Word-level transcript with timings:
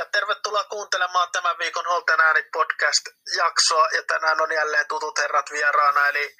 Ja 0.00 0.06
tervetuloa 0.06 0.64
kuuntelemaan 0.64 1.28
tämän 1.32 1.58
viikon 1.58 1.86
Holten 1.86 2.20
ääni 2.20 2.42
podcast-jaksoa. 2.52 3.88
Ja 3.96 4.02
tänään 4.02 4.40
on 4.40 4.52
jälleen 4.52 4.88
tutut 4.88 5.18
herrat 5.18 5.50
vieraana, 5.50 6.08
eli 6.08 6.36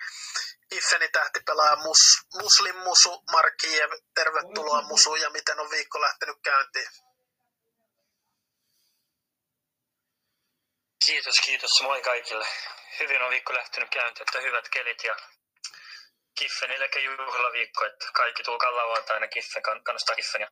Iffeni 0.70 1.08
tähtipelaaja 1.08 1.76
Mus, 1.76 2.02
Muslim 2.42 2.76
Musu 2.76 3.22
Markiev. 3.32 3.90
Tervetuloa 4.14 4.82
Musu 4.82 5.14
ja 5.14 5.30
miten 5.30 5.60
on 5.60 5.70
viikko 5.70 6.00
lähtenyt 6.00 6.36
käyntiin? 6.44 6.88
Kiitos, 11.06 11.36
kiitos. 11.44 11.82
Moi 11.82 12.02
kaikille. 12.02 12.46
Hyvin 13.00 13.22
on 13.22 13.30
viikko 13.30 13.54
lähtenyt 13.54 13.90
käyntiin, 13.90 14.22
että 14.22 14.40
hyvät 14.40 14.68
kelit 14.68 15.04
ja 15.04 15.16
Kiffenillekin 16.38 17.04
juhlaviikko, 17.04 17.84
että 17.84 18.06
kaikki 18.14 18.42
tulkaa 18.42 18.76
lauantaina 18.76 19.28
Kiffen, 19.28 19.62
kannustaa 19.62 20.16
Kiffen 20.16 20.40
ja 20.40 20.50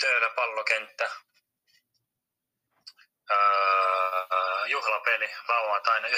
Töölö 0.00 0.30
pallokenttä. 0.34 1.10
Öö, 3.30 4.66
juhlapeli 4.66 5.34
lauantaina 5.48 6.08
19.08 6.08 6.14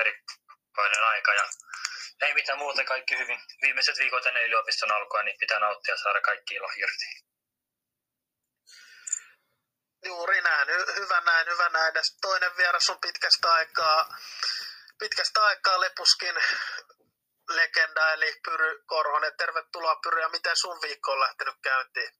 erikoinen 0.00 1.04
aika 1.04 1.34
ja 1.34 1.44
ei 2.22 2.34
mitään 2.34 2.58
muuta, 2.58 2.84
kaikki 2.84 3.18
hyvin. 3.18 3.40
Viimeiset 3.62 3.98
viikot 3.98 4.26
ennen 4.26 4.44
yliopiston 4.44 4.92
alkua, 4.92 5.22
niin 5.22 5.38
pitää 5.40 5.58
nauttia 5.58 5.96
saada 5.96 6.20
kaikki 6.20 6.54
ilo 6.54 6.68
irti. 6.76 7.06
Juuri 10.04 10.40
näin, 10.40 10.68
Hy- 10.68 10.94
hyvä 10.94 11.20
näin, 11.20 11.46
hyvä 11.46 11.68
näin. 11.68 11.94
Ja 11.94 12.02
toinen 12.20 12.56
vieras 12.56 12.90
on 12.90 13.00
pitkästä 13.00 13.52
aikaa, 13.52 14.18
pitkästä 14.98 15.44
aikaa 15.44 15.80
Lepuskin 15.80 16.34
legenda, 17.48 18.12
eli 18.12 18.40
Pyry 18.44 18.82
Korhonen. 18.86 19.36
Tervetuloa 19.36 19.96
Pyry, 19.96 20.20
ja 20.20 20.28
miten 20.28 20.56
sun 20.56 20.82
viikko 20.82 21.12
on 21.12 21.20
lähtenyt 21.20 21.56
käyntiin? 21.62 22.19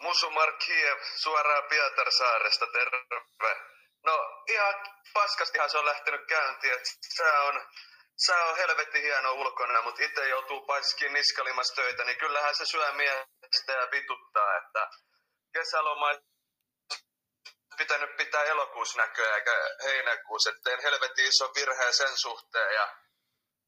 Musu 0.00 0.30
Markiev 0.30 0.98
suoraan 1.16 1.64
Pietarsaaresta, 1.68 2.66
terve. 2.66 3.56
No 4.04 4.42
ihan 4.48 4.74
paskastihan 5.12 5.70
se 5.70 5.78
on 5.78 5.84
lähtenyt 5.84 6.26
käyntiin, 6.26 6.72
että 6.74 7.40
on, 7.42 7.66
se 8.16 8.34
on 8.34 8.56
helvetti 8.56 9.02
hieno 9.02 9.32
ulkona, 9.32 9.82
mutta 9.82 10.02
itse 10.02 10.28
joutuu 10.28 10.66
paiskiin 10.66 11.12
niskalimassa 11.12 11.74
töitä, 11.74 12.04
niin 12.04 12.18
kyllähän 12.18 12.54
se 12.54 12.66
syö 12.66 12.92
miestä 12.92 13.72
ja 13.72 13.90
vituttaa, 13.90 14.56
että 14.56 14.90
kesäloma 15.52 16.10
pitänyt 17.76 18.16
pitää 18.16 18.44
elokuussa 18.44 18.98
näköä 18.98 19.36
eikä 19.36 19.52
heinäkuussa, 19.84 20.50
että 20.50 20.60
teen 20.64 20.82
helvetin 20.82 21.26
iso 21.26 21.52
virhe 21.54 21.92
sen 21.92 22.16
suhteen 22.16 22.74
ja 22.74 22.96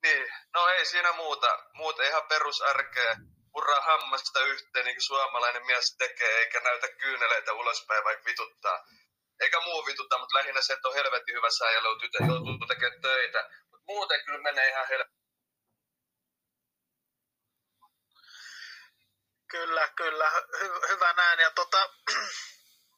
niin, 0.03 0.27
no 0.55 0.69
ei 0.69 0.85
siinä 0.85 1.13
muuta, 1.13 1.59
muuta 1.73 2.03
ihan 2.03 2.27
perusarkea 2.29 3.17
purraa 3.53 3.81
hammasta 3.81 4.41
yhteen 4.41 4.85
niin 4.85 4.97
kuin 4.97 5.03
suomalainen 5.03 5.67
mies 5.67 5.97
tekee, 5.99 6.39
eikä 6.39 6.61
näytä 6.61 6.89
kyyneleitä 6.89 7.53
ulospäin, 7.53 8.05
vaikka 8.05 8.25
vituttaa. 8.25 8.85
Eikä 9.41 9.61
muu 9.61 9.87
vituttaa, 9.87 10.19
mutta 10.19 10.39
lähinnä 10.39 10.63
se, 10.63 10.73
että 10.73 10.89
on 10.89 10.95
helvetin 10.95 11.35
hyvä 11.35 11.51
säijällä, 11.51 12.01
tytö 12.01 12.19
joutuu 12.27 12.67
tekemään 12.69 13.03
töitä. 13.03 13.51
Mutta 13.71 13.85
muuten 13.87 14.25
kyllä 14.25 14.39
menee 14.39 14.69
ihan 14.69 14.89
helvetin. 14.89 15.23
Kyllä, 19.51 19.89
kyllä. 19.97 20.31
Hy- 20.31 20.89
hyvä 20.89 21.13
näin. 21.13 21.41
Ja 21.41 21.51
tota, 21.51 21.91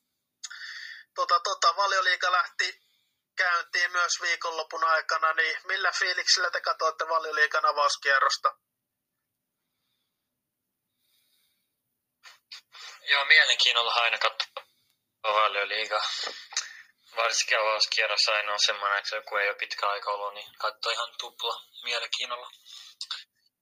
tota, 1.18 1.40
tota, 1.40 1.76
valioliiga 1.76 2.32
lähti 2.32 2.80
käyntiin 3.36 3.92
myös 3.92 4.20
viikonlopun 4.22 4.84
aikana, 4.84 5.32
niin 5.32 5.56
millä 5.64 5.92
fiiliksillä 5.92 6.50
te 6.50 6.60
katsoitte 6.60 7.08
valioliigan 7.08 7.64
avauskierrosta? 7.64 8.56
Joo, 13.06 13.24
mielenkiinnolla 13.24 13.94
aina 13.94 14.18
katsoa 14.18 14.64
valioliigaa. 15.24 16.02
Varsinkin 17.16 17.60
avauskierros 17.60 18.28
aina 18.28 18.52
on 18.52 18.60
semmoinen, 18.60 18.98
että 18.98 19.22
kun 19.28 19.40
ei 19.40 19.48
ole 19.48 19.56
pitkä 19.56 19.88
aika 19.88 20.10
ollut, 20.10 20.34
niin 20.34 20.52
katsoo 20.58 20.92
ihan 20.92 21.14
tupla 21.18 21.62
mielenkiinnolla. 21.82 22.50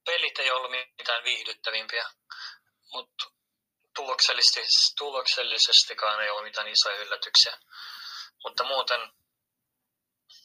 Pelit 0.05 0.39
ei 0.39 0.51
ollut 0.51 0.71
mitään 0.99 1.25
viihdyttävimpiä, 1.25 2.07
mutta 2.93 3.25
tuloksellisesti, 3.95 4.61
tuloksellisestikaan 4.99 6.23
ei 6.23 6.31
ollut 6.31 6.45
mitään 6.45 6.69
isoja 6.69 6.97
yllätyksiä. 6.97 7.59
Mutta 8.45 8.65
muuten, 8.65 9.01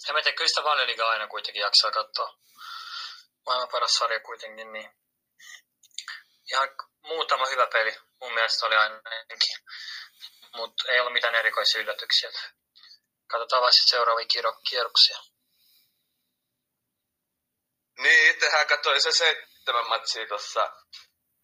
en 0.07 0.13
mä 0.13 0.21
tiedä, 0.21 0.37
kyllä 0.37 0.49
sitä 0.49 0.63
valioliigaa 0.63 1.09
aina 1.09 1.27
kuitenkin 1.27 1.61
jaksaa 1.61 1.91
katsoa. 1.91 2.37
Maailman 3.45 3.69
paras 3.71 3.91
sarja 3.91 4.19
kuitenkin, 4.19 4.73
niin 4.73 4.91
ihan 6.51 6.69
muutama 7.01 7.45
hyvä 7.47 7.67
peli 7.67 8.06
mun 8.21 8.33
mielestä 8.33 8.65
oli 8.65 8.75
ainakin. 8.75 9.57
Mutta 10.55 10.91
ei 10.91 10.99
ollut 10.99 11.13
mitään 11.13 11.35
erikoisia 11.35 11.81
yllätyksiä. 11.81 12.31
Katsotaan 13.27 13.61
vaan 13.61 13.73
sitten 13.73 13.89
seuraavia 13.89 14.25
kierro- 14.33 14.61
kierroksia. 14.69 15.17
Niin, 17.97 18.31
itsehän 18.31 18.67
katsoin 18.67 19.01
se 19.01 19.11
seitsemän 19.11 19.89
matsia 19.89 20.27
tuossa 20.27 20.73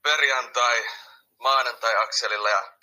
perjantai, 0.03 0.85
maanantai 1.39 1.95
akselilla 1.95 2.49
ja 2.49 2.73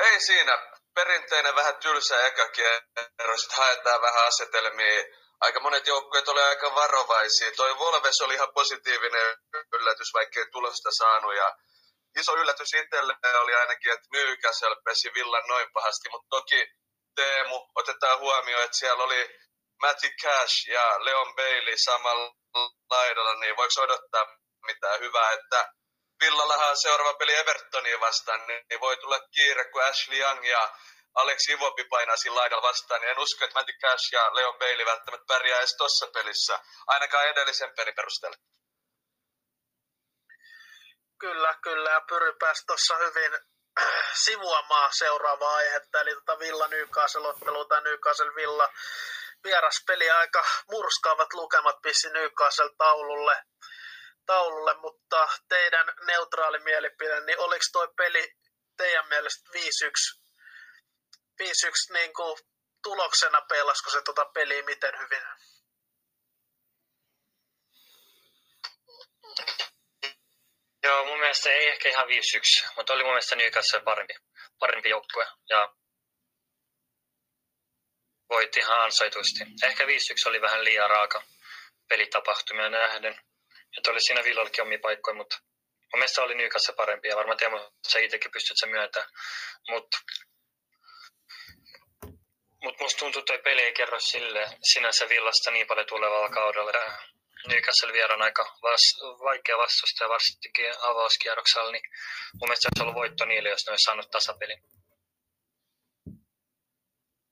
ei 0.00 0.20
siinä 0.20 0.58
perinteinen 0.94 1.54
vähän 1.54 1.76
tylsä 1.76 2.26
eka 2.26 2.48
kierros, 2.48 3.48
haetaan 3.48 4.02
vähän 4.02 4.26
asetelmia. 4.26 5.04
Aika 5.40 5.60
monet 5.60 5.86
joukkueet 5.86 6.28
oli 6.28 6.42
aika 6.42 6.74
varovaisia. 6.74 7.52
Toi 7.56 7.78
Volves 7.78 8.20
oli 8.20 8.34
ihan 8.34 8.52
positiivinen 8.54 9.36
yllätys, 9.72 10.14
vaikka 10.14 10.40
ei 10.40 10.46
tulosta 10.52 10.90
saanut. 10.90 11.36
Ja 11.36 11.56
iso 12.20 12.36
yllätys 12.36 12.74
itselle 12.74 13.14
oli 13.40 13.54
ainakin, 13.54 13.92
että 13.92 14.08
Newcastle 14.12 14.76
pesi 14.84 15.14
villan 15.14 15.48
noin 15.48 15.68
pahasti, 15.72 16.08
mutta 16.08 16.26
toki 16.30 16.66
Teemu, 17.16 17.68
otetaan 17.74 18.18
huomioon, 18.18 18.64
että 18.64 18.76
siellä 18.76 19.04
oli 19.04 19.38
Matty 19.82 20.08
Cash 20.22 20.68
ja 20.68 21.04
Leon 21.04 21.34
Bailey 21.34 21.76
samalla 21.76 22.34
laidalla, 22.90 23.34
niin 23.34 23.56
voiko 23.56 23.80
odottaa 23.82 24.26
mitään 24.66 25.00
hyvää, 25.00 25.32
että 25.32 25.72
Villallahan 26.20 26.76
seuraava 26.76 27.14
peli 27.14 27.34
Evertonia 27.34 28.00
vastaan, 28.00 28.46
niin 28.46 28.80
voi 28.80 28.96
tulla 28.96 29.20
kiire, 29.34 29.64
kun 29.64 29.82
Ashley 29.82 30.18
Young 30.18 30.48
ja 30.48 30.70
Alex 31.14 31.48
Ivopi 31.48 31.84
painaa 31.84 32.16
siinä 32.16 32.34
laidalla 32.36 32.68
vastaan, 32.68 33.00
niin 33.00 33.10
en 33.10 33.18
usko, 33.18 33.44
että 33.44 33.58
Matty 33.58 33.72
Cash 33.72 34.12
ja 34.12 34.34
Leon 34.34 34.58
Bailey 34.58 34.86
välttämättä 34.86 35.24
pärjää 35.28 35.58
edes 35.58 35.76
tuossa 35.76 36.06
pelissä, 36.14 36.60
ainakaan 36.86 37.26
edellisen 37.26 37.72
pelin 37.76 37.94
perusteella. 37.94 38.36
Kyllä, 41.18 41.54
kyllä. 41.62 41.90
Ja 41.90 42.00
Pyry 42.08 42.32
pääsi 42.38 42.66
tuossa 42.66 42.96
hyvin 42.96 43.32
sivuamaan 44.24 44.92
seuraavaa 44.92 45.54
aihetta, 45.54 46.00
eli 46.00 46.14
tota 46.14 46.38
Villa 46.38 46.68
Newcastle-ottelu 46.68 47.64
tai 47.64 47.80
Newcastle 47.82 48.34
Villa 48.34 48.68
vieraspeli 49.44 50.10
aika 50.10 50.44
murskaavat 50.70 51.34
lukemat 51.34 51.76
pissi 51.82 52.10
Newcastle 52.10 52.70
taululle, 52.78 53.42
taululle, 54.26 54.74
mutta 54.74 55.28
teidän 55.48 55.86
neutraali 56.06 56.58
mielipide, 56.58 57.20
niin 57.20 57.40
oliko 57.40 57.64
toi 57.72 57.88
peli 57.96 58.32
teidän 58.76 59.08
mielestä 59.08 59.50
5-1, 59.54 59.58
5-1 61.42 61.92
niin 61.92 62.12
kuin 62.12 62.38
tuloksena 62.82 63.40
pelasko 63.48 63.90
se 63.90 64.02
tota 64.02 64.24
peliä 64.24 64.62
miten 64.62 64.98
hyvin? 64.98 65.22
Mielestä 71.26 71.50
ei 71.50 71.68
ehkä 71.68 71.88
ihan 71.88 72.06
5-1, 72.06 72.10
mutta 72.76 72.92
oli 72.92 73.02
mun 73.02 73.12
mielestä 73.12 73.36
Newcastle 73.36 73.80
parempi, 73.80 74.14
parempi 74.58 74.88
joukkue 74.88 75.26
ja 75.48 75.74
voitti 78.28 78.60
ihan 78.60 78.80
ansaitusti. 78.80 79.44
Ehkä 79.62 79.84
5-1 79.84 79.88
oli 80.26 80.40
vähän 80.40 80.64
liian 80.64 80.90
raaka 80.90 81.22
pelitapahtumia 81.88 82.68
nähden. 82.68 83.20
Että 83.76 83.90
oli 83.90 84.00
siinä 84.00 84.24
Villallakin 84.24 84.62
omia 84.62 84.78
paikkoja, 84.82 85.14
mutta 85.14 85.36
mun 85.92 85.98
mielestä 85.98 86.22
oli 86.22 86.34
Newcastle 86.34 86.74
parempi 86.74 87.08
ja 87.08 87.16
varmaan 87.16 87.38
Teemu, 87.38 87.58
sä 87.88 87.98
itsekin 87.98 88.30
pystyt 88.30 88.56
sen 88.60 88.70
myöntämään. 88.70 89.10
Mutta 89.68 89.98
mut 92.62 92.80
musta 92.80 92.98
tuntuu, 92.98 93.20
että 93.20 93.44
peli 93.44 93.62
ei 93.62 93.72
kerro 93.72 94.00
sille 94.00 94.48
sinänsä 94.72 95.08
Villasta 95.08 95.50
niin 95.50 95.66
paljon 95.66 95.86
tulevalla 95.86 96.28
kaudella. 96.28 96.72
Newcastle 97.48 97.92
vieraan 97.92 98.22
aika 98.22 98.44
vas, 98.62 98.84
vaikea 99.24 99.58
vastustaja, 99.58 100.08
varsinkin 100.08 100.74
avauskierroksella, 100.80 101.70
niin 101.70 101.82
mun 102.38 102.48
mielestä 102.48 102.62
se 102.62 102.68
olisi 102.68 102.82
ollut 102.82 102.94
voitto 102.94 103.24
niille, 103.24 103.48
jos 103.48 103.66
ne 103.66 103.70
olisi 103.70 103.82
saanut 103.82 104.10
tasapelin. 104.10 104.62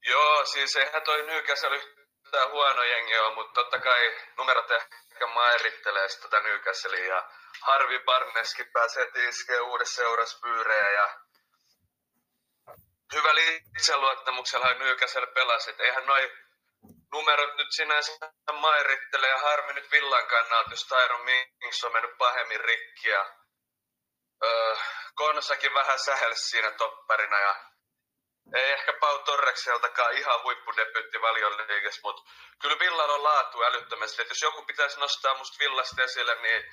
Joo, 0.07 0.45
siis 0.45 0.77
eihän 0.77 1.03
toi 1.03 1.27
Newcastle 1.27 1.77
yhtään 1.77 2.51
huono 2.51 2.83
jengi 2.83 3.19
ole, 3.19 3.35
mutta 3.35 3.53
totta 3.53 3.79
kai 3.79 4.17
numerot 4.37 4.71
ehkä 4.71 5.27
mairittelee 5.27 6.09
sitä 6.09 6.23
tätä 6.23 6.41
Newcastlea 6.41 7.07
ja 7.15 7.31
Harvi 7.61 7.99
Barneskin 7.99 8.67
pääsee 8.73 9.11
iskee 9.29 9.61
uudessa 9.61 9.97
seurassa 9.97 10.39
pyyrejä 10.43 10.91
ja 10.91 11.21
hyvällä 13.15 13.41
itseluottamuksella 13.79 14.75
Newcastle 14.75 15.27
pelasi, 15.27 15.75
eihän 15.79 16.07
noi 16.07 16.33
numerot 17.13 17.57
nyt 17.57 17.69
sinänsä 17.71 18.13
mairittelee 18.53 19.31
ja 19.31 19.39
harmi 19.39 19.73
nyt 19.73 19.91
Villan 19.93 20.27
kannalta, 20.27 20.71
jos 20.71 20.87
Tyron 20.89 21.25
Mings 21.25 21.85
on 21.85 21.93
mennyt 21.93 22.19
pahemmin 22.19 22.61
rikki 22.61 23.09
ja 23.09 23.35
öö, 24.45 24.77
Konsakin 25.15 25.75
vähän 25.75 25.99
sähelsi 25.99 26.49
siinä 26.49 26.71
topparina 26.71 27.41
ja 27.41 27.57
ei 28.55 28.73
ehkä 28.73 28.93
Pau 29.01 29.19
Torrekseltakaan 29.19 30.13
ihan 30.13 30.43
huippudebyytti 30.43 31.21
valioliikessä, 31.21 32.01
mutta 32.05 32.23
kyllä 32.63 32.79
Villalla 32.79 33.15
on 33.15 33.23
laatu 33.23 33.63
älyttömästi. 33.63 34.23
Et 34.23 34.29
jos 34.29 34.43
joku 34.43 34.65
pitäisi 34.65 35.01
nostaa 35.01 35.39
musta 35.39 35.59
Villasta 35.59 36.03
esille, 36.03 36.35
niin 36.43 36.65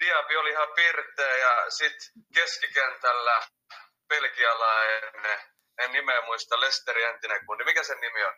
Diaby 0.00 0.36
oli 0.36 0.50
ihan 0.50 0.68
pirteä 0.74 1.36
ja 1.36 1.70
sitten 1.70 2.08
keskikentällä 2.34 3.40
belgialainen, 4.08 5.40
en 5.78 5.92
nimeä 5.92 6.22
muista, 6.22 6.60
Lesteri 6.60 7.02
entinen 7.02 7.46
kundi. 7.46 7.64
Mikä 7.64 7.82
sen 7.82 8.00
nimi 8.00 8.24
on? 8.24 8.34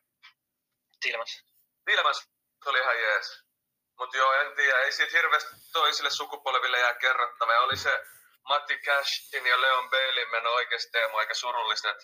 Tilmas. 1.01 1.45
Tilmas 1.85 2.29
oli 2.67 2.79
ihan 2.79 3.01
jees. 3.01 3.47
Mutta 3.99 4.17
joo, 4.17 4.33
en 4.33 4.57
tiedä, 4.57 4.79
ei 4.79 4.93
siitä 4.93 5.17
hirveästi 5.17 5.51
toisille 5.73 6.11
sukupolville 6.11 6.79
jää 6.79 6.95
kerrottava. 6.95 7.59
oli 7.59 7.77
se 7.77 8.05
Matti 8.49 8.79
Cashin 8.79 9.47
ja 9.47 9.61
Leon 9.61 9.91
Bailin 9.91 10.31
meno 10.31 10.51
oikeasti 10.51 10.91
teemu 10.93 11.17
aika 11.17 11.35
surullista. 11.35 11.95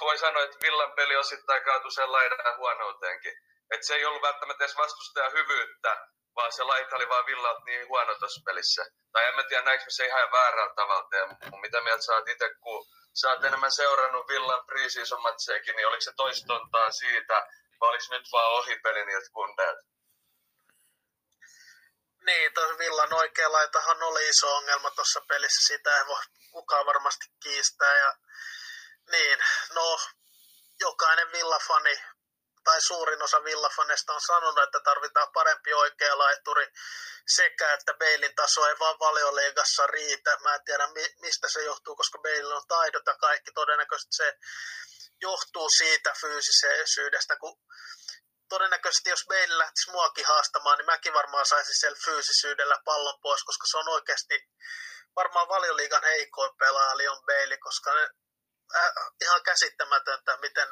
Voi 0.00 0.18
sanoa, 0.18 0.42
että 0.42 0.58
Villan 0.62 0.92
peli 0.92 1.16
osittain 1.16 1.64
kaatui 1.64 1.92
sen 1.92 2.12
laidan 2.12 2.56
huonouteenkin. 2.56 3.32
Että 3.70 3.86
se 3.86 3.94
ei 3.94 4.04
ollut 4.04 4.22
välttämättä 4.22 4.64
edes 4.64 4.76
vastustajan 4.76 5.32
hyvyyttä, 5.32 6.06
vaan 6.36 6.52
se 6.52 6.62
laita 6.62 6.96
oli 6.96 7.08
vaan 7.08 7.26
Villa 7.26 7.60
niin 7.64 7.88
huono 7.88 8.14
tuossa 8.14 8.42
pelissä. 8.44 8.84
Tai 9.12 9.28
en 9.28 9.34
mä 9.34 9.42
tiedä, 9.42 9.64
näinkö 9.64 9.84
se 9.88 10.06
ihan 10.06 10.32
väärällä 10.32 10.74
tavalla 10.74 11.08
teemu. 11.10 11.34
Mitä 11.60 11.80
mieltä 11.80 12.02
sä 12.02 12.12
oot 12.12 12.28
itse, 12.28 12.50
kun 12.60 12.86
sä 13.20 13.30
oot 13.30 13.44
enemmän 13.44 13.72
seurannut 13.72 14.28
Villan 14.28 14.66
preseason 14.66 15.22
matseekin, 15.22 15.76
niin 15.76 15.88
oliko 15.88 16.00
se 16.00 16.12
toistontaa 16.16 16.90
siitä, 16.90 17.46
oliko 17.84 18.04
nyt 18.10 18.32
vaan 18.32 18.52
ohipeli 18.52 19.06
niiltä 19.06 19.30
kundeilta? 19.32 19.82
Niin, 22.26 22.54
tuossa 22.54 22.78
Villan 22.78 23.12
oikea 23.12 23.52
laitahan 23.52 24.02
oli 24.02 24.28
iso 24.28 24.56
ongelma 24.56 24.90
tuossa 24.90 25.20
pelissä, 25.28 25.74
sitä 25.74 25.98
ei 25.98 26.06
voi 26.06 26.22
kukaan 26.50 26.86
varmasti 26.86 27.26
kiistää. 27.42 27.98
Ja, 27.98 28.14
niin, 29.10 29.38
no, 29.74 29.98
jokainen 30.80 31.32
Villafani 31.32 32.00
tai 32.64 32.80
suurin 32.80 33.22
osa 33.22 33.44
Villafaneista 33.44 34.14
on 34.14 34.20
sanonut, 34.20 34.64
että 34.64 34.80
tarvitaan 34.80 35.32
parempi 35.32 35.74
oikea 35.74 36.18
laituri 36.18 36.66
sekä, 37.26 37.72
että 37.72 37.94
Beilin 37.94 38.34
taso 38.34 38.68
ei 38.68 38.78
vaan 38.78 38.98
valioliigassa 38.98 39.86
riitä. 39.86 40.36
Mä 40.42 40.54
en 40.54 40.64
tiedä 40.64 40.88
mistä 41.20 41.48
se 41.48 41.64
johtuu, 41.64 41.96
koska 41.96 42.18
Beilin 42.18 42.52
on 42.52 42.66
taidot 42.68 43.06
ja 43.06 43.16
kaikki. 43.16 43.52
Todennäköisesti 43.52 44.16
se 44.16 44.38
johtuu 45.20 45.68
siitä 45.70 46.14
fyysisyydestä, 46.20 47.36
kun 47.36 47.56
todennäköisesti 48.48 49.10
jos 49.10 49.24
Bale 49.28 49.58
lähtisi 49.58 49.90
muakin 49.90 50.26
haastamaan, 50.26 50.78
niin 50.78 50.86
mäkin 50.86 51.14
varmaan 51.14 51.46
saisin 51.46 51.80
siellä 51.80 51.98
fyysisyydellä 52.04 52.76
pallon 52.84 53.20
pois, 53.22 53.44
koska 53.44 53.66
se 53.70 53.78
on 53.78 53.88
oikeasti 53.88 54.48
varmaan 55.16 55.48
valioliigan 55.48 56.04
heikoin 56.04 56.56
pelaaja 56.58 56.98
Leon 56.98 57.22
Bailey, 57.26 57.58
koska 57.58 57.94
ne, 57.94 58.08
äh, 58.76 58.92
ihan 59.22 59.42
käsittämätöntä, 59.42 60.36
miten 60.36 60.68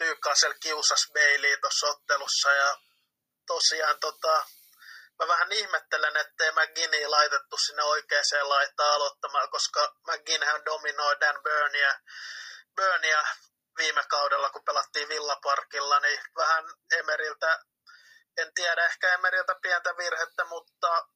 Newcastle 0.00 0.54
kiusas 0.60 1.06
Bailey 1.14 1.56
tuossa 1.56 1.86
ottelussa. 1.86 2.52
Ja 2.52 2.78
tosiaan 3.46 4.00
tota, 4.00 4.46
mä 5.18 5.28
vähän 5.28 5.52
ihmettelen, 5.52 6.16
ettei 6.16 6.52
McGinney 6.52 7.06
laitettu 7.06 7.56
sinne 7.58 7.82
oikeaan 7.82 8.48
laitaan 8.48 8.94
aloittamaan, 8.94 9.50
koska 9.50 9.94
McGinnhän 10.08 10.64
dominoi 10.64 11.20
Dan 11.20 11.42
Burnia, 11.42 12.00
Burnia 12.76 13.22
viime 13.76 14.04
kaudella, 14.08 14.50
kun 14.50 14.64
pelattiin 14.64 15.08
Villaparkilla, 15.08 16.00
niin 16.00 16.20
vähän 16.36 16.64
Emeriltä, 16.92 17.58
en 18.36 18.54
tiedä, 18.54 18.84
ehkä 18.84 19.14
Emeriltä 19.14 19.54
pientä 19.62 19.96
virhettä, 19.96 20.44
mutta 20.44 21.08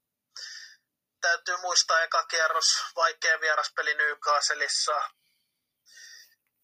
täytyy 1.21 1.57
muistaa 1.57 2.03
eka 2.03 2.27
kierros, 2.27 2.67
vaikea 2.97 3.41
vieraspeli 3.41 3.95
Newcastleissa. 3.95 5.11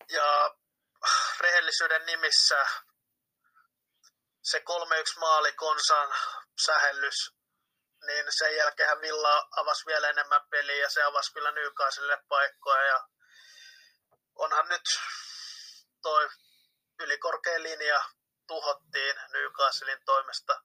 Ja 0.08 0.54
rehellisyyden 1.40 2.06
nimissä 2.06 2.66
se 4.42 4.58
3-1 4.58 4.62
maali 5.20 5.52
Konsan 5.52 6.14
sähellys, 6.66 7.30
niin 8.06 8.26
sen 8.30 8.56
jälkeen 8.56 9.00
Villa 9.00 9.48
avasi 9.56 9.86
vielä 9.86 10.10
enemmän 10.10 10.48
peliä 10.50 10.82
ja 10.82 10.90
se 10.90 11.02
avasi 11.02 11.32
kyllä 11.32 11.52
Newcastlelle 11.52 12.18
paikkoja 12.28 12.82
ja 12.82 13.08
onhan 14.36 14.68
nyt 14.68 14.82
toi 16.02 16.28
ylikorkea 16.98 17.62
linja 17.62 18.04
tuhottiin 18.46 19.16
Newcastlein 19.32 20.04
toimesta, 20.04 20.62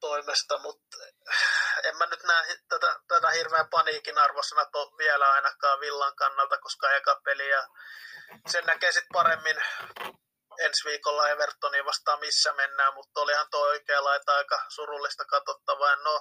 toimesta 0.00 0.58
mutta 0.58 0.96
en 1.84 1.96
mä 1.96 2.06
nyt 2.06 2.22
näe 2.22 2.58
tätä, 2.68 3.00
tätä 3.08 3.30
hirveän 3.30 3.68
paniikin 3.68 4.18
arvosana 4.18 4.64
to, 4.64 4.92
vielä 4.98 5.30
ainakaan 5.30 5.80
Villan 5.80 6.16
kannalta, 6.16 6.58
koska 6.58 6.90
eka 6.90 7.20
peli 7.24 7.48
ja 7.48 7.68
sen 8.48 8.66
näkee 8.66 8.92
sitten 8.92 9.12
paremmin 9.12 9.56
ensi 10.58 10.84
viikolla 10.84 11.28
Evertonin 11.28 11.84
vastaan 11.84 12.20
missä 12.20 12.52
mennään, 12.52 12.94
mutta 12.94 13.20
olihan 13.20 13.50
tuo 13.50 13.60
oikea 13.60 14.04
laita 14.04 14.36
aika 14.36 14.64
surullista 14.68 15.24
katsottavaa. 15.24 15.92
En 15.92 16.06
ole 16.06 16.20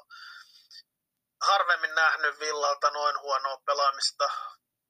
harvemmin 1.41 1.95
nähnyt 1.95 2.39
Villalta 2.39 2.89
noin 2.89 3.19
huonoa 3.19 3.57
pelaamista 3.65 4.29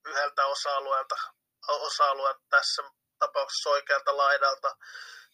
yhdeltä 0.06 0.46
osa-alueelta, 0.46 1.16
osa-alueelta 1.68 2.42
tässä 2.50 2.84
tapauksessa 3.20 3.70
oikealta 3.70 4.18
laidalta 4.18 4.78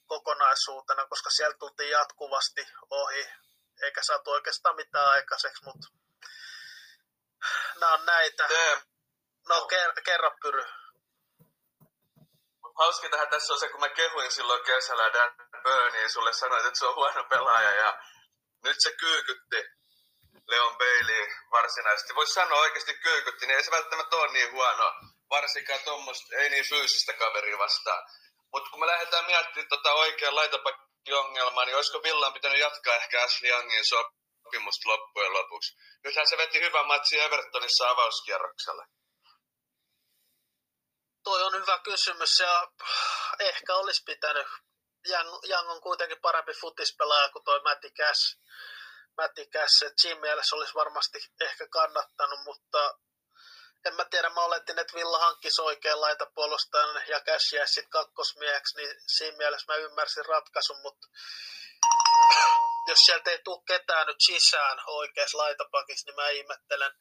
kokonaisuutena, 0.05 1.07
koska 1.07 1.29
sieltä 1.29 1.57
tultiin 1.57 1.89
jatkuvasti 1.89 2.67
ohi, 2.89 3.29
eikä 3.83 4.03
saatu 4.03 4.31
oikeastaan 4.31 4.75
mitään 4.75 5.09
aikaiseksi, 5.09 5.65
mutta 5.65 5.87
nämä 7.79 7.93
on 7.93 8.05
näitä. 8.05 8.47
No, 9.49 9.67
ker- 9.71 10.01
kerro 10.05 10.31
Pyry. 10.41 10.65
Hauskintahan 12.77 13.27
tässä 13.27 13.53
on 13.53 13.59
se, 13.59 13.69
kun 13.69 13.79
mä 13.79 13.89
kehuin 13.89 14.31
silloin 14.31 14.63
kesällä 14.63 15.13
Dan 15.13 15.35
Burniin, 15.63 16.09
sulle 16.09 16.33
sanoit, 16.33 16.65
että 16.65 16.79
se 16.79 16.85
on 16.85 16.95
huono 16.95 17.23
pelaaja 17.23 17.71
ja 17.71 17.99
nyt 18.63 18.75
se 18.79 18.91
kyykytti 18.91 19.65
Leon 20.47 20.77
Bailey 20.77 21.27
varsinaisesti. 21.51 22.15
Voisi 22.15 22.33
sanoa 22.33 22.59
oikeasti 22.59 22.93
kyykytti, 22.93 23.47
niin 23.47 23.57
ei 23.57 23.63
se 23.63 23.71
välttämättä 23.71 24.15
ole 24.15 24.31
niin 24.31 24.51
huono 24.51 24.93
varsinkaan 25.31 25.79
tuommoista, 25.83 26.35
ei 26.35 26.49
niin 26.49 26.69
fyysistä 26.69 27.13
kaveria 27.13 27.57
vastaan. 27.57 28.03
Mutta 28.53 28.69
kun 28.69 28.79
me 28.79 28.87
lähdetään 28.87 29.25
miettimään 29.25 29.69
tota 29.69 29.93
oikean 29.93 30.35
laitapakki-ongelmaa, 30.35 31.65
niin 31.65 31.75
olisiko 31.75 32.03
Villan 32.03 32.33
pitänyt 32.33 32.59
jatkaa 32.59 32.95
ehkä 32.95 33.23
Ashley 33.23 33.51
Youngin 33.51 33.85
sopimusta 33.85 34.89
loppujen 34.89 35.33
lopuksi? 35.33 35.75
Nythän 36.03 36.27
se 36.27 36.37
veti 36.37 36.59
hyvän 36.61 36.87
matsi 36.87 37.19
Evertonissa 37.19 37.89
avauskierroksella. 37.89 38.85
Toi 41.23 41.43
on 41.43 41.53
hyvä 41.53 41.79
kysymys 41.79 42.39
ja 42.39 42.67
ehkä 43.39 43.75
olisi 43.75 44.03
pitänyt. 44.05 44.47
Young 45.49 45.69
on 45.69 45.81
kuitenkin 45.81 46.21
parempi 46.21 46.53
futispelaaja 46.61 47.29
kuin 47.29 47.43
toi 47.43 47.61
Matti 47.61 47.91
Cash. 47.91 48.37
Matti 49.17 49.45
Cash, 49.45 49.85
että 49.85 50.01
siinä 50.01 50.21
mielessä 50.21 50.55
olisi 50.55 50.73
varmasti 50.73 51.17
ehkä 51.41 51.67
kannattanut, 51.67 52.39
mutta 52.43 52.93
en 53.85 53.95
mä 53.95 54.05
tiedä, 54.05 54.29
mä 54.29 54.41
oletin, 54.41 54.79
että 54.79 54.93
Villa 54.93 55.19
hankkisi 55.19 55.61
oikean 55.61 56.01
laitapuolustajan 56.01 57.03
ja 57.07 57.19
Cash 57.21 57.53
jäisi 57.53 57.73
sitten 57.73 57.89
kakkosmieheksi, 57.89 58.77
niin 58.77 58.95
siinä 59.07 59.37
mielessä 59.37 59.73
mä 59.73 59.75
ymmärsin 59.75 60.25
ratkaisun, 60.25 60.81
mutta 60.81 61.07
jos 62.87 62.99
sieltä 62.99 63.31
ei 63.31 63.39
tule 63.43 63.63
ketään 63.67 64.07
nyt 64.07 64.21
sisään 64.21 64.77
oikeassa 64.87 65.37
laitapakissa, 65.37 66.05
niin 66.07 66.15
mä 66.15 66.29
ihmettelen 66.29 66.91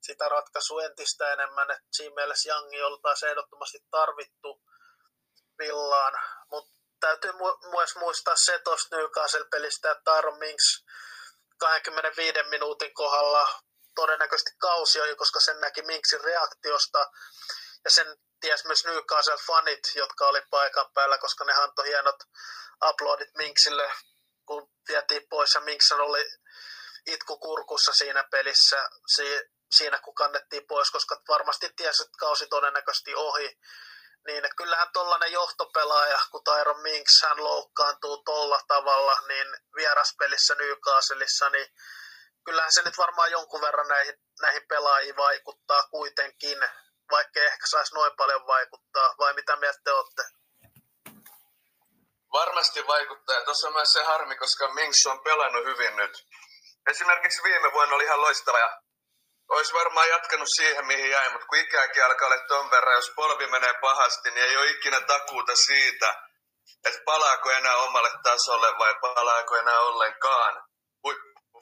sitä 0.00 0.28
ratkaisua 0.28 0.84
entistä 0.84 1.32
enemmän, 1.32 1.70
että 1.70 1.88
siinä 1.92 2.14
mielessä 2.14 2.48
Jangi 2.48 2.82
oltaisiin 2.82 3.30
ehdottomasti 3.30 3.78
tarvittu 3.90 4.62
Villaan, 5.58 6.12
mutta 6.50 6.72
täytyy 7.00 7.32
myös 7.70 7.96
muistaa 7.96 8.36
se 8.36 8.58
tuosta 8.58 8.96
Newcastle-pelistä, 8.96 9.90
että 9.90 10.04
Taron 10.04 10.38
Minks 10.38 10.84
25 11.58 12.42
minuutin 12.42 12.94
kohdalla 12.94 13.48
todennäköisesti 13.94 14.50
kausi 14.58 15.00
oli, 15.00 15.16
koska 15.16 15.40
sen 15.40 15.60
näki 15.60 15.82
Minksin 15.82 16.24
reaktiosta 16.24 17.10
ja 17.84 17.90
sen 17.90 18.16
ties 18.40 18.64
myös 18.64 18.84
Newcastle-fanit, 18.84 19.94
jotka 19.94 20.26
oli 20.26 20.42
paikan 20.50 20.90
päällä, 20.94 21.18
koska 21.18 21.44
ne 21.44 21.52
antoi 21.52 21.86
hienot 21.86 22.16
uploadit 22.88 23.34
Minksille, 23.34 23.92
kun 24.46 24.70
vietiin 24.88 25.28
pois 25.30 25.54
ja 25.54 25.60
Minks 25.60 25.92
oli 25.92 26.24
itku 27.06 27.38
kurkussa 27.38 27.92
siinä 27.92 28.24
pelissä, 28.30 28.88
si- 29.06 29.50
siinä 29.76 29.98
kun 29.98 30.14
kannettiin 30.14 30.66
pois, 30.66 30.90
koska 30.90 31.22
varmasti 31.28 31.72
tiesi, 31.76 32.02
että 32.02 32.18
kausi 32.18 32.46
todennäköisesti 32.46 33.14
ohi. 33.14 33.58
Niin 34.26 34.44
kyllähän 34.56 34.88
tollainen 34.92 35.32
johtopelaaja, 35.32 36.20
kun 36.30 36.44
Tyron 36.44 36.80
Minks 36.80 37.22
hän 37.22 37.44
loukkaantuu 37.44 38.22
tolla 38.22 38.60
tavalla, 38.68 39.18
niin 39.28 39.46
vieraspelissä 39.76 40.54
Newcastleissa, 40.54 41.50
niin 41.50 41.66
kyllähän 42.44 42.72
se 42.72 42.82
nyt 42.82 42.98
varmaan 42.98 43.30
jonkun 43.30 43.60
verran 43.60 43.88
näihin, 43.88 44.14
näihin 44.40 44.62
pelaajiin 44.68 45.16
vaikuttaa 45.16 45.82
kuitenkin, 45.90 46.58
vaikka 47.10 47.40
ehkä 47.40 47.66
saisi 47.70 47.94
noin 47.94 48.12
paljon 48.16 48.46
vaikuttaa, 48.46 49.14
vai 49.18 49.34
mitä 49.34 49.56
mieltä 49.56 49.80
te 49.84 49.92
olette? 49.92 50.22
Varmasti 52.32 52.86
vaikuttaa, 52.86 53.36
ja 53.36 53.44
tuossa 53.44 53.68
on 53.68 53.74
myös 53.74 53.92
se 53.92 54.02
harmi, 54.02 54.36
koska 54.36 54.72
Minks 54.72 55.06
on 55.06 55.20
pelannut 55.20 55.64
hyvin 55.64 55.96
nyt. 55.96 56.26
Esimerkiksi 56.90 57.42
viime 57.42 57.72
vuonna 57.72 57.94
oli 57.94 58.04
ihan 58.04 58.20
loistava, 58.20 58.58
ja 58.58 58.80
olisi 59.48 59.74
varmaan 59.74 60.08
jatkanut 60.08 60.48
siihen, 60.56 60.86
mihin 60.86 61.10
jäi, 61.10 61.32
mutta 61.32 61.46
kun 61.46 61.58
ikääkin 61.58 62.04
alkaa 62.04 62.26
olla 62.28 62.38
ton 62.48 62.70
verran, 62.70 62.94
jos 62.94 63.12
polvi 63.16 63.46
menee 63.46 63.74
pahasti, 63.80 64.30
niin 64.30 64.44
ei 64.44 64.56
ole 64.56 64.70
ikinä 64.70 65.00
takuuta 65.00 65.56
siitä, 65.56 66.14
että 66.84 67.00
palaako 67.04 67.50
enää 67.50 67.76
omalle 67.76 68.10
tasolle 68.22 68.78
vai 68.78 68.94
palaako 69.00 69.56
enää 69.56 69.80
ollenkaan 69.80 70.71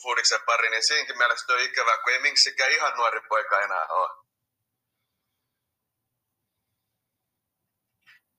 huippufudiksen 0.00 0.40
pari, 0.47 0.71
niin 0.71 0.87
siinkin 0.87 1.19
mielestä 1.19 1.52
on 1.52 1.61
ikävää, 1.61 1.99
kun 1.99 2.12
ei 2.12 2.19
miksikään 2.19 2.71
ihan 2.71 2.92
nuori 2.97 3.21
poika 3.28 3.61
enää 3.61 3.87
ole. 3.90 4.09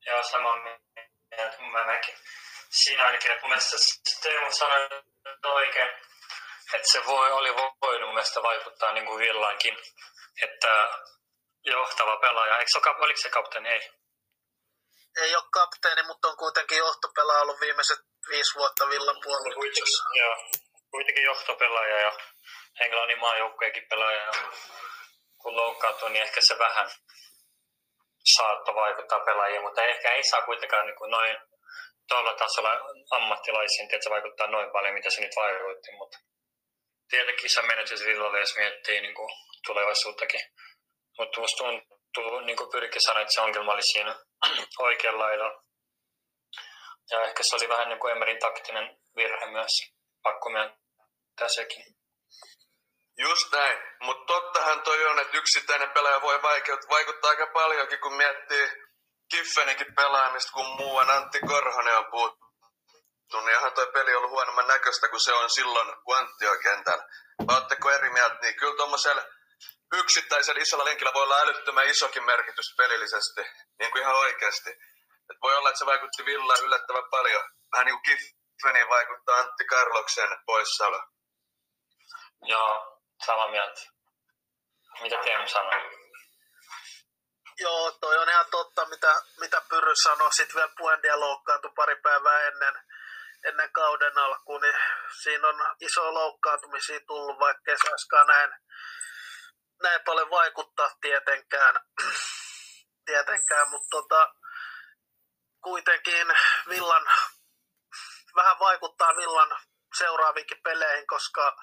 Joo, 0.05 0.23
sama 0.23 0.55
mieltä 0.55 1.61
mä 1.61 1.85
mäkin. 1.85 2.17
Siinä 2.69 3.05
ainakin, 3.05 3.31
että 3.31 3.41
mun 3.41 3.49
mielestä 3.49 3.77
Teemu 4.21 4.51
sanoi 4.51 5.03
oikein, 5.43 5.89
että 6.73 6.91
se 6.91 7.05
voi, 7.05 7.31
oli 7.31 7.55
voinut 7.55 8.07
mun 8.07 8.13
mielestä 8.13 8.43
vaikuttaa 8.43 8.91
niin 8.93 9.05
kuin 9.05 9.19
Villankin, 9.19 9.77
että 10.41 11.01
johtava 11.63 12.17
pelaaja, 12.17 12.57
eikö 12.57 12.71
se 12.71 12.77
ole, 12.77 13.05
oliko 13.05 13.21
se 13.21 13.29
kapteeni? 13.29 13.69
Ei. 13.69 13.91
Ei 15.17 15.35
ole 15.35 15.43
kapteeni, 15.51 16.03
mutta 16.03 16.27
on 16.27 16.37
kuitenkin 16.37 16.77
johtopelaaja 16.77 17.41
ollut 17.41 17.59
viimeiset 17.59 17.99
viisi 18.29 18.55
vuotta 18.55 18.89
Villan 18.89 19.21
puolustuksessa. 19.23 20.03
Joo, 20.13 20.35
kuitenkin 20.91 21.23
johtopelaaja 21.23 21.99
ja 21.99 22.11
Englannin 22.79 23.19
maajoukkueekin 23.19 23.87
pelaaja. 23.89 24.31
Kun 25.37 25.55
loukkaantuu, 25.55 26.09
niin 26.09 26.23
ehkä 26.23 26.41
se 26.41 26.59
vähän 26.59 26.89
saattoi 28.33 28.75
vaikuttaa 28.75 29.19
pelaajiin, 29.19 29.61
mutta 29.61 29.83
ehkä 29.83 30.11
ei 30.11 30.23
saa 30.23 30.41
kuitenkaan 30.41 30.85
niin 30.87 30.97
kuin 30.97 31.11
noin 31.11 31.37
tuolla 32.07 32.33
tasolla 32.33 32.71
ammattilaisiin, 33.11 33.83
että 33.83 34.03
se 34.03 34.09
vaikuttaa 34.09 34.47
noin 34.47 34.71
paljon, 34.71 34.93
mitä 34.93 35.09
se 35.09 35.21
nyt 35.21 35.35
vaikutti, 35.35 35.91
mutta 35.91 36.17
tietenkin 37.09 37.49
se 37.49 37.61
menetys 37.61 38.05
Villalle, 38.05 38.39
jos 38.39 38.57
miettii 38.57 39.01
niin 39.01 39.15
kuin 39.15 39.29
tulevaisuuttakin. 39.65 40.41
Mutta 41.17 41.39
musta 41.41 41.63
tuntuu, 41.63 42.39
niin 42.39 42.57
kuin 42.57 42.71
Pyrki 42.71 42.99
sanoi, 42.99 43.21
että 43.21 43.33
se 43.33 43.41
ongelma 43.41 43.73
oli 43.73 43.83
siinä 43.83 44.15
oikealla 44.79 45.23
laidalla. 45.23 45.63
Ja 47.11 47.23
ehkä 47.23 47.43
se 47.43 47.55
oli 47.55 47.69
vähän 47.69 47.89
niin 47.89 47.99
kuin 47.99 48.11
Emerin 48.15 48.39
taktinen 48.39 48.97
virhe 49.15 49.45
myös. 49.45 49.71
Pakko 50.23 50.49
myöntää 50.49 50.80
sekin. 51.47 51.85
Just 53.17 53.51
näin, 53.51 53.77
mutta 53.99 54.33
tottahan 54.33 54.81
toi 54.81 55.05
on, 55.05 55.19
että 55.19 55.37
yksittäinen 55.37 55.89
pelaaja 55.89 56.21
voi 56.21 56.41
vaikuttaa 56.89 57.29
aika 57.29 57.47
paljonkin, 57.53 57.99
kun 57.99 58.13
miettii 58.13 58.71
Kiffeninkin 59.31 59.95
pelaamista, 59.95 60.51
kun 60.51 60.65
muuan 60.65 61.09
Antti 61.09 61.39
Korhonen 61.39 61.97
on 61.97 62.11
puhuttu. 62.11 62.41
Niin 63.33 63.49
ihan 63.49 63.73
toi 63.73 63.87
peli 63.93 64.15
ollut 64.15 64.31
huonomman 64.31 64.67
näköistä 64.67 65.07
kuin 65.07 65.19
se 65.19 65.33
on 65.33 65.49
silloin, 65.49 65.93
kun 66.03 66.17
Antti 66.17 66.47
on 66.47 66.59
kentällä. 66.63 67.07
Oletteko 67.47 67.91
eri 67.91 68.09
mieltä? 68.09 68.37
Niin 68.41 68.55
kyllä 68.55 68.75
tuommoisella 68.75 69.23
yksittäisellä 69.93 70.61
isolla 70.61 70.85
linkillä 70.85 71.13
voi 71.13 71.23
olla 71.23 71.37
älyttömän 71.37 71.87
isokin 71.87 72.23
merkitys 72.23 72.75
pelillisesti, 72.77 73.41
niin 73.79 73.91
kuin 73.91 74.01
ihan 74.01 74.15
oikeasti. 74.15 74.69
Et 75.29 75.37
voi 75.41 75.55
olla, 75.55 75.69
että 75.69 75.79
se 75.79 75.85
vaikutti 75.85 76.25
Villa 76.25 76.55
yllättävän 76.63 77.09
paljon. 77.11 77.43
Vähän 77.71 77.85
niin 77.85 77.95
kuin 77.95 78.17
Kiffeniin 78.17 78.89
vaikuttaa 78.89 79.37
Antti 79.37 79.65
Karloksen 79.65 80.29
poissaolo. 80.45 81.03
Joo, 82.45 83.01
samaa 83.25 83.47
mieltä. 83.47 83.81
Mitä 85.01 85.17
Teemu 85.23 85.47
sanoi? 85.47 86.01
Joo, 87.59 87.91
toi 87.91 88.17
on 88.17 88.29
ihan 88.29 88.45
totta, 88.51 88.85
mitä, 88.85 89.15
mitä 89.39 89.61
Pyry 89.69 89.93
sanoi. 90.03 90.33
Sitten 90.33 90.55
vielä 90.55 90.71
Puendia 90.77 91.19
loukkaantui 91.19 91.71
pari 91.75 91.95
päivää 91.95 92.47
ennen, 92.47 92.73
ennen 93.45 93.71
kauden 93.71 94.17
alkuun, 94.17 94.61
niin 94.61 94.75
siinä 95.21 95.47
on 95.47 95.75
iso 95.79 96.13
loukkaantumisia 96.13 96.99
tullut, 97.07 97.39
vaikka 97.39 97.71
ei 97.71 97.77
saiskaan 97.77 98.27
näin, 98.27 98.49
näin 99.83 100.01
paljon 100.05 100.29
vaikuttaa 100.29 100.89
tietenkään, 101.01 101.75
tietenkään 103.05 103.69
mutta 103.69 103.87
tota, 103.91 104.33
kuitenkin 105.63 106.27
Villan, 106.69 107.05
vähän 108.35 108.59
vaikuttaa 108.59 109.15
Villan 109.17 109.59
seuraaviinkin 109.97 110.61
peleihin, 110.63 111.07
koska 111.07 111.55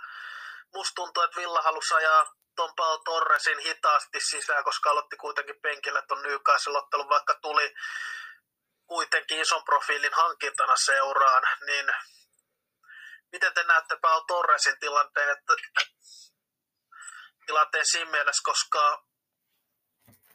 musta 0.74 0.94
tuntuu, 0.94 1.22
että 1.22 1.40
Villa 1.40 1.62
halusi 1.62 1.94
ajaa 1.94 2.34
ton 2.56 2.74
Pau 2.76 2.98
Torresin 2.98 3.58
hitaasti 3.58 4.20
sisään, 4.20 4.64
koska 4.64 4.90
aloitti 4.90 5.16
kuitenkin 5.16 5.60
penkillä 5.60 6.02
ton 6.02 6.22
Newcastle-ottelun, 6.22 7.08
vaikka 7.08 7.34
tuli 7.34 7.74
kuitenkin 8.86 9.40
ison 9.40 9.64
profiilin 9.64 10.14
hankintana 10.14 10.76
seuraan, 10.76 11.42
niin 11.66 11.86
miten 13.32 13.54
te 13.54 13.62
näette 13.62 13.96
Pau 14.02 14.24
Torresin 14.24 14.78
tilanteen, 14.80 15.30
että, 15.30 15.52
tilanteen 17.46 17.86
siinä 17.86 18.10
mielessä, 18.10 18.42
koska 18.44 19.04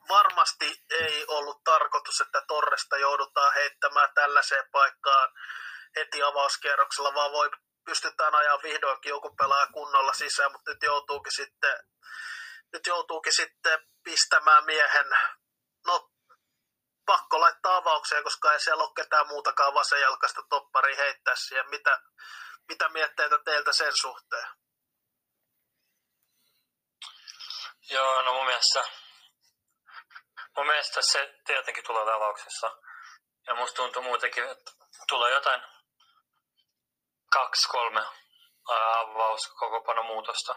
varmasti 0.09 0.83
ei 0.89 1.25
ollut 1.27 1.63
tarkoitus, 1.63 2.21
että 2.21 2.41
Torresta 2.47 2.97
joudutaan 2.97 3.53
heittämään 3.53 4.09
tällaiseen 4.13 4.65
paikkaan 4.71 5.29
heti 5.95 6.23
avauskierroksella, 6.23 7.13
vaan 7.13 7.31
voi 7.31 7.49
pystytään 7.85 8.35
ajaa 8.35 8.61
vihdoinkin 8.63 9.09
joku 9.09 9.35
pelaaja 9.35 9.67
kunnolla 9.67 10.13
sisään, 10.13 10.51
mutta 10.51 10.71
nyt 10.71 10.83
joutuukin 10.83 11.31
sitten, 11.35 11.79
nyt 12.73 12.87
joutuukin 12.87 13.33
sitten 13.33 13.79
pistämään 14.03 14.65
miehen, 14.65 15.09
no 15.87 16.09
pakko 17.05 17.39
laittaa 17.39 17.77
avaukseen, 17.77 18.23
koska 18.23 18.53
ei 18.53 18.59
siellä 18.59 18.83
ole 18.83 18.93
ketään 18.95 19.27
muutakaan 19.27 19.73
vasenjalkaista 19.73 20.41
toppari 20.49 20.97
heittää 20.97 21.35
siihen. 21.35 21.69
Mitä, 21.69 21.99
mitä 22.67 22.89
mietteitä 22.89 23.39
teiltä 23.45 23.73
sen 23.73 23.97
suhteen? 24.01 24.47
Joo, 27.89 28.21
no 28.21 28.33
mun 28.33 28.45
mielestä, 28.45 28.83
mun 30.57 30.67
mielestä 30.67 31.01
se 31.01 31.39
tietenkin 31.45 31.83
tulee 31.83 32.13
avauksessa. 32.13 32.77
Ja 33.47 33.55
musta 33.55 33.75
tuntuu 33.75 34.01
muutenkin, 34.01 34.43
että 34.43 34.71
tulee 35.07 35.31
jotain 35.31 35.61
kaksi, 37.33 37.67
kolme 37.67 38.01
avaus 38.67 39.47
koko 39.59 40.03
muutosta. 40.03 40.55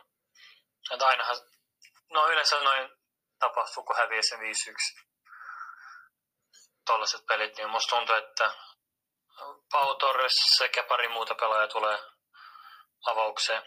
Että 0.90 1.06
ainahan, 1.06 1.36
no 2.10 2.28
yleensä 2.28 2.60
noin 2.60 2.90
tapahtuu, 3.38 3.84
kun 3.84 3.96
häviää 3.96 4.22
sen 4.22 4.38
5-1 4.38 5.06
tollaiset 6.86 7.26
pelit, 7.26 7.56
niin 7.56 7.70
musta 7.70 7.96
tuntuu, 7.96 8.14
että 8.14 8.54
Pau 9.72 9.94
Torres 9.94 10.36
sekä 10.58 10.82
pari 10.82 11.08
muuta 11.08 11.34
pelaajaa 11.34 11.68
tulee 11.68 11.98
avaukseen. 13.06 13.62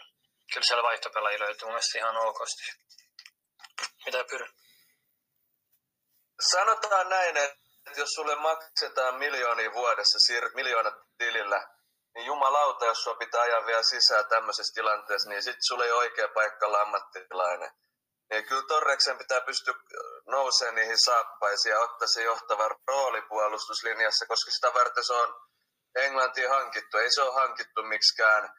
Kyllä 0.52 0.66
siellä 0.66 0.82
vaihtopelaajia 0.82 1.40
löytyy 1.40 1.66
mun 1.66 1.72
mielestä 1.72 1.98
ihan 1.98 2.16
okosti. 2.16 2.62
Mitä 4.06 4.24
pyry? 4.30 4.46
Sanotaan 6.50 7.08
näin, 7.08 7.36
että 7.36 7.56
jos 7.96 8.08
sulle 8.08 8.36
maksetaan 8.36 9.14
miljoonia 9.14 9.72
vuodessa, 9.72 10.18
siirryt 10.18 10.54
miljoonat 10.54 10.94
tilillä, 11.18 11.79
niin 12.14 12.26
jumalauta, 12.26 12.86
jos 12.86 13.02
sua 13.02 13.14
pitää 13.14 13.40
ajaa 13.40 13.66
vielä 13.66 13.82
sisään 13.82 14.28
tämmöisessä 14.28 14.74
tilanteessa, 14.74 15.28
niin 15.28 15.42
sit 15.42 15.56
sulla 15.60 15.84
ei 15.84 15.92
oikea 15.92 16.28
paikka 16.28 16.66
olla 16.66 16.80
ammattilainen. 16.80 17.70
Niin 18.30 18.46
kyllä 18.46 18.62
Torreksen 18.68 19.18
pitää 19.18 19.40
pystyä 19.40 19.74
nousemaan 20.26 20.74
niihin 20.74 20.98
saappaisiin 20.98 21.72
ja 21.72 21.80
ottaa 21.80 22.08
se 22.08 22.22
johtava 22.22 22.68
rooli 22.88 23.22
puolustuslinjassa, 23.22 24.26
koska 24.26 24.50
sitä 24.50 24.74
varten 24.74 25.04
se 25.04 25.12
on 25.12 25.34
Englantiin 25.94 26.50
hankittu. 26.50 26.98
Ei 26.98 27.10
se 27.14 27.22
ole 27.22 27.34
hankittu 27.34 27.82
miksikään 27.82 28.54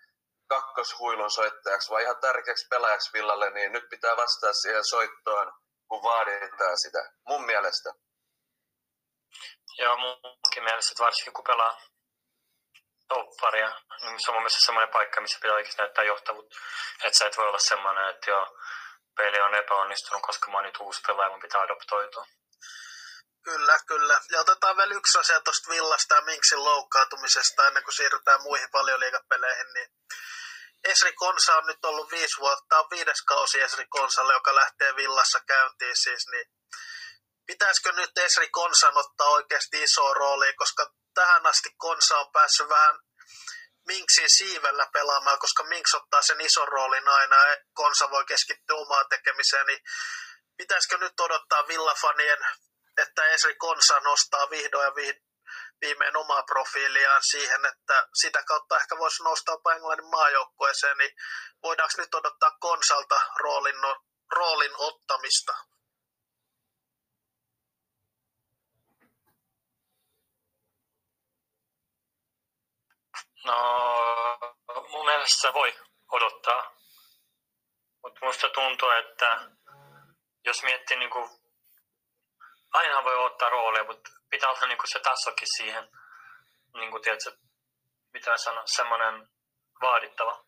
kakkoshuilun 0.50 1.32
soittajaksi, 1.32 1.90
vaan 1.90 2.02
ihan 2.02 2.20
tärkeäksi 2.22 2.68
pelaajaksi 2.70 3.14
Villalle, 3.14 3.50
niin 3.50 3.72
nyt 3.72 3.90
pitää 3.90 4.18
vastata 4.18 4.54
siihen 4.54 4.86
soittoon, 4.86 5.54
kun 5.88 6.04
vaaditaan 6.04 6.78
sitä, 6.80 7.12
mun 7.28 7.46
mielestä. 7.46 7.90
Joo, 9.78 9.98
munkin 9.98 10.64
mielestä, 10.64 11.04
varsinkin 11.04 11.34
kun 11.34 11.44
pelaa 11.44 11.78
topparia, 13.14 13.70
niin 14.02 14.20
se 14.20 14.32
on 14.32 14.36
mun 14.36 14.44
mielestä 14.44 14.66
semmoinen 14.66 14.94
paikka, 14.98 15.22
missä 15.22 15.40
pitää 15.42 15.56
oikeasti 15.56 15.82
näyttää 15.82 16.04
johtavuutta. 16.04 16.56
Että 17.04 17.18
sä 17.18 17.26
et 17.26 17.38
voi 17.38 17.48
olla 17.48 17.60
semmoinen, 17.72 18.10
että 18.10 18.30
joo, 18.32 18.46
peli 19.18 19.40
on 19.42 19.56
epäonnistunut, 19.56 20.22
koska 20.22 20.52
mä 20.52 20.58
oon 20.58 20.66
nyt 20.66 20.78
uusi 20.80 21.02
pelaaja, 21.08 21.30
mun 21.30 21.46
pitää 21.46 21.62
adoptoitua. 21.62 22.26
Kyllä, 23.44 23.80
kyllä. 23.88 24.22
Ja 24.32 24.40
otetaan 24.40 24.78
vielä 24.78 24.94
yksi 24.94 25.20
asia 25.20 25.42
tuosta 25.42 25.70
Villasta 25.70 26.16
ja 26.16 26.22
Minksin 26.22 26.64
loukkaantumisesta 26.64 27.68
ennen 27.68 27.84
kuin 27.84 27.96
siirrytään 27.96 28.42
muihin 28.42 28.70
liigapeleihin. 29.04 29.74
Niin 29.74 29.90
Esri 30.84 31.14
Konsa 31.14 31.56
on 31.56 31.66
nyt 31.66 31.86
ollut 31.86 32.12
viisi 32.12 32.40
vuotta, 32.40 32.80
on 32.80 32.90
viides 32.90 33.22
kausi 33.22 33.62
Esri 33.62 33.86
Konsalle, 33.90 34.34
joka 34.34 34.56
lähtee 34.56 34.96
Villassa 34.96 35.40
käyntiin 35.48 35.98
siis, 36.04 36.28
niin 36.32 36.46
pitäisikö 37.52 37.92
nyt 37.92 38.18
Esri 38.18 38.50
Konsan 38.50 38.98
ottaa 38.98 39.30
oikeasti 39.30 39.84
iso 39.84 40.14
rooli, 40.14 40.54
koska 40.54 40.94
tähän 41.14 41.46
asti 41.46 41.70
Konsa 41.78 42.20
on 42.20 42.32
päässyt 42.32 42.70
vähän 42.70 43.00
Minksin 43.88 44.30
siivellä 44.30 44.88
pelaamaan, 44.94 45.40
koska 45.40 45.64
Minks 45.64 45.94
ottaa 45.94 46.22
sen 46.22 46.42
ison 46.42 46.68
roolin 46.68 47.08
aina 47.08 47.36
ja 47.48 47.58
Konsa 47.74 48.12
voi 48.12 48.26
keskittyä 48.26 48.76
omaan 48.76 49.06
tekemiseen, 49.10 49.66
niin 49.66 49.82
pitäisikö 50.58 50.98
nyt 50.98 51.20
odottaa 51.20 51.68
Villafanien, 51.68 52.40
että 52.98 53.26
Esri 53.26 53.56
Konsa 53.56 54.00
nostaa 54.00 54.50
vihdoin 54.50 54.86
ja 54.86 54.96
viimein 55.82 56.18
omaa 56.18 56.44
profiiliaan 56.44 57.24
siihen, 57.24 57.66
että 57.66 58.08
sitä 58.14 58.44
kautta 58.44 58.78
ehkä 58.78 58.98
voisi 58.98 59.24
nostaa 59.24 59.74
Englannin 59.76 60.10
maajoukkueeseen, 60.10 60.98
niin 60.98 61.12
voidaanko 61.64 61.94
nyt 61.98 62.16
odottaa 62.16 62.58
Konsalta 62.60 63.22
roolin, 63.36 63.82
no, 63.82 63.96
roolin 64.32 64.76
ottamista? 64.78 65.54
No, 73.46 73.56
mun 74.92 75.06
mielestä 75.06 75.54
voi 75.54 75.76
odottaa. 76.12 76.76
Mutta 78.04 78.26
musta 78.26 78.50
tuntuu, 78.50 78.90
että 78.90 79.50
jos 80.46 80.64
miettii 80.64 80.98
niin 80.98 81.10
kuin, 81.10 81.30
aina 82.74 83.04
voi 83.04 83.16
ottaa 83.16 83.50
rooleja, 83.50 83.84
mutta 83.84 84.10
pitää 84.30 84.50
olla 84.50 84.68
niin 84.68 84.78
kuin 84.78 84.92
se 84.92 85.00
tasokin 85.00 85.48
siihen, 85.58 85.90
niin 86.74 86.92
kuin, 86.92 87.04
tiedätkö, 87.04 87.32
mitä 88.14 88.38
sanoa, 88.38 88.64
semmoinen 88.66 89.28
vaadittava. 89.82 90.44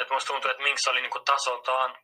Et 0.00 0.10
musta 0.10 0.26
tuntuu, 0.26 0.50
että 0.50 0.62
Minks 0.62 0.88
oli 0.88 1.00
niin 1.00 1.10
kuin 1.10 1.24
tasoltaan 1.24 1.96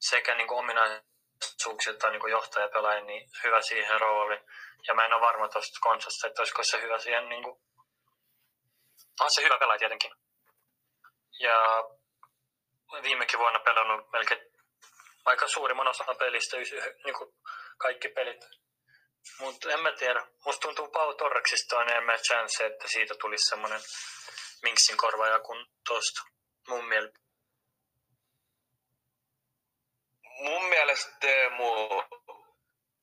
sekä 0.00 0.34
niin 0.34 0.48
kuin 0.48 0.58
ominaisuuksiltaan 0.58 2.12
niin 2.12 2.30
johtajapelaaja 2.30 3.00
niin 3.00 3.30
hyvä 3.44 3.62
siihen 3.62 4.00
rooliin. 4.00 4.40
Ja 4.88 4.94
mä 4.94 5.04
en 5.04 5.12
ole 5.12 5.20
varma 5.20 5.48
tuosta 5.48 5.78
konsasta, 5.80 6.26
että 6.26 6.42
olisiko 6.42 6.62
se 6.62 6.80
hyvä 6.80 6.98
siihen 6.98 7.28
niin 7.28 7.42
kuin, 7.42 7.62
on 9.24 9.30
se 9.30 9.42
hyvä 9.42 9.58
pelaaja 9.58 9.78
tietenkin. 9.78 10.12
Ja 11.40 11.84
viimekin 13.02 13.38
vuonna 13.38 13.60
pelannut 13.60 14.12
melkein 14.12 14.40
aika 15.24 15.48
suurimman 15.48 15.88
osan 15.88 16.16
pelistä, 16.18 16.56
niin 17.04 17.14
kuin 17.18 17.34
kaikki 17.78 18.08
pelit. 18.08 18.40
Mutta 19.38 19.72
en 19.72 19.80
mä 19.80 19.92
tiedä. 19.92 20.26
Musta 20.44 20.60
tuntuu 20.60 20.88
Pau 20.88 21.14
Torreksista 21.14 21.78
on 21.78 21.88
enemmän 21.88 22.18
chance, 22.18 22.66
että 22.66 22.88
siitä 22.88 23.14
tulisi 23.20 23.48
semmoinen 23.48 23.80
Minksin 24.62 24.96
korvaaja 24.96 25.38
kuin 25.40 25.66
tosta. 25.88 26.20
Mun 26.68 26.84
mielestä. 26.84 27.18
Mun 30.22 30.64
mielestä 30.64 31.16
Teemu, 31.20 31.72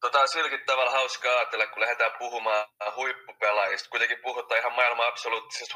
tota 0.01 0.19
on 0.19 0.27
silläkin 0.27 0.65
tavalla 0.65 0.91
hauskaa 0.91 1.38
ajatella, 1.38 1.67
kun 1.67 1.81
lähdetään 1.81 2.15
puhumaan 2.19 2.65
huippupelaajista. 2.95 3.89
Kuitenkin 3.89 4.21
puhutaan 4.21 4.59
ihan 4.59 4.74
maailman 4.74 5.07
absoluuttisesta 5.07 5.75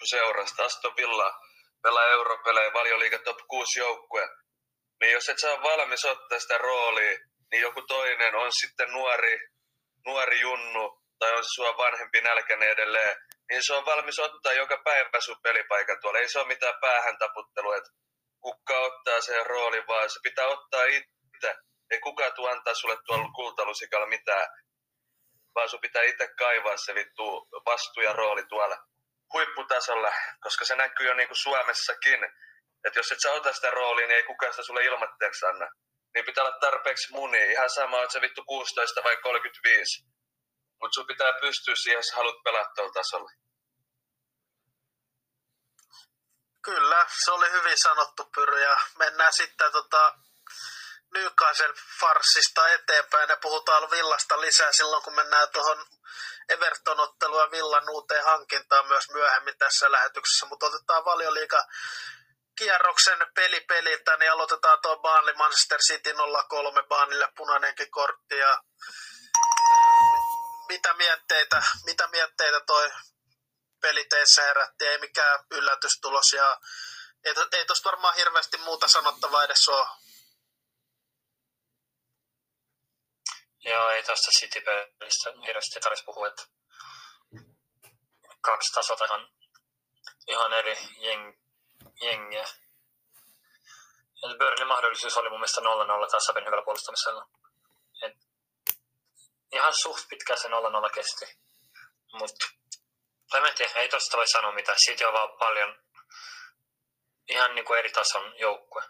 huippuseurasta. 0.00 0.64
Aston 0.64 0.96
Villa 0.96 1.34
pelaa 1.82 2.08
europelejä, 2.08 2.72
valioliiga 2.72 3.18
top 3.18 3.38
6 3.48 3.80
joukkue. 3.80 4.28
Niin 5.00 5.12
jos 5.12 5.28
et 5.28 5.38
saa 5.38 5.62
valmis 5.62 6.04
ottaa 6.04 6.40
sitä 6.40 6.58
roolia, 6.58 7.18
niin 7.52 7.62
joku 7.62 7.82
toinen 7.82 8.34
on 8.34 8.52
sitten 8.52 8.92
nuori, 8.92 9.38
nuori 10.06 10.40
junnu 10.40 11.02
tai 11.18 11.32
on 11.32 11.44
se 11.44 11.48
sua 11.54 11.76
vanhempi 11.76 12.20
nälkäinen 12.20 12.70
edelleen, 12.70 13.16
niin 13.50 13.62
se 13.62 13.74
on 13.74 13.86
valmis 13.86 14.18
ottaa 14.18 14.52
joka 14.52 14.80
päivä 14.84 15.20
sun 15.20 15.42
pelipaikan 15.42 16.00
tuolla. 16.00 16.18
Ei 16.18 16.28
se 16.28 16.38
ole 16.38 16.46
mitään 16.46 16.74
päähän 16.80 17.18
taputtelua, 17.18 17.76
että 17.76 17.90
kuka 18.40 18.78
ottaa 18.78 19.20
sen 19.20 19.46
roolin, 19.46 19.86
vaan 19.86 20.10
se 20.10 20.20
pitää 20.22 20.46
ottaa 20.46 20.84
itse. 20.84 21.54
Ei 21.90 22.00
kukaan 22.00 22.32
tuo 22.32 22.48
antaa 22.48 22.74
sulle 22.74 22.96
tuolla 23.06 23.30
kultalusikalla 23.36 24.06
mitään, 24.06 24.48
vaan 25.54 25.68
sun 25.68 25.80
pitää 25.80 26.02
itse 26.02 26.28
kaivaa 26.38 26.76
se 26.76 26.94
vittu 26.94 27.48
vastuu 27.66 28.02
ja 28.02 28.12
rooli 28.12 28.46
tuolla 28.46 28.89
huipputasolla, 29.32 30.12
koska 30.40 30.64
se 30.64 30.76
näkyy 30.76 31.06
jo 31.06 31.14
niin 31.14 31.28
kuin 31.28 31.36
Suomessakin. 31.36 32.24
Että 32.84 32.98
jos 32.98 33.12
et 33.12 33.20
sä 33.20 33.32
ota 33.32 33.52
sitä 33.52 33.70
roolia, 33.70 34.06
niin 34.06 34.16
ei 34.16 34.22
kukaan 34.22 34.52
sitä 34.52 34.62
sulle 34.62 34.84
ilmatteeksi 34.84 35.46
anna. 35.46 35.68
Niin 36.14 36.24
pitää 36.24 36.44
olla 36.44 36.58
tarpeeksi 36.60 37.12
muni. 37.12 37.52
Ihan 37.52 37.70
sama, 37.70 38.02
että 38.02 38.12
se 38.12 38.20
vittu 38.20 38.44
16 38.44 39.02
vai 39.04 39.16
35. 39.16 40.04
Mutta 40.80 40.94
sun 40.94 41.06
pitää 41.06 41.32
pystyä 41.40 41.74
siihen, 41.74 41.98
jos 41.98 42.12
haluat 42.12 42.42
pelata 42.44 42.70
tuolla 42.74 42.92
tasolla. 42.92 43.30
Kyllä, 46.62 47.06
se 47.24 47.30
oli 47.30 47.50
hyvin 47.50 47.78
sanottu 47.78 48.24
Pyry 48.34 48.62
ja 48.62 48.76
mennään 48.98 49.32
sitten 49.32 49.72
tota, 49.72 50.14
Newcastle 51.14 51.74
farssista 52.00 52.68
eteenpäin 52.68 53.28
ja 53.28 53.36
puhutaan 53.36 53.90
Villasta 53.90 54.40
lisää 54.40 54.72
silloin, 54.72 55.02
kun 55.02 55.14
mennään 55.14 55.48
tuohon 55.48 55.86
Everton-ottelua 56.48 57.50
Villan 57.50 57.90
uuteen 57.90 58.24
hankintaan 58.24 58.86
myös 58.88 59.10
myöhemmin 59.10 59.58
tässä 59.58 59.92
lähetyksessä, 59.92 60.46
mutta 60.46 60.66
otetaan 60.66 61.04
valioliiga 61.04 61.64
kierroksen 62.58 63.26
peli 63.34 63.60
peliltä, 63.60 64.16
niin 64.16 64.32
aloitetaan 64.32 64.78
tuo 64.82 64.96
Burnley 64.96 65.34
Manchester 65.34 65.80
City 65.80 66.14
03 66.48 66.82
Burnleylle 66.82 67.28
punainenkin 67.36 67.90
kortti 67.90 68.38
ja 68.38 68.62
mitä 70.68 70.94
mietteitä, 70.94 71.62
mitä 71.84 72.08
mietteitä 72.08 72.60
toi 72.60 72.90
peli 73.80 74.04
teissä 74.04 74.42
herätti, 74.42 74.86
ei 74.86 74.98
mikään 74.98 75.44
yllätystulos 75.50 76.32
ja 76.32 76.60
ei, 77.24 77.34
ei 77.52 77.64
tosta 77.64 77.90
varmaan 77.90 78.16
hirveästi 78.16 78.58
muuta 78.58 78.88
sanottavaa 78.88 79.44
edes 79.44 79.68
ole. 79.68 79.86
Joo, 83.64 83.90
ei 83.90 84.02
tästä 84.02 84.30
City-pelistä 84.30 85.32
hirveästi 85.46 85.80
tarvitsisi 85.80 86.04
puhua, 86.04 86.28
että 86.28 86.42
kaksi 88.40 88.72
tasota 88.72 89.04
ihan, 89.04 89.28
ihan 90.26 90.52
eri 90.52 90.78
jeng, 90.98 91.38
jengiä. 92.00 92.48
Et 94.22 94.38
Burnley 94.38 94.66
mahdollisuus 94.66 95.16
oli 95.16 95.30
mun 95.30 95.38
mielestä 95.38 95.60
0-0 95.60 96.10
tasapin 96.10 96.44
hyvällä 96.44 96.64
puolustamisella. 96.64 97.28
Et 98.02 98.16
ihan 99.52 99.74
suht 99.74 100.08
pitkä 100.08 100.36
se 100.36 100.48
0-0 100.48 100.50
kesti. 100.94 101.38
Mutta 102.12 102.46
ei 103.74 103.88
tosta 103.88 104.16
voi 104.16 104.28
sanoa 104.28 104.52
mitään. 104.52 104.78
Siitä 104.78 105.08
on 105.08 105.14
vaan 105.14 105.38
paljon 105.38 105.78
ihan 107.28 107.54
niin 107.54 107.64
kuin 107.64 107.78
eri 107.78 107.90
tason 107.90 108.38
joukkue. 108.38 108.82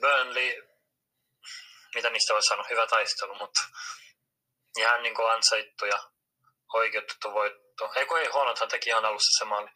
Burnley, 0.00 0.68
mitä 1.94 2.10
niistä 2.10 2.34
voi 2.34 2.42
sanoa, 2.42 2.66
hyvä 2.70 2.86
taistelu, 2.86 3.34
mutta 3.34 3.60
ihan 4.78 5.02
niin 5.02 5.14
kuin 5.14 5.30
ansaittu 5.30 5.86
ja 5.86 5.98
oikeutettu 6.74 7.32
voitto. 7.32 7.92
Ei 7.94 8.06
kun 8.06 8.18
ei, 8.18 8.26
Hollandhan 8.26 8.68
teki 8.68 8.90
ihan 8.90 9.04
alussa 9.04 9.38
se 9.38 9.44
maali. 9.44 9.70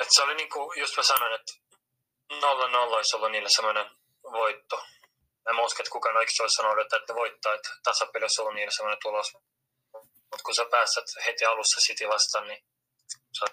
Et 0.00 0.08
se 0.10 0.22
oli 0.22 0.34
niin 0.34 0.50
kuin, 0.50 0.80
just 0.80 0.96
mä 0.96 1.02
sanoin, 1.02 1.34
että 1.34 1.52
0-0 2.32 2.76
olisi 2.76 3.16
ollut 3.16 3.30
niille 3.30 3.48
semmoinen 3.50 3.90
voitto. 4.22 4.86
En 5.48 5.56
mä 5.56 5.62
usko, 5.62 5.82
että 5.82 5.90
kukaan 5.90 6.16
oikeasti 6.16 6.42
olisi 6.42 6.54
sanonut, 6.54 6.94
että 6.94 7.12
ne 7.12 7.14
voittaa, 7.14 7.54
että 7.54 7.70
tasapeli 7.84 8.24
olisi 8.24 8.40
ollut 8.40 8.54
niille 8.54 8.72
semmoinen 8.72 9.02
tulos. 9.02 9.32
Mutta 10.30 10.44
kun 10.44 10.54
sä 10.54 10.64
päästät 10.70 11.04
heti 11.26 11.44
alussa 11.44 11.80
City 11.80 12.08
vastaan, 12.08 12.48
niin 12.48 12.64
se 13.38 13.44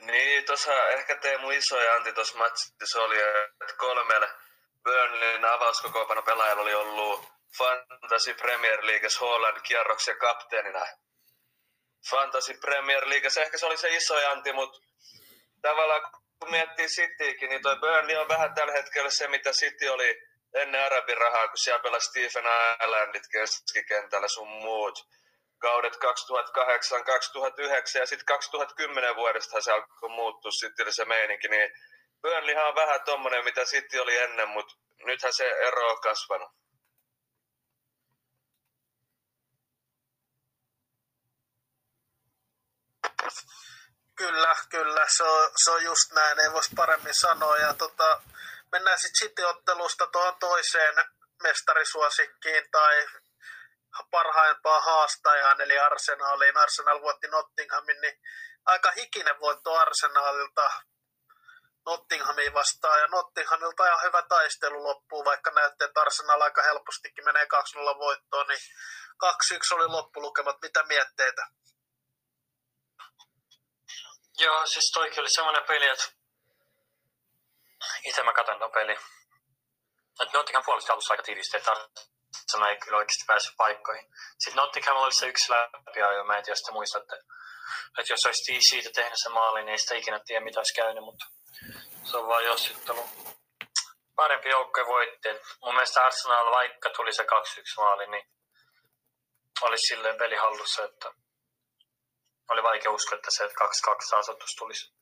Niin, 0.00 0.44
tuossa 0.44 0.88
ehkä 0.88 1.16
Teemu 1.16 1.50
iso 1.50 1.80
ja 1.80 1.94
Antti 1.94 2.12
tuossa 2.12 2.38
matsissa 2.38 3.02
oli, 3.02 3.18
että 3.60 3.76
kolmelle 3.78 4.28
Burnleyn 4.86 5.44
avauskokoopano 5.44 6.22
pelaajalla 6.22 6.62
oli 6.62 6.74
ollut 6.74 7.28
Fantasy 7.58 8.34
Premier 8.34 8.86
Leagues 8.86 9.20
Holland 9.20 9.60
kierroksen 9.62 10.18
kapteenina. 10.18 10.86
Fantasy 12.10 12.54
Premier 12.54 13.08
Leagues, 13.08 13.36
ehkä 13.36 13.58
se 13.58 13.66
oli 13.66 13.76
se 13.76 13.88
iso 13.88 14.30
Antti, 14.30 14.52
mutta 14.52 14.78
tavallaan 15.62 16.02
kun 16.38 16.50
miettii 16.50 16.86
Citykin, 16.86 17.48
niin 17.48 17.62
toi 17.62 17.76
Burnley 17.76 18.16
on 18.16 18.28
vähän 18.28 18.54
tällä 18.54 18.72
hetkellä 18.72 19.10
se, 19.10 19.28
mitä 19.28 19.52
City 19.52 19.88
oli 19.88 20.22
ennen 20.54 20.84
arabirahaa, 20.84 21.48
kun 21.48 21.58
siellä 21.58 21.82
pelasi 21.82 22.08
Stephen 22.08 22.44
Islandit 22.84 23.28
keskikentällä 23.32 24.28
sun 24.28 24.48
muut. 24.48 25.08
Kaudet 25.58 25.96
2008-2009 25.96 25.98
ja 27.98 28.06
sitten 28.06 28.26
2010 28.26 29.16
vuodesta 29.16 29.60
se 29.60 29.72
alkoi 29.72 30.08
muuttua 30.08 30.50
sitten 30.50 30.92
se 30.92 31.04
meininki, 31.04 31.48
niin 31.48 31.70
Burnleyhan 32.22 32.68
on 32.68 32.74
vähän 32.74 33.00
tommonen, 33.04 33.44
mitä 33.44 33.64
City 33.64 33.98
oli 33.98 34.16
ennen, 34.16 34.48
mutta 34.48 34.74
nythän 35.04 35.32
se 35.32 35.48
ero 35.48 35.90
on 35.90 36.00
kasvanut. 36.00 36.50
Kyllä, 44.16 44.56
kyllä, 44.70 45.06
se 45.08 45.22
on, 45.22 45.50
se 45.64 45.70
on 45.70 45.84
just 45.84 46.12
näin, 46.12 46.40
ei 46.40 46.52
voisi 46.52 46.70
paremmin 46.76 47.14
sanoa. 47.14 47.56
Ja 47.56 47.74
tota, 47.74 48.22
mennään 48.72 48.98
sitten 48.98 49.28
City-ottelusta 49.28 50.06
tuohon 50.06 50.36
toiseen 50.38 50.94
mestarisuosikkiin 51.42 52.70
tai 52.70 53.06
parhaimpaan 54.10 54.82
haastajaan, 54.82 55.60
eli 55.60 55.78
Arsenaliin. 55.78 56.56
Arsenal 56.56 57.02
voitti 57.02 57.28
Nottinghamin, 57.28 58.00
niin 58.00 58.20
aika 58.64 58.90
hikinen 58.90 59.40
voitto 59.40 59.74
Arsenalilta 59.74 60.70
Nottinghamin 61.86 62.54
vastaan. 62.54 63.00
Ja 63.00 63.06
Nottinghamilta 63.06 63.86
ihan 63.86 64.02
hyvä 64.02 64.22
taistelu 64.22 64.82
loppuu, 64.82 65.24
vaikka 65.24 65.50
näytti, 65.50 65.84
että 65.84 66.00
Arsenal 66.00 66.40
aika 66.40 66.62
helpostikin 66.62 67.24
menee 67.24 67.44
2-0 67.44 67.98
voittoon, 67.98 68.46
niin 68.48 68.60
2-1 69.24 69.74
oli 69.74 69.86
loppulukemat. 69.86 70.56
Mitä 70.62 70.82
mietteitä? 70.82 71.46
Joo, 74.38 74.66
siis 74.66 74.90
toikin 74.94 75.20
oli 75.20 75.30
semmoinen 75.30 75.64
peli, 75.64 75.86
että 75.86 76.04
itse 78.04 78.22
mä 78.22 78.32
katson 78.32 78.58
ton 78.58 78.72
peli. 78.72 78.92
Että 80.22 80.38
Nottingham 80.38 80.64
puolusti 80.64 80.92
alussa 80.92 81.12
aika 81.12 81.22
tiivisti, 81.22 81.56
että 81.56 81.70
Arsenal 81.70 82.68
ei 82.68 82.76
kyllä 82.76 82.98
oikeasti 82.98 83.24
päässyt 83.26 83.56
paikkoihin. 83.56 84.06
Sitten 84.38 84.56
Nottingham 84.56 84.96
oli 84.96 85.12
se 85.12 85.26
yksi 85.26 85.52
läpiajo, 85.52 86.24
mä 86.24 86.36
en 86.36 86.44
tiedä, 86.44 86.52
jos 86.52 86.62
te 86.62 86.72
muistatte. 86.72 87.16
Että 87.98 88.12
jos 88.12 88.26
olisi 88.26 88.60
siitä 88.60 88.90
tehnyt 88.94 89.18
se 89.22 89.28
maali, 89.28 89.60
niin 89.60 89.68
ei 89.68 89.78
sitä 89.78 89.94
ikinä 89.94 90.20
tiedä, 90.26 90.44
mitä 90.44 90.60
olisi 90.60 90.74
käynyt, 90.74 91.04
mutta 91.04 91.24
se 92.04 92.16
on 92.16 92.28
vaan 92.28 92.44
jossittelu. 92.44 93.04
parempi 94.16 94.48
joukkue 94.48 94.86
voitti. 94.86 95.28
mun 95.62 95.74
mielestä 95.74 96.04
Arsenal, 96.04 96.50
vaikka 96.50 96.90
tuli 96.90 97.12
se 97.12 97.22
2-1 97.22 97.26
maali, 97.76 98.06
niin 98.06 98.28
olisi 99.62 99.86
silleen 99.86 100.18
peli 100.18 100.36
hallussa, 100.36 100.84
että 100.84 101.12
oli 102.50 102.62
vaikea 102.62 102.90
uskoa, 102.90 103.16
että 103.16 103.30
se 103.30 103.44
2-2 103.44 103.48
tasoitus 104.10 104.54
tulisi. 104.56 104.96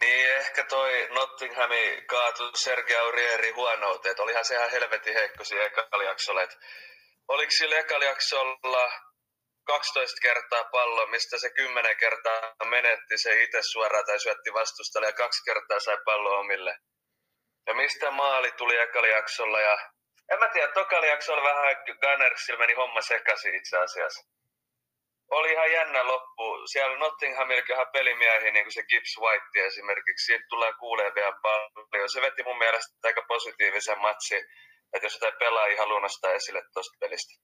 Niin, 0.00 0.30
ehkä 0.30 0.64
toi 0.64 1.08
Nottinghami 1.10 2.04
kaatui 2.06 2.50
Sergei 2.54 2.96
Aurieri 2.96 3.50
huonouteen. 3.50 4.20
Olihan 4.20 4.44
se 4.44 4.54
ihan 4.54 4.70
helvetin 4.70 5.14
heikko 5.14 5.44
siinä 5.44 5.64
ekalla 5.64 6.04
oliko 7.28 7.50
sillä 7.50 7.76
ekalla 7.76 8.04
12 9.66 10.16
kertaa 10.22 10.64
pallo, 10.64 11.06
mistä 11.06 11.38
se 11.38 11.50
10 11.50 11.96
kertaa 11.96 12.54
menetti 12.64 13.18
se 13.18 13.42
itse 13.42 13.62
suoraan 13.62 14.04
tai 14.04 14.20
syötti 14.20 14.52
vastustalle 14.52 15.06
ja 15.06 15.12
kaksi 15.12 15.44
kertaa 15.44 15.80
sai 15.80 15.98
pallo 16.04 16.38
omille. 16.38 16.78
Ja 17.66 17.74
mistä 17.74 18.10
maali 18.10 18.52
tuli 18.52 18.76
ekalla 18.76 19.08
jaksolla 19.08 19.60
ja 19.60 19.78
en 20.32 20.38
mä 20.38 20.48
tiedä, 20.48 20.72
tokalla 20.72 21.06
jaksolla 21.06 21.42
vähän 21.42 21.76
Gunnersilla 22.00 22.58
meni 22.58 22.74
homma 22.74 23.00
sekaisin 23.00 23.54
itse 23.54 23.78
asiassa 23.78 24.36
oli 25.30 25.52
ihan 25.52 25.72
jännä 25.72 26.06
loppu. 26.06 26.66
Siellä 26.66 26.98
Nottinghamilla 26.98 27.62
ihan 27.70 27.86
pelimiehiä, 27.92 28.50
niin 28.50 28.64
kuin 28.64 28.72
se 28.72 28.82
Gibbs 28.82 29.18
White 29.20 29.66
esimerkiksi, 29.66 30.26
siitä 30.26 30.44
tulee 30.48 30.72
kuulee 30.72 31.14
vielä 31.14 31.38
paljon. 31.42 32.10
Se 32.10 32.20
veti 32.20 32.42
mun 32.42 32.58
mielestä 32.58 32.98
aika 33.04 33.22
positiivisen 33.28 33.98
matsi, 33.98 34.36
että 34.92 35.06
jos 35.06 35.14
jotain 35.14 35.38
pelaajia 35.38 35.78
haluaa 35.78 36.00
nostaa 36.00 36.32
esille 36.32 36.62
tuosta 36.72 36.96
pelistä. 37.00 37.34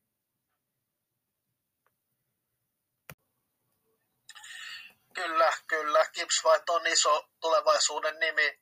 Kyllä, 5.15 5.53
kyllä. 5.67 6.07
Gibbs 6.15 6.45
White 6.45 6.73
on 6.73 6.87
iso 6.87 7.29
tulevaisuuden 7.41 8.19
nimi. 8.19 8.61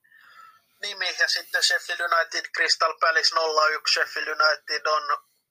nimi. 0.80 1.16
Ja 1.18 1.28
sitten 1.28 1.62
Sheffield 1.62 2.00
United 2.00 2.50
Crystal 2.56 2.94
Palace 3.00 3.30
01. 3.74 3.92
Sheffield 3.92 4.28
United 4.28 4.86
on 4.86 5.02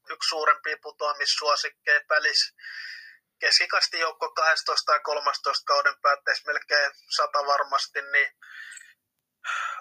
yksi 0.10 0.30
suurempia 0.30 0.78
putoamissuosikkeja. 0.82 2.02
Palace 2.08 2.54
keskikasti 3.40 4.00
joukko 4.00 4.32
12 4.32 4.92
tai 4.92 5.00
13 5.00 5.64
kauden 5.66 6.02
päätteessä 6.02 6.44
melkein 6.46 6.92
sata 7.16 7.46
varmasti, 7.46 8.02
niin 8.02 8.30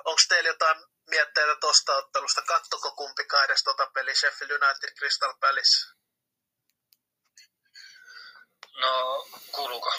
onko 0.05 0.21
teillä 0.29 0.49
jotain 0.49 0.85
mietteitä 1.11 1.57
tuosta 1.61 1.97
ottelusta? 1.97 2.43
Kattoko 2.43 2.93
kumpikaan 2.93 3.45
edes 3.45 3.63
tuota 3.63 3.91
peli 3.95 4.15
Sheffield 4.15 4.51
United 4.51 4.95
Crystal 4.99 5.35
Palace? 5.41 5.95
No, 8.81 9.27
kuuluuko? 9.53 9.93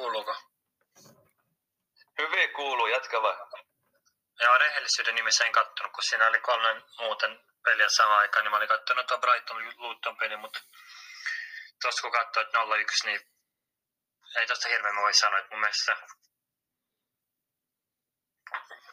Kuuluuko? 0.00 0.34
Hyvin 2.18 2.52
kuuluu, 2.52 2.86
jatka 2.86 3.22
vaan. 3.22 3.38
Joo, 4.40 4.58
rehellisyyden 4.58 5.14
nimessä 5.14 5.44
en 5.44 5.52
kattonut, 5.52 5.92
kun 5.92 6.02
siinä 6.02 6.26
oli 6.26 6.40
kolme 6.40 6.82
muuten 6.98 7.40
peliä 7.64 7.88
samaan 7.88 8.18
aikaan, 8.18 8.44
niin 8.44 8.50
mä 8.50 8.56
olin 8.56 8.68
katsonut 8.68 9.06
tuon 9.06 9.20
Brighton 9.20 9.74
Luton 9.76 10.16
peli, 10.16 10.36
mutta 10.36 10.60
tuossa 11.82 12.02
kun 12.02 12.12
katsoin, 12.12 12.46
että 12.46 12.58
0-1, 12.58 12.62
niin 13.04 13.20
ei 14.36 14.46
tosta 14.46 14.68
hirveän 14.68 14.96
voi 14.96 15.14
sanoa, 15.14 15.38
että 15.38 15.50
mun 15.50 15.60
mielestä 15.60 15.96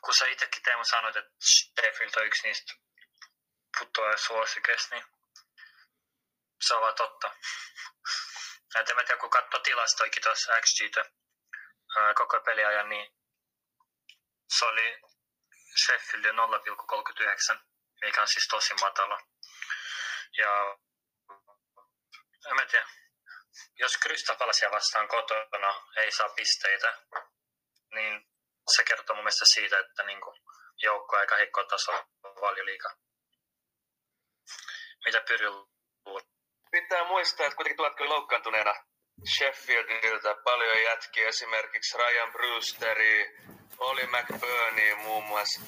kun 0.02 0.14
sä 0.14 0.28
itsekin 0.28 0.64
Teemu 0.64 0.84
sanoit, 0.84 1.16
että 1.16 1.32
Sheffield 1.46 2.14
on 2.18 2.26
yksi 2.26 2.48
niistä 2.48 2.74
putoa 3.80 4.18
suosikeista, 4.18 4.96
niin 4.96 5.06
se 6.62 6.74
on 6.74 6.82
vaan 6.82 6.96
totta. 6.96 7.32
En 8.76 8.96
mä 8.96 9.04
tiedä, 9.04 9.20
kun 9.20 9.30
katsoo 9.30 9.60
tilastoikin 9.60 10.24
tuossa 10.24 10.62
XG 10.62 10.98
koko 12.16 12.40
peliajan, 12.40 12.90
niin 12.90 13.14
se 14.58 14.66
oli 14.66 15.02
Sheffield 15.86 16.26
0,39 16.26 17.68
mikä 18.02 18.22
on 18.22 18.28
siis 18.28 18.48
tosi 18.48 18.74
matala. 18.74 19.20
Ja 20.38 20.78
en 22.46 22.68
tiedä, 22.72 22.90
jos 23.80 23.98
Kristapalasia 23.98 24.72
vastaan 24.72 25.08
kotona 25.08 25.86
ei 25.98 26.12
saa 26.12 26.30
pisteitä, 26.30 26.98
niin 27.94 28.28
se 28.76 28.84
kertoo 28.84 29.16
mun 29.16 29.24
mielestä 29.24 29.46
siitä, 29.46 29.80
että 29.80 30.04
niin 30.04 30.22
kuin, 30.22 30.42
joukko 30.84 31.18
aika 31.18 31.36
heikko 31.36 31.64
taso 31.64 31.92
liikaa. 32.64 32.96
Mitä 35.06 35.22
Pyry 35.22 35.50
Pitää 36.72 37.08
muistaa, 37.08 37.46
että 37.46 37.56
kuitenkin 37.56 37.96
kyllä 37.98 38.14
loukkaantuneena 38.14 38.74
Sheffieldiltä 39.38 40.36
paljon 40.44 40.84
jätkiä, 40.84 41.28
esimerkiksi 41.28 41.98
Ryan 41.98 42.32
Brewsteri, 42.32 43.38
Oli 43.78 44.04
McBurney 44.04 44.96
muun 44.96 45.24
muassa 45.24 45.62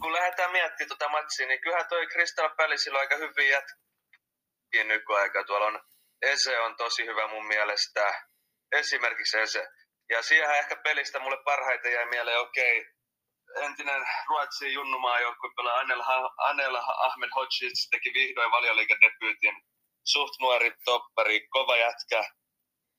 kun 0.00 0.12
lähdetään 0.12 0.52
miettimään 0.52 0.88
tuota 0.88 1.08
matsia, 1.08 1.46
niin 1.46 1.60
kyllähän 1.60 1.88
toi 1.88 2.06
Crystal 2.06 2.50
Palaceilla 2.56 2.98
aika 2.98 3.16
hyvin 3.16 3.48
jätkiä 3.48 4.84
nykyaika. 4.84 5.44
Tuolla 5.44 5.66
on 5.66 5.80
Ese 6.22 6.58
on 6.60 6.76
tosi 6.76 7.06
hyvä 7.06 7.26
mun 7.26 7.46
mielestä. 7.46 8.24
Esimerkiksi 8.72 9.38
Ese. 9.38 9.68
Ja 10.10 10.22
siihen 10.22 10.50
ehkä 10.50 10.76
pelistä 10.76 11.18
mulle 11.18 11.42
parhaiten 11.44 11.92
jäi 11.92 12.06
mieleen, 12.06 12.40
okei, 12.40 12.80
okay, 12.80 13.64
entinen 13.64 14.02
Ruotsin 14.28 14.72
junnumaa 14.72 15.20
joukkue 15.20 15.50
pelaa 15.56 15.78
Anel, 15.78 16.02
Anel 16.36 16.76
Ahmed 16.76 17.30
Hodges 17.34 17.88
teki 17.90 18.14
vihdoin 18.14 18.50
valioliikadebyytin. 18.50 19.54
Suht 20.04 20.40
nuori 20.40 20.72
toppari, 20.84 21.48
kova 21.48 21.76
jätkä. 21.76 22.24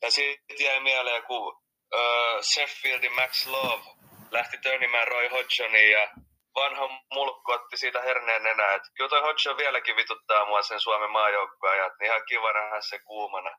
Ja 0.02 0.12
siitä 0.12 0.64
jäi 0.64 0.80
mieleen, 0.80 1.24
kun 1.24 1.48
uh, 1.48 2.42
Sheffieldin 2.42 3.14
Max 3.14 3.46
Love 3.46 3.84
lähti 4.32 4.58
tönimään 4.58 5.08
Roy 5.08 5.28
Hodgsoniin 5.28 5.92
ja 5.92 6.12
vanha 6.56 6.90
mulkku 7.14 7.52
otti 7.52 7.78
siitä 7.78 8.02
herneen 8.02 8.48
enää. 8.48 8.74
Et 8.74 8.84
kyllä 8.96 9.10
toi 9.10 9.22
Hodgson 9.22 9.58
vieläkin 9.58 9.96
vituttaa 9.96 10.46
mua 10.46 10.62
sen 10.62 10.80
Suomen 10.80 11.12
maajoukkoajat, 11.12 11.94
niin 12.00 12.06
ihan 12.08 12.26
kiva 12.28 12.54
nähdä 12.54 12.82
se 12.82 13.00
kuumana. 13.00 13.58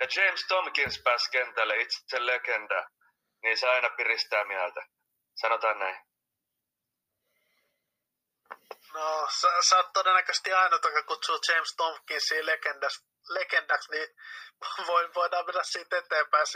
Ja 0.00 0.06
James 0.16 0.46
Tomkins 0.48 1.02
pääsi 1.04 1.30
kentälle, 1.30 1.76
itse 1.76 2.26
legenda, 2.26 2.90
niin 3.42 3.58
se 3.58 3.68
aina 3.68 3.90
piristää 3.90 4.44
mieltä. 4.44 4.86
Sanotaan 5.34 5.78
näin. 5.78 5.96
No, 8.94 9.28
sä, 9.40 9.48
sä 9.68 9.76
oot 9.76 9.92
todennäköisesti 9.92 10.52
ainoa, 10.52 10.78
joka 10.84 11.02
kutsuu 11.02 11.38
James 11.48 11.74
Tomkinsia 11.76 12.46
legendaksi, 12.46 13.04
legendaksi 13.28 13.90
niin 13.90 14.08
voidaan 15.14 15.46
mennä 15.46 15.62
siitä 15.62 15.96
eteenpäin 15.96 16.46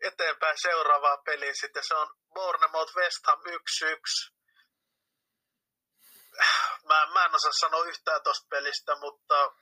eteenpäin 0.00 0.56
seuraavaa 0.62 1.16
peliä. 1.16 1.52
Sitten 1.54 1.82
se 1.86 1.94
on 1.94 2.14
Bournemouth 2.34 2.96
West 2.96 3.26
Ham 3.26 3.40
1-1. 3.40 4.32
Mä, 6.88 7.06
mä 7.12 7.24
en 7.24 7.34
osaa 7.34 7.52
sanoa 7.60 7.84
yhtään 7.84 8.22
tuosta 8.22 8.46
pelistä, 8.50 8.96
mutta 8.96 9.52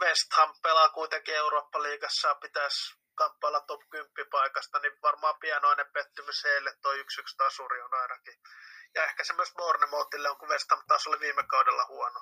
West 0.00 0.32
Ham 0.32 0.54
pelaa 0.62 0.88
kuitenkin 0.88 1.34
Eurooppa-liigassa 1.34 2.28
ja 2.28 2.34
pitäisi 2.34 2.94
kamppailla 3.14 3.60
top 3.60 3.80
10 3.90 4.10
paikasta, 4.30 4.78
niin 4.78 4.92
varmaan 5.02 5.38
pienoinen 5.40 5.92
pettymys 5.92 6.44
heille 6.44 6.72
tuo 6.82 6.92
1-1 6.92 6.96
tasuri 7.36 7.82
on 7.82 7.94
ainakin. 7.94 8.34
Ja 8.94 9.04
ehkä 9.04 9.24
se 9.24 9.32
myös 9.32 9.52
Bournemouthille 9.56 10.30
on, 10.30 10.38
kun 10.38 10.48
West 10.48 10.70
Ham 10.70 10.82
taas 10.88 11.06
oli 11.06 11.20
viime 11.20 11.42
kaudella 11.42 11.86
huono. 11.88 12.20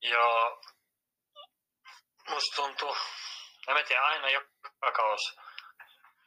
Joo, 0.00 0.62
musta 2.28 2.56
tuntuu, 2.56 2.96
en 3.68 3.84
tiedä, 3.86 4.02
aina 4.02 4.30
joka 4.30 4.92
kausi, 4.96 5.36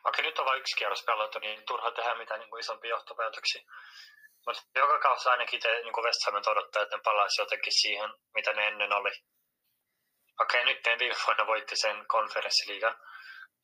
vaikka 0.04 0.22
nyt 0.22 0.40
on 0.40 0.46
vain 0.46 0.60
yksi 0.60 0.76
kierros 0.76 1.04
pelattu, 1.06 1.40
niin 1.40 1.66
turha 1.66 1.92
tehdä 1.92 2.16
mitään 2.16 2.40
niin 2.40 2.50
kuin 2.50 2.60
isompia 2.60 2.90
johtopäätöksiä. 2.90 3.62
Mutta 4.46 4.62
joka 4.76 5.00
kausi 5.00 5.30
ainakin 5.30 5.62
te, 5.62 5.82
niin 5.82 5.94
kuin 5.94 6.06
West 6.06 6.26
Hamin 6.26 6.50
odottaa, 6.50 6.84
että 6.84 6.98
ne 6.98 7.02
palaisi 7.04 7.42
jotenkin 7.42 7.74
siihen, 7.82 8.10
mitä 8.34 8.54
ne 8.54 8.68
ennen 8.68 8.94
oli. 8.94 9.12
Okei, 10.42 10.66
nyt 10.66 10.86
ne 10.86 11.00
viime 11.00 11.16
vuonna 11.28 11.48
voitti 11.48 11.76
sen 11.76 12.08
konferenssiliigan, 12.08 12.96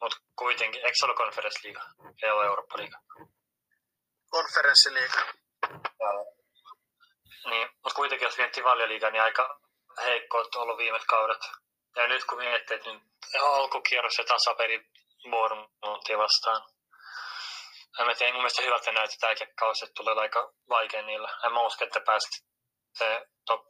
mutta 0.02 0.18
kuitenkin, 0.36 0.86
eikö 0.86 0.96
se 0.96 1.06
ole 1.06 1.16
konferenssiliiga? 1.16 1.82
Ei 2.24 2.32
ole 2.32 2.46
Eurooppa-liiga. 2.46 2.98
Konferenssiliiga. 4.30 5.20
Niin, 7.46 7.70
mutta 7.84 7.96
kuitenkin 7.96 8.26
jos 8.26 8.38
miettii 8.38 8.63
valjaliigaa, 8.63 9.10
niin 9.10 9.22
aika 9.24 9.60
heikko 10.06 10.38
on 10.38 10.46
ollut 10.56 10.78
viime 10.78 11.00
kaudet. 11.08 11.42
Ja 11.96 12.08
nyt 12.08 12.26
kun 12.26 12.38
miettii, 12.38 12.76
että 12.76 12.92
nyt 12.94 13.04
alkukierros 13.42 14.18
ja 14.18 14.24
tasapeli 14.24 14.86
Bournemouthia 15.32 16.18
vastaan. 16.18 16.62
En 18.00 18.06
mä 18.06 18.16
tiedä, 18.16 18.34
mun 18.34 18.42
mielestä 18.42 18.62
hyvältä 18.62 18.92
näyttää 18.92 19.36
tämä 19.36 19.52
kausi, 19.60 19.86
että 19.86 19.94
tulee 19.94 20.13
aika 20.13 20.54
vaikea 20.70 21.02
niillä. 21.02 21.38
En 21.46 21.54
mä 21.54 21.62
usko, 21.62 21.86
että 21.86 22.00
pääset 22.00 22.46
top 23.46 23.66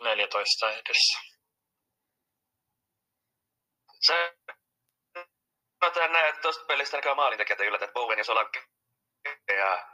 14 0.00 0.70
edessä. 0.70 1.18
Se 4.00 4.36
näin, 5.94 6.28
että 6.28 6.42
tuosta 6.42 6.64
pelistä 6.64 6.96
alkaa 6.96 7.14
maalintekijät 7.14 7.60
yllätä, 7.60 7.84
että 7.84 7.92
Bowen 7.94 8.18
ja 8.18 8.24
Solanke. 8.24 8.62
Ja 9.48 9.86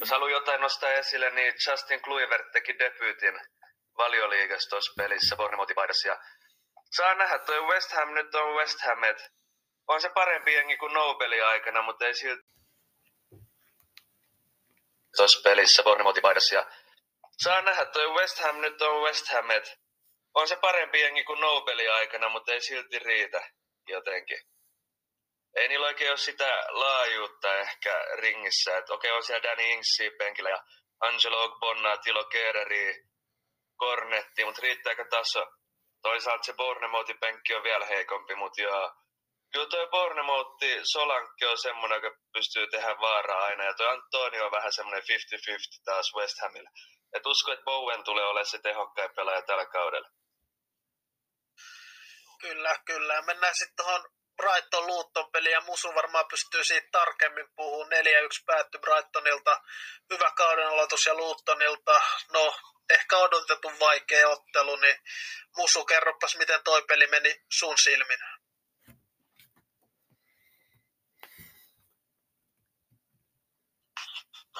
jos 0.00 0.10
haluaa 0.10 0.30
jotain 0.30 0.60
nostaa 0.60 0.90
esille, 0.90 1.30
niin 1.30 1.54
Justin 1.70 2.02
Kluivert 2.02 2.50
teki 2.52 2.78
debyytin 2.78 3.40
valioliigassa 3.96 4.70
tuossa 4.70 4.92
pelissä 4.96 5.36
Bournemouthin. 5.36 5.76
Ja 6.06 6.18
Saa 6.96 7.14
nähdä, 7.14 7.38
toi 7.38 7.60
West 7.60 7.92
Ham 7.92 8.14
nyt 8.14 8.34
on 8.34 8.54
West 8.54 8.78
Ham, 8.80 9.04
et 9.04 9.30
on 9.88 10.00
se 10.00 10.08
parempi 10.08 10.54
jengi 10.54 10.76
kuin 10.76 10.92
Nobelin 10.92 11.44
aikana, 11.44 11.82
mutta 11.82 12.06
ei 12.06 12.14
silti 12.14 12.42
tuossa 15.16 15.40
pelissä 15.44 15.82
Bournemouthin. 15.82 16.22
Ja 16.52 16.66
saa 17.42 17.62
nähdä, 17.62 17.84
toi 17.84 18.08
West 18.08 18.38
Ham 18.38 18.60
nyt 18.60 18.82
on 18.82 19.02
West 19.02 19.28
Ham, 19.32 19.50
et 19.50 19.78
on 20.34 20.48
se 20.48 20.56
parempi 20.56 21.00
jengi 21.00 21.24
kuin 21.24 21.40
Nobelin 21.40 21.92
aikana, 21.92 22.28
mutta 22.28 22.52
ei 22.52 22.60
silti 22.60 22.98
riitä 22.98 23.50
jotenkin. 23.88 24.38
Ei 25.56 25.68
niillä 25.68 25.86
oikein 25.86 26.10
ole 26.10 26.18
sitä 26.18 26.64
laajuutta 26.68 27.56
ehkä 27.56 28.04
ringissä. 28.14 28.76
Että 28.76 28.94
okei, 28.94 29.10
on 29.10 29.24
siellä 29.24 29.42
Danny 29.42 29.62
Ingsia 29.62 30.10
penkillä 30.18 30.50
ja 30.50 30.62
Angelo 31.00 31.44
Ogbonna, 31.44 31.96
Tilo 31.96 32.24
Kereri, 32.24 32.94
Kornetti, 33.76 34.44
mutta 34.44 34.62
riittääkö 34.62 35.04
taso? 35.10 35.46
Toisaalta 36.02 36.44
se 36.44 36.52
Bournemouthin 36.52 37.20
penkki 37.20 37.54
on 37.54 37.62
vielä 37.62 37.86
heikompi, 37.86 38.34
mutta 38.34 38.62
joo. 38.62 38.92
Kyllä 39.52 39.66
toi 39.66 39.86
Bournemouthi 39.86 40.80
Solankki 40.92 41.46
on 41.46 41.58
semmoinen, 41.58 41.96
joka 41.96 42.16
pystyy 42.32 42.66
tehdä 42.66 42.96
vaaraa 43.00 43.44
aina. 43.44 43.64
Ja 43.64 43.74
toi 43.74 43.88
Antonio 43.88 44.44
on 44.44 44.52
vähän 44.52 44.72
semmoinen 44.72 45.02
50-50 45.02 45.04
taas 45.84 46.06
West 46.16 46.36
Hamille. 46.42 46.70
Et 47.12 47.26
usko, 47.26 47.52
että 47.52 47.64
Bowen 47.64 48.04
tulee 48.04 48.24
olemaan 48.24 48.46
se 48.46 48.58
tehokkain 48.58 49.14
pelaaja 49.16 49.42
tällä 49.42 49.66
kaudella. 49.66 50.08
Kyllä, 52.40 52.76
kyllä. 52.86 53.22
Mennään 53.22 53.54
sitten 53.54 53.76
tuohon 53.76 54.04
Brighton 54.36 54.86
Luton 54.86 55.30
peli 55.32 55.50
ja 55.50 55.60
Musu 55.60 55.94
varmaan 55.94 56.24
pystyy 56.30 56.64
siitä 56.64 56.88
tarkemmin 56.92 57.46
puhumaan. 57.56 57.92
4-1 57.92 58.44
päättyi 58.46 58.80
Brightonilta. 58.80 59.60
Hyvä 60.10 60.30
kauden 60.36 60.68
aloitus 60.68 61.06
ja 61.06 61.14
Lutonilta. 61.14 62.00
No, 62.32 62.54
ehkä 62.90 63.16
odotetun 63.16 63.78
vaikea 63.80 64.28
ottelu, 64.28 64.76
niin 64.76 64.96
Musu, 65.56 65.84
kerropas 65.84 66.36
miten 66.36 66.62
toi 66.64 66.82
peli 66.82 67.06
meni 67.06 67.42
sun 67.52 67.78
silmin. 67.78 68.18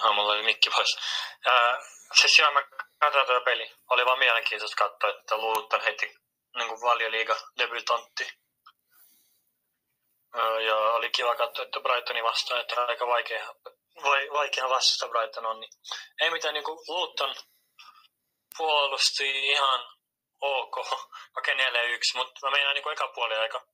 No, 0.03 0.13
mulla 0.13 0.33
oli 0.33 0.43
mikki 0.43 0.71
pois. 0.71 0.99
Ää, 1.47 1.79
siis 2.21 2.39
joo, 2.39 2.53
mä 2.53 2.63
katsoin 2.99 3.27
tuo 3.27 3.41
peli. 3.41 3.73
Oli 3.91 4.07
vaan 4.07 4.19
mielenkiintoista 4.19 4.89
katsoa, 4.89 5.21
että 5.21 5.37
Luton 5.37 5.81
heitti 5.81 6.07
niin 6.57 6.81
valioliiga 6.81 7.37
debutantti. 7.59 8.42
Ja 10.67 10.77
oli 10.77 11.11
kiva 11.11 11.37
katsoa, 11.37 11.65
että 11.65 11.81
Brightoni 11.81 12.23
vastaan, 12.23 12.61
että 12.61 12.85
aika 12.85 13.07
vaikea, 13.07 13.55
vaikea 14.33 14.69
vastata 14.69 15.11
Brighton 15.11 15.47
on. 15.47 15.61
Niin 15.61 15.71
ei 16.21 16.31
mitään 16.31 16.55
niin 16.55 16.65
kuin 16.65 16.79
Luton 16.89 17.35
puolusti 18.57 19.47
ihan 19.47 19.87
ok, 20.41 20.77
okei 21.39 21.55
4-1, 21.55 21.59
mutta 22.15 22.47
mä 22.47 22.51
meinaan 22.51 22.75
niin 22.75 22.83
kuin 22.83 22.93
eka 22.93 23.09
puoli 23.09 23.35
aika, 23.35 23.67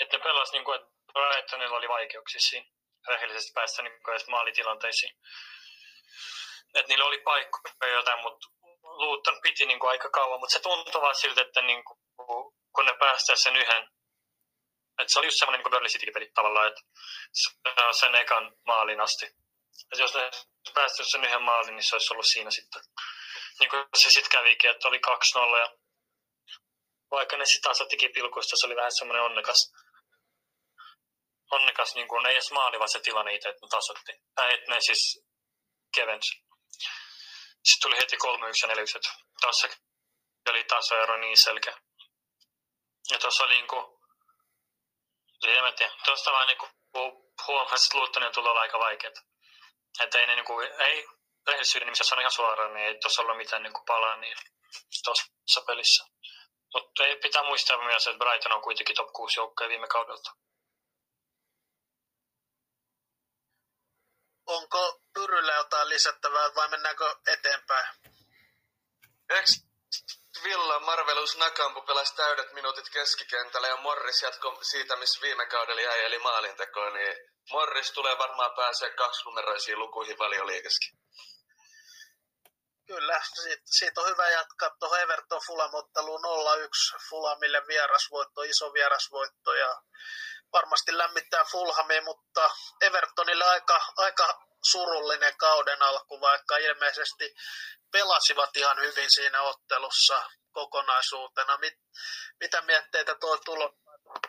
että 0.00 0.16
ne 0.16 0.22
pelasi 0.22 0.52
niin 0.52 0.64
kuin, 0.64 0.80
että 0.80 0.90
Brightonilla 1.12 1.76
oli 1.76 1.88
vaikeuksia 1.88 2.40
siinä 2.40 2.66
rehellisesti 3.08 3.52
päästä 3.54 3.82
niin 3.82 4.02
kuin 4.02 4.12
edes 4.14 4.28
maalitilanteisiin. 4.28 5.16
Että 6.74 6.88
niillä 6.88 7.04
oli 7.04 7.18
paikkoja 7.18 7.92
jotain, 7.92 8.22
mutta 8.22 8.48
Luton 8.82 9.40
piti 9.42 9.66
niin 9.66 9.78
kuin 9.80 9.90
aika 9.90 10.10
kauan, 10.10 10.40
mutta 10.40 10.52
se 10.52 10.60
tuntui 10.60 11.02
vaan 11.02 11.14
siltä, 11.14 11.40
että 11.40 11.62
niin 11.62 11.84
kuin, 11.84 11.98
kun 12.74 12.86
ne 12.86 12.94
päästää 12.98 13.36
sen 13.36 13.56
yhden, 13.56 13.88
että 15.00 15.12
se 15.12 15.18
oli 15.18 15.26
just 15.26 15.38
semmoinen 15.38 15.58
niin 15.58 15.70
Burnley 15.70 15.90
City-peli 15.90 16.30
tavallaan, 16.34 16.68
että 16.68 16.82
sen 18.00 18.14
ekan 18.14 18.56
maalin 18.66 19.00
asti. 19.00 19.26
Että 19.26 20.02
jos 20.02 20.14
ne 20.14 20.30
päästäisi 20.74 21.10
sen 21.10 21.24
yhden 21.24 21.42
maalin, 21.42 21.76
niin 21.76 21.84
se 21.84 21.94
olisi 21.94 22.12
ollut 22.12 22.26
siinä 22.26 22.50
sitten 22.50 22.82
niin 23.60 23.70
kuin 23.70 23.84
se 23.96 24.10
sitten 24.10 24.30
kävikin, 24.30 24.70
että 24.70 24.88
oli 24.88 25.00
2-0 25.56 25.58
ja 25.58 25.76
vaikka 27.10 27.36
ne 27.36 27.46
sitten 27.46 27.70
asattikin 27.70 28.12
pilkuista, 28.14 28.56
se 28.56 28.66
oli 28.66 28.76
vähän 28.76 28.96
semmoinen 28.98 29.22
onnekas, 29.22 29.72
onnekas 31.50 31.94
niin 31.94 32.08
kuin, 32.08 32.26
ei 32.26 32.32
edes 32.32 32.50
maali, 32.50 32.78
vaan 32.78 32.88
se 32.88 33.00
tilanne 33.00 33.34
itse, 33.34 33.48
että 33.48 33.66
ne 33.66 33.68
tasotti. 33.70 34.12
Tai 34.34 34.54
että 34.54 34.70
ne 34.70 34.80
siis 34.80 35.24
kevensi. 35.94 36.32
Sitten 37.64 37.82
tuli 37.82 37.98
heti 37.98 38.16
3-1 38.16 38.18
ja 38.62 38.68
4 38.68 38.84
että 38.96 39.10
tuossa 39.40 39.68
oli 40.50 40.64
tasoero 40.64 41.16
niin 41.16 41.42
selkeä. 41.42 41.80
Ja 43.10 43.18
tuossa 43.18 43.44
oli 43.44 43.54
niinku, 43.54 43.99
en 45.48 45.64
mä 45.64 45.72
tiedä, 45.72 45.92
tuosta 46.04 46.32
vaan 46.32 46.46
niinku 46.46 46.68
huomasi, 47.46 47.86
että 47.86 47.98
Luuttonen 47.98 48.38
olla 48.38 48.60
aika 48.60 48.78
vaikeet. 48.78 49.14
Että 50.00 50.18
ei 50.18 50.26
ne 50.26 50.34
niinku, 50.34 50.60
ei 50.60 51.08
rehellisyyden 51.46 51.86
nimissä 51.86 52.04
sanon 52.04 52.22
ihan 52.22 52.32
suoraan, 52.32 52.74
niin 52.74 52.86
ei 52.86 52.98
tuossa 52.98 53.22
ollut 53.22 53.36
mitään 53.36 53.62
niin 53.62 53.72
palaa 53.86 54.16
niin 54.16 54.36
tuossa 55.04 55.60
pelissä. 55.66 56.04
Mutta 56.74 57.06
ei 57.06 57.16
pitää 57.16 57.42
muistaa 57.42 57.84
myös, 57.84 58.06
että 58.06 58.18
Brighton 58.18 58.52
on 58.52 58.62
kuitenkin 58.62 58.96
top 58.96 59.12
6 59.12 59.40
joukkoja 59.40 59.68
viime 59.68 59.86
kaudelta. 59.86 60.30
Onko 64.46 65.00
Pyryllä 65.14 65.54
jotain 65.54 65.88
lisättävää 65.88 66.54
vai 66.54 66.68
mennäänkö 66.68 67.16
eteenpäin? 67.26 67.86
Eikö 69.30 69.52
Villa 70.44 70.78
Marvelous 70.80 71.36
Nakampu 71.36 71.82
pelasi 71.82 72.14
täydet 72.14 72.52
minuutit 72.52 72.88
keskikentällä 72.92 73.68
ja 73.68 73.76
Morris 73.76 74.22
jatko 74.22 74.58
siitä, 74.62 74.96
missä 74.96 75.20
viime 75.22 75.46
kaudella 75.46 75.80
jäi, 75.80 76.04
eli 76.04 76.18
maalintekoon, 76.18 76.92
niin 76.92 77.16
Morris 77.50 77.92
tulee 77.92 78.18
varmaan 78.18 78.54
pääsee 78.56 78.90
kaksinumeroisiin 78.90 79.78
lukuihin 79.78 80.18
valioliikeskin. 80.18 80.98
Kyllä, 82.86 83.20
siitä, 83.42 83.62
siitä 83.66 84.00
on 84.00 84.08
hyvä 84.08 84.28
jatkaa 84.28 84.70
tuohon 84.78 85.00
Everton 85.00 85.40
Fulham-otteluun 85.46 86.20
0-1 86.24 87.00
Fulhamille 87.10 87.66
vierasvoitto, 87.66 88.42
iso 88.42 88.72
vierasvoitto 88.72 89.54
ja 89.54 89.82
varmasti 90.52 90.98
lämmittää 90.98 91.44
Fulhamia, 91.44 92.02
mutta 92.02 92.50
Evertonille 92.80 93.44
aika, 93.44 93.80
aika 93.96 94.49
surullinen 94.64 95.36
kauden 95.36 95.82
alku, 95.82 96.20
vaikka 96.20 96.56
ilmeisesti 96.56 97.34
pelasivat 97.90 98.56
ihan 98.56 98.80
hyvin 98.80 99.10
siinä 99.10 99.42
ottelussa 99.42 100.30
kokonaisuutena. 100.52 101.58
Mit, 101.58 101.74
mitä 102.40 102.62
mietteitä 102.62 103.14
tuo 103.14 103.36
tulo 103.36 103.74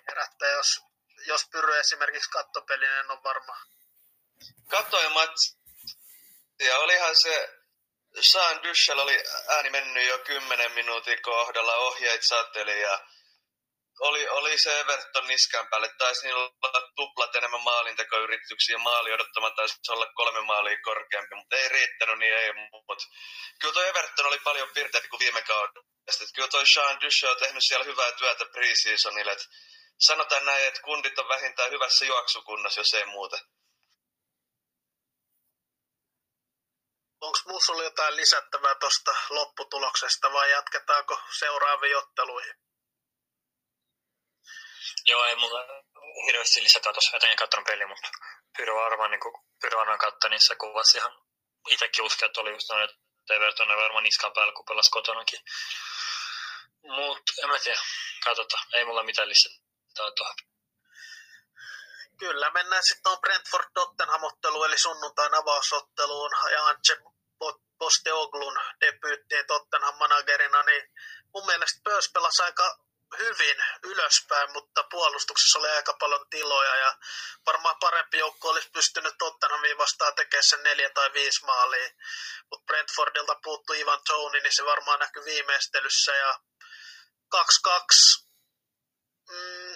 herättää, 0.10 0.50
jos, 0.50 0.68
jos 1.28 1.46
Pyry 1.52 1.80
esimerkiksi 1.80 2.30
kattopelinen 2.30 3.12
on 3.12 3.24
varma? 3.24 3.56
Katsoin. 4.70 5.12
Ja 6.60 6.78
olihan 6.78 7.16
se 7.16 7.62
Sean 8.20 8.64
Dyschel 8.64 9.00
oli 9.00 9.24
ääni 9.48 9.70
mennyt 9.70 10.08
jo 10.08 10.20
kymmenen 10.20 10.72
minuutin 10.72 11.22
kohdalla, 11.22 11.76
ohjeet 11.76 12.24
satteli 12.24 12.82
ja 12.82 13.00
oli, 14.02 14.30
oli 14.30 14.58
se 14.58 14.80
Everton 14.80 15.28
niskan 15.28 15.68
päälle. 15.68 15.90
Taisi 15.98 16.26
niillä 16.26 16.42
olla 16.42 16.92
tuplat 16.96 17.36
enemmän 17.36 17.62
maalintekoyrityksiä. 17.62 18.78
Maali 18.78 19.14
odottama 19.14 19.52
taisi 19.52 19.76
olla 19.90 20.08
kolme 20.14 20.42
maalia 20.42 20.78
korkeampi, 20.84 21.36
mutta 21.36 21.56
ei 21.56 21.70
riittänyt, 21.70 22.20
niin 22.20 22.34
ei. 22.34 22.54
Mut. 22.54 23.02
Kyllä 23.60 23.74
tuo 23.74 23.84
Everton 23.84 24.26
oli 24.26 24.40
paljon 24.40 24.70
pirteämpi 24.74 25.08
kuin 25.08 25.20
viime 25.20 25.42
kaudella. 25.42 25.88
Kyllä 26.36 26.48
tuo 26.48 26.66
Sean 26.66 27.02
Dyschel 27.02 27.32
on 27.32 27.38
tehnyt 27.38 27.64
siellä 27.68 27.86
hyvää 27.86 28.12
työtä 28.12 28.46
preseasonille. 28.46 29.38
Sanotaan 30.00 30.46
näin, 30.46 30.68
että 30.68 30.82
kundit 30.82 31.20
on 31.20 31.28
vähintään 31.28 31.72
hyvässä 31.72 32.06
juoksukunnassa, 32.06 32.80
jos 32.80 32.94
ei 32.94 33.06
muuta. 33.06 33.38
onko 37.22 37.40
Musulla 37.48 37.84
jotain 37.84 38.16
lisättävää 38.16 38.76
tuosta 38.76 39.16
lopputuloksesta 39.30 40.34
vai 40.34 40.52
jatketaanko 40.52 41.22
seuraaviin 41.40 41.98
otteluihin? 41.98 42.56
Joo, 45.08 45.26
ei 45.26 45.36
mulla 45.36 45.66
hirveästi 46.26 46.64
lisätä 46.64 46.94
tuossa 46.94 47.16
jotenkin 47.16 47.38
katsonut 47.38 47.66
peli, 47.66 47.86
mutta 47.86 48.10
Pyro 48.58 48.76
varmaan, 48.76 49.12
niin 49.12 49.20
kuin 49.20 49.36
Pyro 49.62 49.80
varmaan 49.80 50.00
niin 50.30 50.48
se 50.48 50.56
kuvasi 50.56 50.98
ihan 50.98 51.14
itsekin 51.70 52.06
uskon, 52.06 52.26
että 52.26 52.42
oli 52.42 52.52
just 52.52 52.70
noin, 52.70 52.84
että 52.84 52.98
Everton 53.30 53.72
on 53.72 53.78
varmaan 53.78 54.04
niskan 54.04 54.34
päällä, 54.34 54.54
kun 54.54 54.66
pelasi 54.66 54.92
kotonakin. 54.92 55.40
Mutta 56.84 57.34
en 57.44 57.50
mä 57.50 57.60
tiedä, 57.60 57.82
katsotaan. 58.26 58.64
Ei 58.74 58.86
mulla 58.86 59.04
mitään 59.04 59.30
lisätä 59.30 59.56
tuohon. 60.16 60.36
Kyllä, 62.20 62.52
mennään 62.52 62.84
sitten 62.84 63.04
tuon 63.04 63.22
Brentford 63.22 63.66
Tottenham 63.74 64.22
eli 64.66 64.78
sunnuntain 64.78 65.34
avausotteluun 65.34 66.32
ja 66.52 66.66
Antje 66.66 66.98
Posteoglun 67.80 68.58
debyyttiin 68.82 69.48
Tottenham 69.48 69.96
managerina, 69.96 70.64
niin 70.64 70.84
mun 71.34 71.46
mielestä 71.46 71.82
Pörs 71.84 72.12
pelasi 72.14 72.42
aika 72.44 72.78
hyvin 73.18 73.64
ylöspäin, 73.84 74.52
mutta 74.52 74.84
puolustuksessa 74.84 75.60
oli 75.60 75.70
aika 75.70 75.94
paljon 75.94 76.26
tiloja 76.30 76.76
ja 76.76 76.98
varmaan 77.46 77.76
parempi 77.80 78.18
joukko 78.18 78.50
olisi 78.50 78.70
pystynyt 78.74 79.16
Tottenhamiin 79.18 79.78
vastaan 79.78 80.16
tekemään 80.16 80.44
sen 80.44 80.64
neljä 80.64 80.90
tai 80.90 81.14
viisi 81.14 81.46
maalia, 81.46 81.90
mutta 82.52 82.66
Brentfordilta 82.66 83.36
puuttui 83.44 83.80
Ivan 83.80 84.02
Tony, 84.08 84.40
niin 84.40 84.56
se 84.56 84.66
varmaan 84.66 85.00
näkyi 85.00 85.26
viimeistelyssä 85.26 86.16
ja 86.16 86.40
2-2 87.36 87.40
mm, 89.30 89.76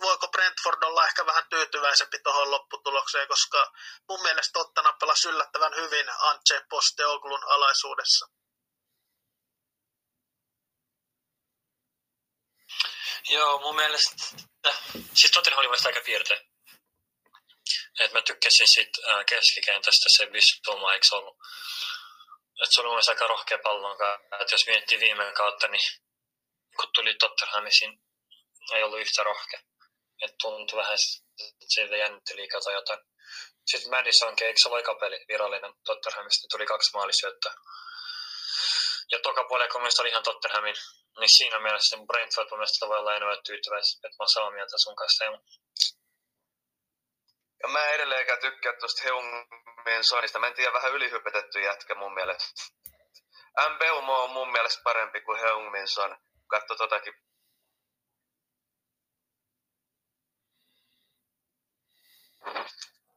voiko 0.00 0.28
Brentford 0.28 0.82
olla 0.82 1.06
ehkä 1.06 1.26
vähän 1.26 1.44
tyytyväisempi 1.50 2.18
tuohon 2.18 2.50
lopputulokseen, 2.50 3.28
koska 3.28 3.72
mun 4.08 4.22
mielestä 4.22 4.52
Tottenham 4.52 4.94
pelasi 5.00 5.28
yllättävän 5.28 5.74
hyvin 5.76 6.06
Antje 6.18 6.64
Posteoglun 6.70 7.44
alaisuudessa. 7.44 8.28
Joo, 13.28 13.58
mun 13.60 13.76
mielestä, 13.76 14.16
siis 15.14 15.32
Tottenham 15.32 15.58
oli 15.58 15.78
aika 15.86 16.00
piirteä. 16.00 16.40
Et 18.00 18.12
mä 18.12 18.22
tykkäsin 18.22 18.66
äh, 19.08 19.24
keskikentästä 19.26 20.08
se 20.08 20.26
Bissouma, 20.26 20.92
eikö 20.92 21.06
ollut? 21.12 21.36
Et 22.62 22.68
se 22.70 22.80
oli 22.80 22.88
mun 22.88 23.02
aika 23.08 23.26
rohkea 23.26 23.58
pallon 23.62 23.96
että 24.40 24.54
jos 24.54 24.66
miettii 24.66 25.00
viime 25.00 25.32
kautta, 25.32 25.68
niin 25.68 25.80
kun 26.76 26.90
tuli 26.94 27.14
Tottenhamisin, 27.14 28.00
ei 28.74 28.82
ollut 28.82 29.00
yhtä 29.00 29.22
rohkea. 29.22 29.60
Et 30.22 30.34
tuntui 30.40 30.78
vähän, 30.78 30.98
siitä 31.68 31.96
jännitti 31.96 32.36
liikaa 32.36 32.60
tai 32.60 32.74
jotain. 32.74 33.00
Sitten 33.66 33.90
Madison, 33.90 34.34
eikö 34.40 34.60
se 34.60 34.68
ole 34.68 35.00
peli 35.00 35.24
virallinen 35.28 35.72
Tottenhamista, 35.84 36.46
tuli 36.50 36.66
kaksi 36.66 36.90
maalisyöttöä. 36.94 37.54
Ja 39.10 39.18
toka 39.18 39.44
puolella, 39.48 39.72
kun 39.72 39.82
oli 40.00 40.08
ihan 40.08 40.22
Tottenhamin, 40.22 40.74
niin 41.20 41.28
siinä 41.28 41.58
mielessä 41.58 41.96
Brentford 42.06 42.48
mun 42.50 42.58
mielestä 42.58 42.88
voi 42.88 42.98
olla 42.98 43.16
enemmän 43.16 43.42
tyytyväisiä, 43.46 43.96
että 43.96 44.08
mä 44.08 44.22
oon 44.22 44.28
samaa 44.28 44.50
mieltä 44.50 44.78
sun 44.78 44.96
kanssa. 44.96 45.24
Ja 47.62 47.68
mä 47.68 47.86
edelleenkään 47.86 48.38
tykkää 48.38 48.72
tuosta 48.72 49.02
Heungmin 49.02 50.04
Sonista. 50.04 50.38
Mä 50.38 50.46
en 50.46 50.54
tiedä, 50.54 50.72
vähän 50.72 50.92
ylihypetetty 50.92 51.60
jätkä 51.60 51.94
mun 51.94 52.14
mielestä. 52.14 52.44
Mbeumo 53.74 54.24
on 54.24 54.30
mun 54.30 54.52
mielestä 54.52 54.82
parempi 54.84 55.20
kuin 55.20 55.40
Heungmin 55.40 55.88
Son. 55.88 56.16
Katso 56.46 56.74
totakin 56.74 57.14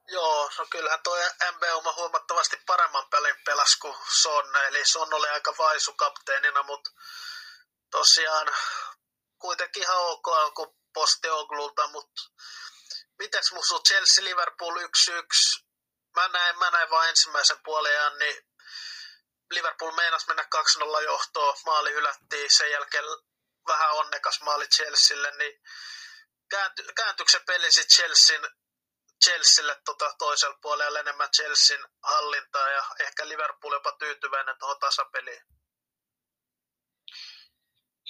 Joo, 0.08 0.50
no 0.58 0.66
kyllähän 0.70 1.04
tuo 1.04 1.18
MB 1.52 1.64
huomattavasti 1.96 2.58
paremman 2.66 3.08
pelin 3.12 3.36
pelas 3.46 3.76
kuin 3.76 3.96
Son, 4.22 4.56
eli 4.68 4.86
Son 4.86 5.14
oli 5.14 5.30
aika 5.30 5.54
vaisu 5.58 5.94
kapteenina, 5.94 6.64
mutta 6.64 6.90
tosiaan 7.92 8.48
kuitenkin 9.40 9.84
ihan 9.84 9.98
ok 9.98 10.28
alku 10.28 10.78
Oglulta, 11.32 11.88
mutta 11.88 12.22
mitäs 13.18 13.52
musu 13.52 13.82
Chelsea 13.88 14.24
Liverpool 14.24 14.76
1-1, 14.76 15.64
mä 16.16 16.28
näin, 16.28 16.60
mä 16.60 16.70
näin 16.72 16.90
vain 16.90 17.10
ensimmäisen 17.10 17.60
puolen 17.64 18.20
niin 18.20 18.48
Liverpool 19.52 19.92
meinasi 19.92 20.28
mennä 20.28 20.46
2-0 21.00 21.04
johtoon, 21.04 21.58
maali 21.66 21.94
hylättiin, 21.94 22.50
sen 22.58 22.72
jälkeen 22.72 23.06
vähän 23.68 23.92
onnekas 23.92 24.42
maali 24.42 24.68
Chelsealle, 24.68 25.32
niin 25.32 25.62
käänty, 26.50 26.84
kääntyykö 26.96 27.32
se 27.32 27.40
peli 27.40 27.72
sitten 27.72 27.96
Chelsean 27.98 28.52
Chelsealle 29.26 29.82
tota 29.86 30.16
toisella 30.18 30.58
puolella 30.62 31.00
enemmän 31.00 31.32
Chelsean 31.36 31.90
hallintaa 32.04 32.70
ja 32.70 32.84
ehkä 33.00 33.28
Liverpool 33.28 33.74
jopa 33.74 33.92
tyytyväinen 33.92 34.56
tuohon 34.60 34.80
tasapeliin. 34.80 35.44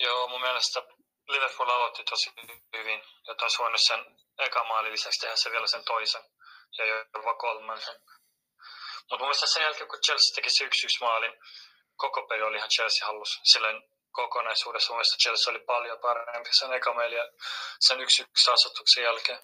Joo, 0.06 0.28
mun 0.28 0.42
mielestä 0.42 0.80
Liverpool 1.28 1.70
aloitti 1.70 2.04
tosi 2.04 2.32
hyvin 2.78 3.04
ja 3.28 3.36
taisi 3.36 3.58
voinut 3.58 3.82
sen 3.82 4.00
eka 4.40 4.64
maali 4.64 4.92
lisäksi 4.92 5.20
tehdä 5.20 5.36
se 5.36 5.52
vielä 5.52 5.68
sen 5.68 5.84
toisen 5.84 6.24
ja 6.78 6.86
jopa 6.86 7.34
kolmannen. 7.34 7.96
Mutta 9.00 9.18
mun 9.18 9.28
mielestä 9.28 9.48
sen 9.48 9.64
jälkeen, 9.64 9.88
kun 9.88 10.00
Chelsea 10.06 10.36
teki 10.36 10.50
se 10.50 10.64
yksi 10.64 10.88
maalin, 11.02 11.34
koko 11.96 12.28
peli 12.28 12.42
oli 12.42 12.58
ihan 12.58 12.70
Chelsea 12.70 13.08
hallus. 13.08 13.40
Silleen 13.44 13.84
kokonaisuudessa 14.12 14.90
mun 14.90 14.98
mielestä 14.98 15.24
Chelsea 15.24 15.52
oli 15.52 15.60
paljon 15.60 16.00
parempi 16.00 16.50
sen 16.52 16.74
eka 16.74 16.92
ja 17.06 17.24
sen 17.80 18.02
yksi 18.02 18.24
yksi 18.24 18.52
asetuksen 18.52 19.04
jälkeen 19.04 19.40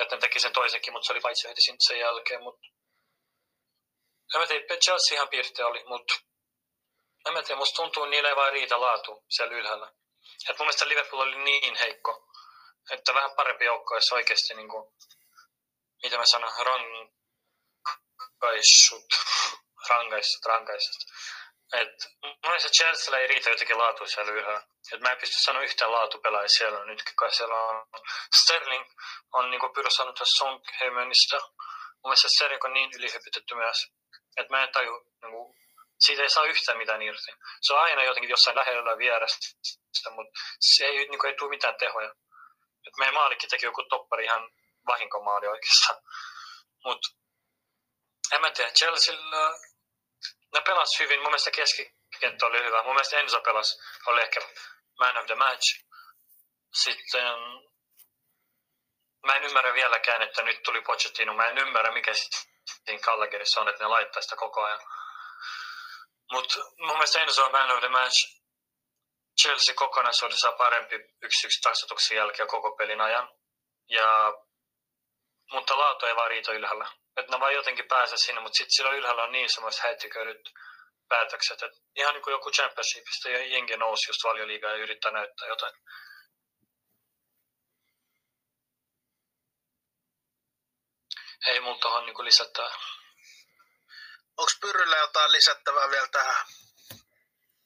että 0.00 0.16
ne 0.16 0.20
teki 0.20 0.40
sen 0.40 0.52
toisenkin, 0.52 0.92
mutta 0.92 1.06
se 1.06 1.12
oli 1.12 1.20
paitsi 1.20 1.48
heti 1.48 1.60
sen 1.78 1.98
jälkeen. 1.98 2.42
Mutta... 2.42 2.66
En 4.34 4.40
mä 4.40 4.46
tiedä, 4.46 4.76
Chelsea 4.76 5.14
ihan 5.14 5.28
piirteä 5.28 5.66
oli, 5.66 5.84
mutta 5.84 6.14
en 7.26 7.32
mä 7.32 7.42
tiedä, 7.42 7.58
musta 7.58 7.76
tuntuu, 7.76 8.02
että 8.02 8.10
niillä 8.10 8.28
ei 8.28 8.36
vaan 8.36 8.52
riitä 8.52 8.80
laatu 8.80 9.24
siellä 9.28 9.56
ylhäällä. 9.56 9.92
Et 10.48 10.58
mun 10.58 10.66
mielestä 10.66 10.88
Liverpool 10.88 11.20
oli 11.20 11.38
niin 11.38 11.76
heikko, 11.76 12.28
että 12.90 13.14
vähän 13.14 13.30
parempi 13.36 13.64
joukko, 13.64 13.94
jos 13.94 14.12
oikeasti 14.12 14.54
niin 14.54 14.68
kuin, 14.68 14.92
mitä 16.02 16.18
mä 16.18 16.24
sanon, 16.26 16.52
rankaissut, 18.40 19.04
rankaissut, 19.88 20.44
rankaissut. 20.44 21.02
Et 21.72 22.08
mun 22.22 22.36
mielestä 22.42 22.68
Chelsea 22.68 23.18
ei 23.18 23.26
riitä 23.26 23.50
jotenkin 23.50 23.78
laatu 23.78 24.06
siellä 24.06 24.32
ylhäällä. 24.32 24.62
Et 24.92 25.00
mä 25.00 25.12
en 25.12 25.18
pysty 25.18 25.36
sanoa 25.40 25.62
yhtään 25.62 25.92
laatupelaajia 25.92 26.48
siellä 26.48 26.84
nytkin, 26.84 27.16
kai 27.16 27.34
siellä 27.34 27.54
on 27.54 27.86
Sterling 28.36 28.84
on 29.32 29.50
niin 29.50 29.60
kuin 29.60 29.72
Pyro 29.72 29.90
sanonut 29.90 30.16
tuossa 30.16 30.38
Song 30.38 30.64
Heimenistä. 30.80 31.36
Mun 31.36 32.04
mielestä 32.04 32.28
Sterling 32.28 32.64
on 32.64 32.72
niin 32.72 32.90
ylihypytetty 32.96 33.54
myös, 33.54 33.92
että 34.36 34.52
mä 34.52 34.62
en 34.62 34.72
taju, 34.72 35.04
niin 35.22 35.32
kuin, 35.32 35.56
siitä 35.98 36.22
ei 36.22 36.30
saa 36.30 36.44
yhtään 36.44 36.78
mitään 36.78 37.02
irti. 37.02 37.32
Se 37.60 37.72
on 37.72 37.80
aina 37.80 38.02
jotenkin 38.02 38.30
jossain 38.30 38.56
lähellä 38.56 38.98
vierestä, 38.98 40.10
mutta 40.10 40.40
se 40.60 40.84
ei, 40.86 41.08
niin 41.08 41.18
kuin, 41.18 41.30
ei 41.30 41.36
tule 41.36 41.50
mitään 41.50 41.74
tehoja. 41.74 42.14
Et 42.86 42.96
meidän 42.98 43.14
maalikin 43.14 43.50
teki 43.50 43.66
joku 43.66 43.82
toppari 43.82 44.24
ihan 44.24 44.50
vahinkomaali 44.86 45.46
oikeastaan. 45.46 46.02
Mutta 46.84 47.08
en 48.32 48.40
mä 48.40 48.50
tiedä, 48.50 48.70
Chelsea 48.70 49.16
ne 50.54 50.60
pelas 50.66 50.98
hyvin. 51.00 51.20
Mun 51.20 51.30
mielestä 51.30 51.50
keskikenttä 51.50 52.46
oli 52.46 52.64
hyvä. 52.64 52.82
Mun 52.82 52.94
mielestä 52.94 53.20
Enzo 53.20 53.40
pelasi, 53.40 53.78
oli 54.06 54.22
ehkä 54.22 54.40
man 54.98 55.18
of 55.18 55.26
the 55.26 55.34
match. 55.34 55.84
Sitten 56.74 57.38
mä 59.26 59.34
en 59.34 59.44
ymmärrä 59.44 59.74
vieläkään, 59.74 60.22
että 60.22 60.42
nyt 60.42 60.62
tuli 60.62 60.80
Pochettino. 60.80 61.34
Mä 61.34 61.46
en 61.46 61.58
ymmärrä, 61.58 61.92
mikä 61.92 62.12
siinä 62.14 63.02
Callagerissa 63.02 63.60
on, 63.60 63.68
että 63.68 63.84
ne 63.84 63.88
laittaa 63.88 64.22
sitä 64.22 64.36
koko 64.36 64.62
ajan. 64.62 64.80
Mutta 66.32 66.58
mun 66.78 66.96
mielestä 66.96 67.22
Enzo 67.22 67.44
on 67.44 67.52
man 67.52 67.70
of 67.70 67.80
the 67.80 67.88
match. 67.88 68.38
Chelsea 69.42 69.74
kokonaisuudessaan 69.74 70.54
parempi 70.58 70.96
yksi 71.22 71.46
yksi 71.46 71.60
tasoituksen 71.62 72.16
jälkeen 72.16 72.48
koko 72.48 72.76
pelin 72.76 73.00
ajan. 73.00 73.28
Ja, 73.88 74.32
mutta 75.52 75.78
laatu 75.78 76.06
ei 76.06 76.16
vaan 76.16 76.30
riitä 76.30 76.52
ylhäällä 76.52 76.88
että 77.20 77.32
ne 77.32 77.40
vaan 77.40 77.54
jotenkin 77.54 77.88
pääse 77.88 78.16
sinne, 78.16 78.40
mutta 78.40 78.56
sitten 78.56 78.72
siellä 78.72 78.92
ylhäällä 78.92 79.22
on 79.22 79.32
niin 79.32 79.50
semmoiset 79.50 79.82
häittiköidyt 79.82 80.52
päätökset, 81.08 81.62
että 81.62 81.80
ihan 81.96 82.14
niin 82.14 82.22
kuin 82.22 82.32
joku 82.32 82.50
championshipista 82.50 83.28
ja 83.28 83.46
jengi 83.46 83.76
nousi 83.76 84.10
just 84.10 84.24
valioliigaa 84.24 84.70
ja 84.70 84.76
yrittää 84.76 85.12
näyttää 85.12 85.48
jotain. 85.48 85.74
Ei 91.46 91.60
mun 91.60 91.80
tuohon 91.80 92.06
niin 92.06 92.24
lisättää. 92.24 92.70
Onko 94.38 94.52
Pyrryllä 94.60 94.96
jotain 94.96 95.32
lisättävää 95.32 95.90
vielä 95.90 96.08
tähän? 96.08 96.46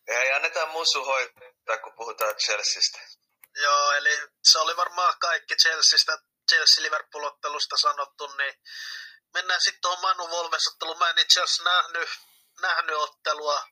Ei, 0.06 0.32
annetaan 0.32 0.68
musu 0.68 1.04
hoitaa, 1.04 1.78
kun 1.82 1.92
puhutaan 1.96 2.34
Chelseastä. 2.34 2.98
Joo, 3.56 3.92
eli 3.92 4.18
se 4.42 4.58
oli 4.58 4.76
varmaan 4.76 5.14
kaikki 5.20 5.56
Chelseastä, 5.56 6.18
Chelsea-Liverpool-ottelusta 6.50 7.76
sanottu, 7.76 8.26
niin 8.26 8.54
mennään 9.34 9.60
sitten 9.60 9.80
tuohon 9.80 10.00
Manu 10.00 10.30
Volves-otteluun. 10.30 10.98
Mä 10.98 11.10
en 11.10 11.18
itse 11.18 11.42
asiassa 11.42 11.62
nähnyt, 11.62 12.08
nähnyt 12.60 12.96
ottelua, 12.96 13.62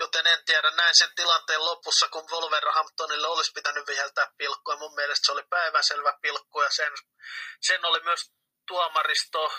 joten 0.00 0.26
en 0.26 0.44
tiedä. 0.44 0.70
Näin 0.70 0.98
sen 0.98 1.14
tilanteen 1.14 1.64
lopussa, 1.64 2.08
kun 2.08 2.30
Wolverhamptonille 2.30 3.26
olisi 3.26 3.52
pitänyt 3.52 3.86
viheltää 3.86 4.32
pilkkua. 4.38 4.76
Mun 4.76 4.94
mielestä 4.94 5.26
se 5.26 5.32
oli 5.32 5.42
päiväselvä 5.50 6.18
pilkku 6.22 6.62
ja 6.62 6.70
sen, 6.70 6.92
sen 7.60 7.84
oli 7.84 8.02
myös 8.02 8.32
tuomaristo 8.66 9.52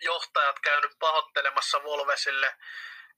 johtajat 0.00 0.60
käynyt 0.60 0.92
pahoittelemassa 0.98 1.82
Volvesille, 1.82 2.56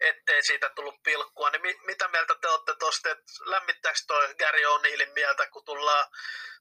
ettei 0.00 0.42
siitä 0.42 0.68
tullut 0.68 1.02
pilkkua. 1.02 1.50
Niin 1.50 1.62
mi- 1.62 1.80
mitä 1.86 2.08
mieltä 2.08 2.34
te 2.40 2.48
olette 2.48 2.74
tuosta, 2.78 3.10
että 3.10 3.32
lämmittääkö 3.44 3.98
toi 4.06 4.34
Gary 4.34 4.62
O'Neillin 4.62 5.12
mieltä, 5.12 5.46
kun 5.46 5.64
tullaan 5.64 6.06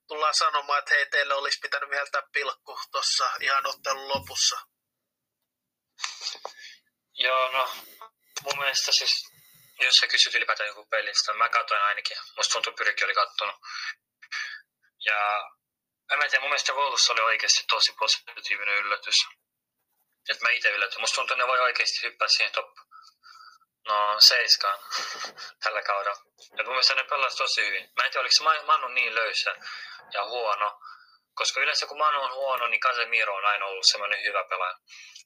tullaan 0.08 0.34
sanomaan, 0.34 0.80
että 0.80 0.94
hei, 0.94 1.06
teille 1.06 1.34
olisi 1.34 1.60
pitänyt 1.62 1.90
viheltää 1.90 2.22
pilkku 2.34 2.80
tuossa 2.92 3.32
ihan 3.40 3.66
ottelun 3.66 4.08
lopussa. 4.08 4.60
Joo, 7.14 7.52
no 7.52 7.76
mun 8.44 8.60
mielestä 8.60 8.92
siis, 8.92 9.14
jos 9.80 9.96
sä 9.96 10.08
kysyt 10.08 10.36
ylipäätään 10.36 10.68
joku 10.68 10.86
pelistä, 10.86 11.34
mä 11.34 11.50
katsoin 11.50 11.82
ainakin. 11.82 12.18
Musta 12.38 12.54
tuntuu 12.54 12.74
Pyrki 12.74 13.06
oli 13.06 13.14
kattonut. 13.14 13.56
Ja 15.06 15.18
mä 16.18 16.24
en 16.24 16.30
tiedä, 16.30 16.42
mun 16.42 16.50
mielestä 16.50 16.74
Wolves 16.74 17.10
oli 17.10 17.22
oikeasti 17.22 17.64
tosi 17.70 17.94
positiivinen 18.00 18.76
yllätys. 18.76 19.16
Et 20.30 20.42
mä 20.42 20.50
itse 20.50 20.70
yllätyin. 20.70 21.02
Musta 21.02 21.16
tuntuu, 21.16 21.34
että 21.34 21.44
ne 21.44 21.48
voi 21.48 21.60
oikeasti 21.60 22.02
hyppää 22.04 22.28
siihen 22.28 22.54
top 22.54 22.70
no 23.88 24.20
seiskaan 24.20 24.80
tällä 25.64 25.82
kaudella. 25.82 26.22
Ja 26.58 26.64
mun 26.64 26.74
mielestä 26.74 26.96
ne 26.96 27.04
pelasi 27.04 27.38
tosi 27.38 27.66
hyvin. 27.66 27.90
Mä 27.96 28.06
en 28.06 28.12
tiedä, 28.12 28.22
oliko 28.22 28.36
se 28.36 28.66
Manu 28.66 28.88
niin 28.88 29.16
löysä 29.16 29.56
ja 30.14 30.26
huono. 30.26 30.80
Koska 31.34 31.62
yleensä 31.62 31.86
kun 31.88 31.98
Manu 31.98 32.22
on 32.22 32.34
huono, 32.34 32.68
niin 32.68 32.80
Casemiro 32.80 33.36
on 33.36 33.46
aina 33.46 33.66
ollut 33.66 33.86
semmoinen 33.86 34.24
hyvä 34.24 34.44
pelaaja. 34.50 34.78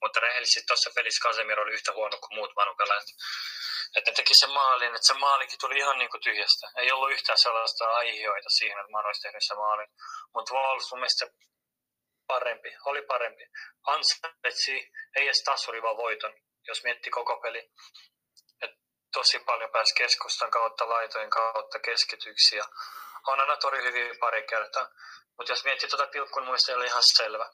Mutta 0.02 0.20
rehellisesti 0.20 0.68
tuossa 0.68 0.92
pelissä 0.96 1.28
Casemiro 1.28 1.64
oli 1.64 1.74
yhtä 1.74 1.92
huono 1.94 2.18
kuin 2.18 2.36
muut 2.36 2.56
Manu-pelaajat. 2.56 3.08
Että 3.96 4.12
ne 4.12 4.16
teki 4.16 4.34
sen 4.34 4.50
maalin, 4.50 4.96
että 4.96 5.08
se 5.08 5.14
maalikin 5.14 5.60
tuli 5.60 5.78
ihan 5.78 5.98
niin 5.98 6.10
kuin 6.10 6.22
tyhjästä. 6.22 6.68
Ei 6.78 6.92
ollut 6.92 7.12
yhtään 7.12 7.38
sellaista 7.38 7.86
aihioita 7.86 8.50
siihen, 8.50 8.80
että 8.80 8.92
Manu 8.92 9.08
olisi 9.08 9.22
tehnyt 9.22 9.44
sen 9.44 9.58
maalin. 9.58 9.88
Mutta 10.34 10.54
Wolves 10.54 10.92
mun 10.92 11.00
mielestä 11.00 11.26
parempi, 12.28 12.76
oli 12.86 13.02
parempi. 13.02 13.44
Ansaitsi, 13.84 14.92
ei 15.16 15.26
edes 15.26 15.44
tasuri, 15.44 15.82
vaan 15.82 15.98
voiton, 15.98 16.34
jos 16.68 16.84
mietti 16.84 17.10
koko 17.10 17.38
peli 17.38 17.72
tosi 19.16 19.40
paljon 19.40 19.72
pääsi 19.72 19.96
keskustan 19.96 20.52
kautta, 20.52 20.90
laitojen 20.90 21.30
kautta 21.30 21.80
keskityksiä. 21.80 22.64
On 23.28 23.40
aina 23.40 23.58
tori 23.58 23.84
hyvin 23.84 24.20
pari 24.20 24.44
kertaa. 24.44 24.90
Mutta 25.38 25.52
jos 25.52 25.64
miettii 25.64 25.90
tuota 25.90 26.08
pilkkun, 26.08 26.46
muista 26.46 26.76
oli 26.76 26.86
ihan 26.86 27.04
selvä. 27.04 27.50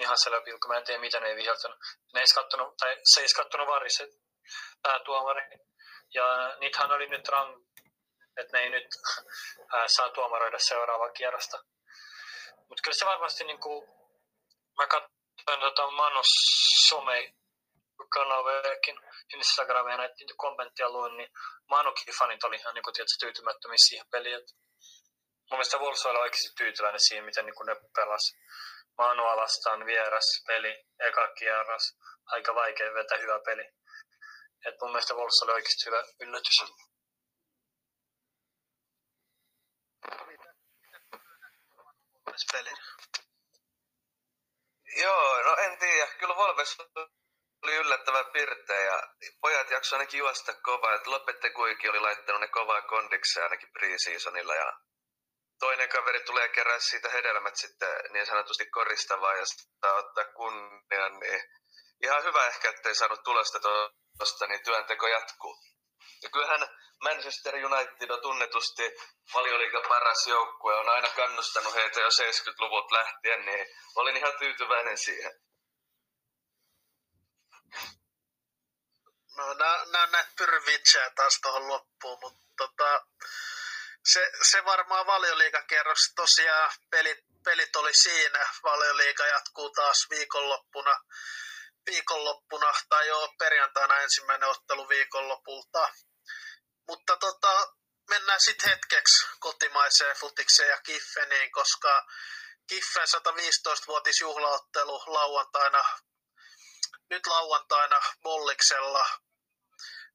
Ihan 0.00 0.18
selvä 0.18 0.40
pilkku. 0.40 0.68
Mä 0.68 0.76
en 0.76 0.84
tiedä, 0.84 1.00
mitä 1.00 1.20
ne 1.20 1.28
ei 1.28 1.36
viheltänyt. 1.36 1.78
Ne 2.14 2.20
ei 2.20 2.26
kattonut, 2.34 2.76
tai 2.76 2.96
se 3.02 3.20
ei 3.20 3.26
kattonut 3.36 3.66
varis, 3.66 4.02
päätuomari. 4.82 5.42
Ja 6.14 6.56
niithän 6.60 6.92
oli 6.92 7.08
nyt 7.08 7.28
rang, 7.28 7.64
että 8.36 8.56
ne 8.56 8.62
ei 8.62 8.70
nyt 8.70 8.88
ää, 9.72 9.88
saa 9.88 10.10
tuomaroida 10.10 10.58
seuraavaa 10.58 11.10
kierrosta. 11.10 11.64
Mutta 12.68 12.82
kyllä 12.84 12.98
se 12.98 13.06
varmasti 13.06 13.44
niin 13.44 13.60
kuin, 13.60 13.88
mä 14.80 14.86
katsoin 14.86 15.60
tota 15.60 15.90
Manus 15.90 16.30
some 16.88 17.34
kanaveikin, 18.08 18.96
Instagramia 19.34 19.96
näitä 19.96 20.14
kommentteja 20.36 20.90
luin, 20.90 21.16
niin 21.16 21.30
Manukin 21.68 22.14
fanit 22.18 22.44
oli 22.44 22.56
ihan 22.56 22.74
niin 22.74 22.82
kuin, 22.82 22.94
tietysti, 22.94 23.20
tyytymättömiä 23.20 23.76
siihen 23.86 24.06
peliin. 24.10 24.36
Et 24.36 24.48
mun 25.50 25.58
mielestä 25.58 25.78
Wolves 25.78 26.06
oli 26.06 26.18
oikeasti 26.18 26.54
tyytyväinen 26.56 27.00
siihen, 27.00 27.24
miten 27.24 27.46
niin 27.46 27.54
kuin 27.54 27.66
ne 27.66 27.76
pelas. 27.96 28.34
Manu 28.98 29.24
alastaan 29.24 29.86
vieras 29.86 30.42
peli, 30.46 30.84
eka 30.98 31.28
kierros, 31.38 31.84
aika 32.26 32.54
vaikea 32.54 32.94
vetää 32.94 33.18
hyvä 33.18 33.40
peli. 33.44 33.64
Et 34.66 34.74
mun 34.80 34.90
mielestä 34.90 35.14
Wolves 35.14 35.42
oli 35.42 35.52
oikeasti 35.52 35.86
hyvä 35.86 36.04
yllätys. 36.20 36.58
pelin. 42.52 42.76
Joo, 44.96 45.42
no 45.42 45.56
en 45.56 45.78
tiedä. 45.78 46.06
Kyllä 46.06 46.36
Volves 46.36 46.76
oli 47.62 47.74
yllättävän 47.74 48.26
pirteä 48.32 48.80
ja 48.80 49.02
pojat 49.40 49.70
jaksoivat 49.70 50.00
ainakin 50.00 50.18
juosta 50.18 50.54
kovaa. 50.54 51.00
Lopette 51.06 51.50
Kuiki 51.50 51.88
oli 51.88 52.00
laittanut 52.00 52.40
ne 52.40 52.48
kovaa 52.48 52.82
kondikseen 52.82 53.44
ainakin 53.44 53.72
preseasonilla 53.72 54.54
ja 54.54 54.72
toinen 55.58 55.88
kaveri 55.88 56.20
tulee 56.20 56.48
kerää 56.48 56.78
siitä 56.78 57.08
hedelmät 57.08 57.56
sitten 57.56 58.12
niin 58.12 58.26
sanotusti 58.26 58.66
koristavaa 58.66 59.34
ja 59.34 59.46
sitä 59.46 59.94
ottaa 59.94 60.24
kunnian, 60.24 61.18
niin 61.20 61.42
ihan 62.02 62.24
hyvä 62.24 62.46
ehkä, 62.46 62.70
ettei 62.70 62.94
saanut 62.94 63.22
tulosta 63.22 63.60
tuosta, 63.60 64.46
niin 64.46 64.64
työnteko 64.64 65.08
jatkuu. 65.08 65.56
Ja 66.22 66.28
kyllähän 66.30 66.68
Manchester 67.02 67.54
United 67.54 68.10
on 68.10 68.22
tunnetusti 68.22 68.82
valioliikan 69.34 69.82
paras 69.88 70.26
joukkue, 70.26 70.78
on 70.78 70.88
aina 70.88 71.08
kannustanut 71.08 71.74
heitä 71.74 72.00
jo 72.00 72.08
70-luvut 72.08 72.92
lähtien, 72.92 73.44
niin 73.44 73.66
olin 73.94 74.16
ihan 74.16 74.32
tyytyväinen 74.38 74.98
siihen. 74.98 75.32
No 79.36 79.54
nämä 79.54 79.82
on 79.82 79.92
näitä 79.92 80.30
pyrvitsejä 80.36 81.10
taas 81.10 81.38
tuohon 81.42 81.68
loppuun, 81.68 82.18
mutta 82.20 82.40
tota, 82.56 83.06
se, 84.04 84.30
se 84.42 84.64
varmaan 84.64 85.06
valioliikakierros 85.06 86.12
tosiaan 86.16 86.72
pelit, 86.90 87.18
pelit 87.44 87.76
oli 87.76 87.94
siinä. 87.94 88.48
Valioliika 88.62 89.26
jatkuu 89.26 89.70
taas 89.70 90.06
viikonloppuna, 90.10 91.00
viikonloppuna 91.90 92.72
tai 92.88 93.08
jo 93.08 93.34
perjantaina 93.38 94.00
ensimmäinen 94.00 94.48
ottelu 94.48 94.88
viikonlopulta. 94.88 95.88
Mutta 96.88 97.16
tota, 97.16 97.72
mennään 98.10 98.40
sitten 98.40 98.70
hetkeksi 98.70 99.26
kotimaiseen 99.40 100.16
futikseen 100.16 100.68
ja 100.68 100.80
Kiffeniin, 100.80 101.52
koska 101.52 102.06
Kiffen 102.66 103.08
115-vuotisjuhlaottelu 103.08 105.02
lauantaina, 105.06 105.84
nyt 107.10 107.26
lauantaina 107.26 108.00
Bolliksella, 108.22 109.06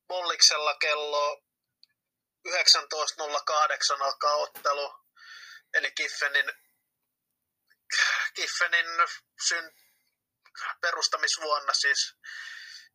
Bolliksella 0.07 0.75
kello 0.75 1.41
19.08 2.47 2.53
alkaa 4.01 4.35
ottelu, 4.35 4.95
eli 5.73 5.91
Kiffenin, 5.91 6.53
Kiffenin 8.35 8.85
syn, 9.47 9.71
perustamisvuonna 10.81 11.73
siis, 11.73 12.15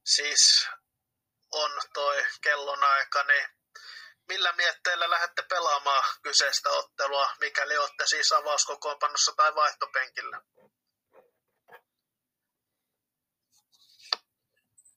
siis 0.05 0.69
on 1.53 1.71
toi 1.95 2.27
kellonaika, 2.43 3.23
niin 3.23 3.49
millä 4.29 4.53
mietteillä 4.53 5.11
lähdette 5.11 5.43
pelaamaan 5.43 6.05
kyseistä 6.23 6.71
ottelua, 6.71 7.31
mikäli 7.41 7.77
olette 7.77 8.07
siis 8.07 8.33
avauskokoonpanossa 8.33 9.33
tai 9.37 9.55
vaihtopenkillä? 9.55 10.41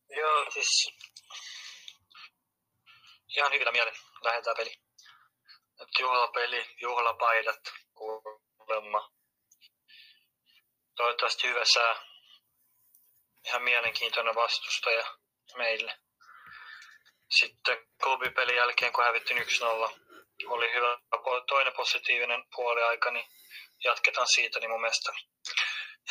Joo, 0.09 0.51
siis 0.51 0.88
ihan 3.38 3.53
hyvillä 3.53 3.72
mielen 3.72 3.95
lähdetään 4.24 4.55
peli. 4.57 4.74
Juhlapeli, 5.99 6.76
juhlapaidat, 6.82 7.59
kuulemma. 7.93 9.11
Toivottavasti 10.95 11.47
hyvä 11.47 11.66
sää. 11.66 12.12
Ihan 13.46 13.64
mielenkiintoinen 13.64 14.36
vastustaja 14.36 15.18
meille. 15.58 15.98
Sitten 17.30 17.78
klubipelin 18.04 18.56
jälkeen, 18.56 18.94
kun 18.94 19.04
hävittiin 19.04 19.41
1-0, 19.41 20.00
oli 20.48 20.74
hyvä 20.74 20.98
toinen 21.48 21.74
positiivinen 21.74 22.44
puoliaika, 22.56 23.12
niin 23.12 23.26
jatketaan 23.84 24.28
siitä, 24.28 24.60
niin 24.60 24.70
mun 24.70 24.82
mielestä 24.82 25.12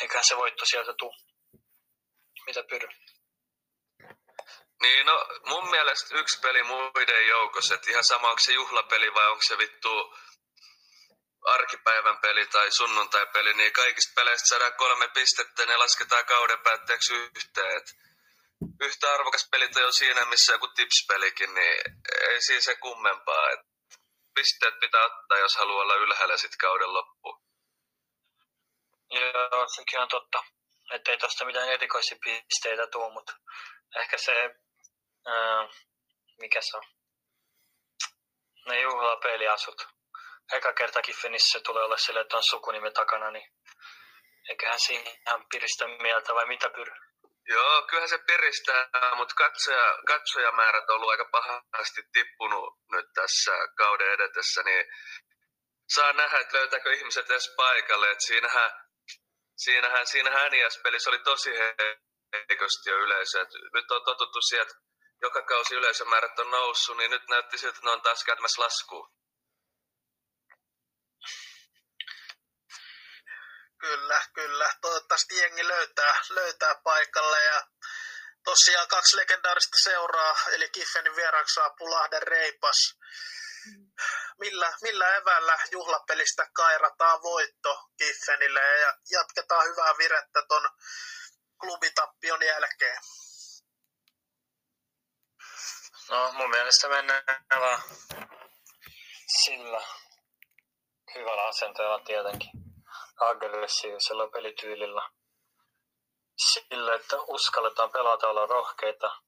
eiköhän 0.01 0.23
se 0.23 0.37
voitto 0.37 0.65
sieltä 0.65 0.93
tuu. 0.93 1.15
Mitä 2.45 2.63
pyry? 2.63 2.87
Niin 4.81 5.05
no, 5.05 5.27
mun 5.45 5.69
mielestä 5.69 6.17
yksi 6.17 6.39
peli 6.39 6.63
muiden 6.63 7.27
joukossa, 7.27 7.75
että 7.75 7.91
ihan 7.91 8.03
sama 8.03 8.29
onko 8.29 8.39
se 8.39 8.53
juhlapeli 8.53 9.13
vai 9.13 9.27
onko 9.27 9.43
se 9.43 9.57
vittu 9.57 10.15
arkipäivän 11.45 12.17
peli 12.17 12.47
tai 12.47 12.71
sunnuntai-peli, 12.71 13.53
niin 13.53 13.73
kaikista 13.73 14.13
peleistä 14.15 14.47
saadaan 14.47 14.73
kolme 14.73 15.07
pistettä 15.07 15.65
ne 15.65 15.77
lasketaan 15.77 16.25
kauden 16.25 16.59
päätteeksi 16.59 17.13
yhteen. 17.13 17.77
Et 17.77 17.87
yhtä 18.81 19.13
arvokas 19.13 19.47
peli 19.51 19.85
on 19.85 19.93
siinä, 19.93 20.25
missä 20.25 20.53
joku 20.53 20.67
tipspelikin, 20.67 21.53
niin 21.53 21.81
ei 22.29 22.41
siinä 22.41 22.61
se 22.61 22.75
kummempaa. 22.75 23.49
Et 23.49 23.59
pisteet 24.35 24.79
pitää 24.79 25.05
ottaa, 25.05 25.37
jos 25.37 25.55
haluaa 25.55 25.81
olla 25.81 25.95
ylhäällä 25.95 26.37
sitten 26.37 26.57
kauden 26.57 26.93
loppuun. 26.93 27.41
Joo, 29.09 29.67
sekin 29.75 29.99
on 29.99 30.07
totta. 30.07 30.43
Että 30.91 31.11
ei 31.11 31.17
tosta 31.17 31.45
mitään 31.45 31.69
erikoisia 31.69 32.17
pisteitä 32.23 32.87
tuu, 32.87 33.11
mutta 33.11 33.33
ehkä 33.95 34.17
se, 34.17 34.55
ää, 35.25 35.67
mikä 36.39 36.61
se 36.61 36.77
on, 36.77 36.83
ne 38.67 38.81
juhlapeliasut. 38.81 39.87
Eka 40.57 40.73
kerta 40.73 41.01
Kiffinissä 41.01 41.59
tulee 41.59 41.83
olla 41.83 41.97
sille, 41.97 42.19
että 42.19 42.37
on 42.37 42.43
sukunimi 42.43 42.91
takana, 42.91 43.31
niin 43.31 43.47
eiköhän 44.49 44.79
siinä 44.79 45.11
ihan 45.27 45.45
piristä 45.51 45.87
mieltä 45.87 46.35
vai 46.35 46.45
mitä 46.45 46.69
pyr? 46.69 46.91
Joo, 47.45 47.81
kyllähän 47.81 48.09
se 48.09 48.17
piristää, 48.17 48.89
mutta 49.15 49.35
katsoja, 49.35 49.97
katsojamäärät 50.07 50.89
on 50.89 50.95
ollut 50.95 51.09
aika 51.09 51.29
pahasti 51.31 52.01
tippunut 52.13 52.79
nyt 52.91 53.05
tässä 53.13 53.51
kauden 53.77 54.13
edetessä, 54.13 54.63
niin 54.63 54.85
saa 55.95 56.13
nähdä, 56.13 56.39
että 56.39 56.57
löytääkö 56.57 56.93
ihmiset 56.93 57.29
edes 57.29 57.53
paikalle. 57.57 58.11
Et 58.11 58.21
siinähän, 58.21 58.71
siinähän, 59.55 60.07
siinähän 60.07 60.51
NIS-pelissä 60.51 61.09
oli 61.09 61.19
tosi 61.19 61.51
heikosti 62.33 62.89
jo 62.89 62.97
yleisö. 62.97 63.41
Et 63.41 63.49
nyt 63.73 63.91
on 63.91 64.05
totuttu 64.05 64.41
siihen, 64.41 64.67
että 64.67 64.75
joka 65.21 65.41
kausi 65.41 65.75
yleisömäärät 65.75 66.39
on 66.39 66.51
noussut, 66.51 66.97
niin 66.97 67.11
nyt 67.11 67.27
näytti 67.29 67.57
siltä, 67.57 67.75
että 67.75 67.87
ne 67.87 67.91
on 67.91 68.01
taas 68.01 68.23
käytämässä 68.23 68.61
laskuun. 68.61 69.09
Kyllä, 73.83 74.21
kyllä. 74.33 74.73
Toivottavasti 74.81 75.37
jengi 75.37 75.67
löytää, 75.67 76.15
löytää 76.29 76.75
paikalle 76.83 77.43
ja 77.43 77.67
tosiaan 78.43 78.87
kaksi 78.87 79.17
legendaarista 79.17 79.77
seuraa, 79.83 80.35
eli 80.51 80.69
Kiffenin 80.69 81.15
vieraaksi 81.15 81.53
saapuu 81.53 81.91
Lahden 81.91 82.23
Reipas. 82.23 82.97
Millä, 84.39 84.73
millä 84.81 85.15
evällä 85.15 85.57
juhlapelistä 85.71 86.47
kairataan 86.53 87.21
voitto 87.21 87.89
Kiffenille 87.97 88.79
ja 88.79 88.97
jatketaan 89.11 89.65
hyvää 89.65 89.97
virettä 89.97 90.41
ton 90.47 90.69
klubitappion 91.59 92.43
jälkeen? 92.45 92.97
No 96.09 96.31
mun 96.31 96.49
mielestä 96.49 96.87
mennään 96.87 97.23
vaan 97.59 97.81
sillä 99.43 99.87
hyvällä 101.15 101.47
asenteella 101.47 101.99
tietenkin 101.99 102.62
aggressiivisella 103.19 104.27
pelityylillä. 104.27 105.09
Sillä, 106.37 106.95
että 106.95 107.15
uskalletaan 107.21 107.91
pelata 107.91 108.29
olla 108.29 108.45
rohkeita. 108.45 109.21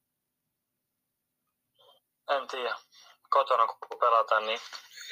En 2.30 2.48
tiedä. 2.48 2.76
Kotona 3.30 3.68
kun 3.68 4.00
pelataan, 4.00 4.46
niin 4.46 4.60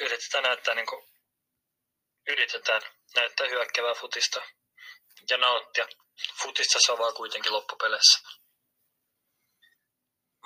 yritetään 0.00 0.44
näyttää 0.44 0.74
niin 0.74 0.86
kuin, 0.86 1.08
yritetään 2.28 2.82
näyttää 3.14 3.46
hyökkävää 3.46 3.94
futista 3.94 4.42
ja 5.30 5.36
nauttia. 5.36 5.86
Futista 6.42 6.78
vaan 6.98 7.14
kuitenkin 7.14 7.52
loppupeleissä. 7.52 8.18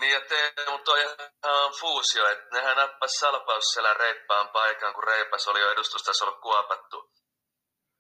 Niin 0.01 0.13
ja 0.13 0.21
Teemu 0.21 0.79
toi 0.79 1.03
ihan 1.03 1.73
fuusio, 1.81 2.29
että 2.29 2.47
nehän 2.53 2.77
nappas 2.77 3.11
salpausselän 3.11 3.97
reippaan 3.97 4.49
paikan, 4.49 4.95
kun 4.95 5.05
reipas 5.05 5.49
oli 5.49 5.61
jo 5.61 5.73
edustustasolla 5.73 6.41
kuopattu. 6.41 7.11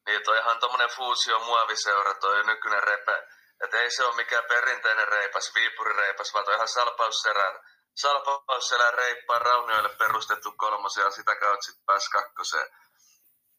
Niin 0.09 0.23
toi 0.23 0.39
ihan 0.39 0.59
tommonen 0.59 0.91
fuusio 0.91 1.39
muoviseura 1.39 2.15
toi 2.15 2.47
nykyinen 2.47 2.83
repe. 2.83 3.27
Että 3.65 3.81
ei 3.81 3.91
se 3.91 4.05
ole 4.05 4.17
mikään 4.17 4.45
perinteinen 4.45 5.09
reipas, 5.09 5.55
viipurireipas, 5.55 6.35
vaan 6.35 6.45
toi 6.45 6.55
ihan 6.55 6.69
salpausselän, 6.69 7.61
salpausselän 7.97 8.95
reippaan 8.95 9.43
raunioille 9.43 9.89
perustettu 9.89 10.53
kolmosia 10.57 11.05
ja 11.05 11.11
sitä 11.11 11.37
kautta 11.37 11.63
sitten 11.63 11.85
pääsi 11.87 12.11
kakkoseen. 12.11 12.69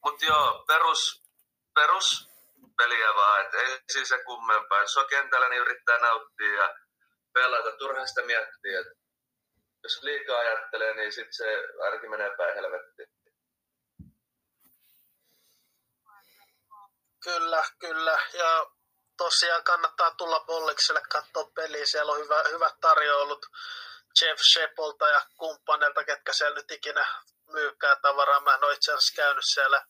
Mut 0.06 0.22
joo, 0.22 0.64
perus, 0.68 1.24
perus 1.76 2.30
peliä 2.78 3.16
vaan, 3.16 3.42
että 3.42 3.58
ei 3.58 3.80
siis 3.92 4.10
se 4.10 4.24
kummempaa. 4.24 4.82
Jos 4.82 4.98
on 4.98 5.08
kentällä, 5.10 5.50
niin 5.50 5.62
yrittää 5.62 5.98
nauttia 5.98 6.54
ja 6.54 6.76
pelata. 7.34 7.78
Turha 7.78 8.06
sitä 8.06 8.22
miettiä. 8.22 8.80
Että 8.80 8.94
jos 9.84 10.04
liikaa 10.04 10.40
ajattelee, 10.40 10.94
niin 10.94 11.12
sitten 11.12 11.34
se 11.34 11.64
arki 11.88 12.08
menee 12.08 12.36
päin 12.38 12.56
helvettiin. 12.56 13.19
Kyllä, 17.24 17.64
kyllä. 17.80 18.20
Ja 18.34 18.66
tosiaan 19.18 19.64
kannattaa 19.64 20.12
tulla 20.12 20.40
Bollikselle 20.40 21.02
katsoa 21.02 21.52
peliä. 21.56 21.86
Siellä 21.86 22.12
on 22.12 22.20
hyvä, 22.20 22.44
hyvät 22.50 22.76
tarjoulut 22.82 23.46
Jeff 24.22 24.42
Shepolta 24.54 25.08
ja 25.08 25.22
kumppaneilta, 25.38 26.04
ketkä 26.04 26.34
siellä 26.34 26.56
nyt 26.56 26.72
ikinä 26.72 27.24
myykää 27.52 27.96
tavaraa. 27.96 28.40
Mä 28.40 28.54
en 28.54 28.64
ole 28.64 28.74
itse 28.74 28.92
asiassa 28.92 29.16
käynyt 29.16 29.46
siellä 29.54 29.86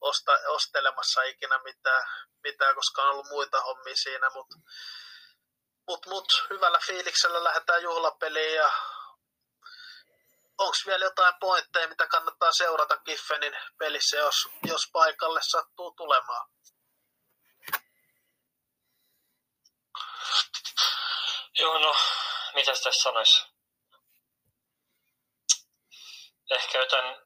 osta, 0.00 0.32
ostelemassa 0.46 1.22
ikinä 1.22 1.58
mitään, 1.58 2.06
mitään, 2.42 2.74
koska 2.74 3.02
on 3.02 3.10
ollut 3.10 3.26
muita 3.30 3.60
hommia 3.60 3.96
siinä, 3.96 4.30
mutta 4.30 4.56
mut, 5.86 6.06
mut, 6.06 6.46
hyvällä 6.50 6.78
fiiliksellä 6.86 7.44
lähdetään 7.44 7.82
juhlapeliin 7.82 8.54
ja 8.54 8.70
onko 10.58 10.76
vielä 10.86 11.04
jotain 11.04 11.34
pointteja, 11.40 11.88
mitä 11.88 12.06
kannattaa 12.06 12.52
seurata 12.52 12.96
Kiffenin 12.96 13.56
pelissä, 13.78 14.16
jos, 14.16 14.48
jos 14.66 14.88
paikalle 14.92 15.40
sattuu 15.42 15.90
tulemaan? 15.90 16.48
Joo, 21.58 21.78
no, 21.78 21.94
mitä 22.54 22.72
tässä 22.72 23.02
sanoisi? 23.02 23.42
Ehkä 26.50 26.78
jotain 26.78 27.16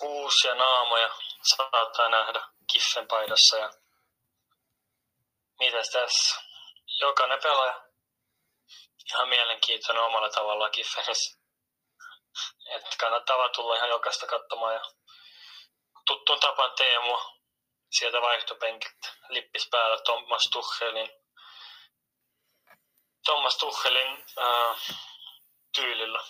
uusia 0.00 0.54
naamoja 0.54 1.14
saattaa 1.42 2.08
nähdä 2.08 2.48
Kiffen 2.72 3.08
paidassa 3.08 3.56
ja 3.56 3.70
mitäs 5.58 5.88
tässä? 5.88 6.40
Jokainen 7.00 7.38
pelaaja 7.42 7.84
ihan 9.06 9.28
mielenkiintoinen 9.28 10.02
omalla 10.02 10.30
tavallaan 10.30 10.70
Kiffenissä. 10.70 11.38
Että 12.66 12.96
kannattaa 13.00 13.48
tulla 13.48 13.76
ihan 13.76 13.88
jokaista 13.88 14.26
katsomaan 14.26 14.74
ja 14.74 14.80
tuttuun 16.06 16.40
tapaan 16.40 16.72
Teemua 16.76 17.24
sieltä 17.90 18.20
vaihtopenkiltä 18.20 19.08
lippis 19.28 19.68
päällä 19.70 19.98
Thomas 20.04 20.48
Tuchelin 20.52 21.21
Thomas 23.24 23.56
Tuchelin 23.56 24.24
äh, 24.38 24.76
tyylillä. 25.74 26.20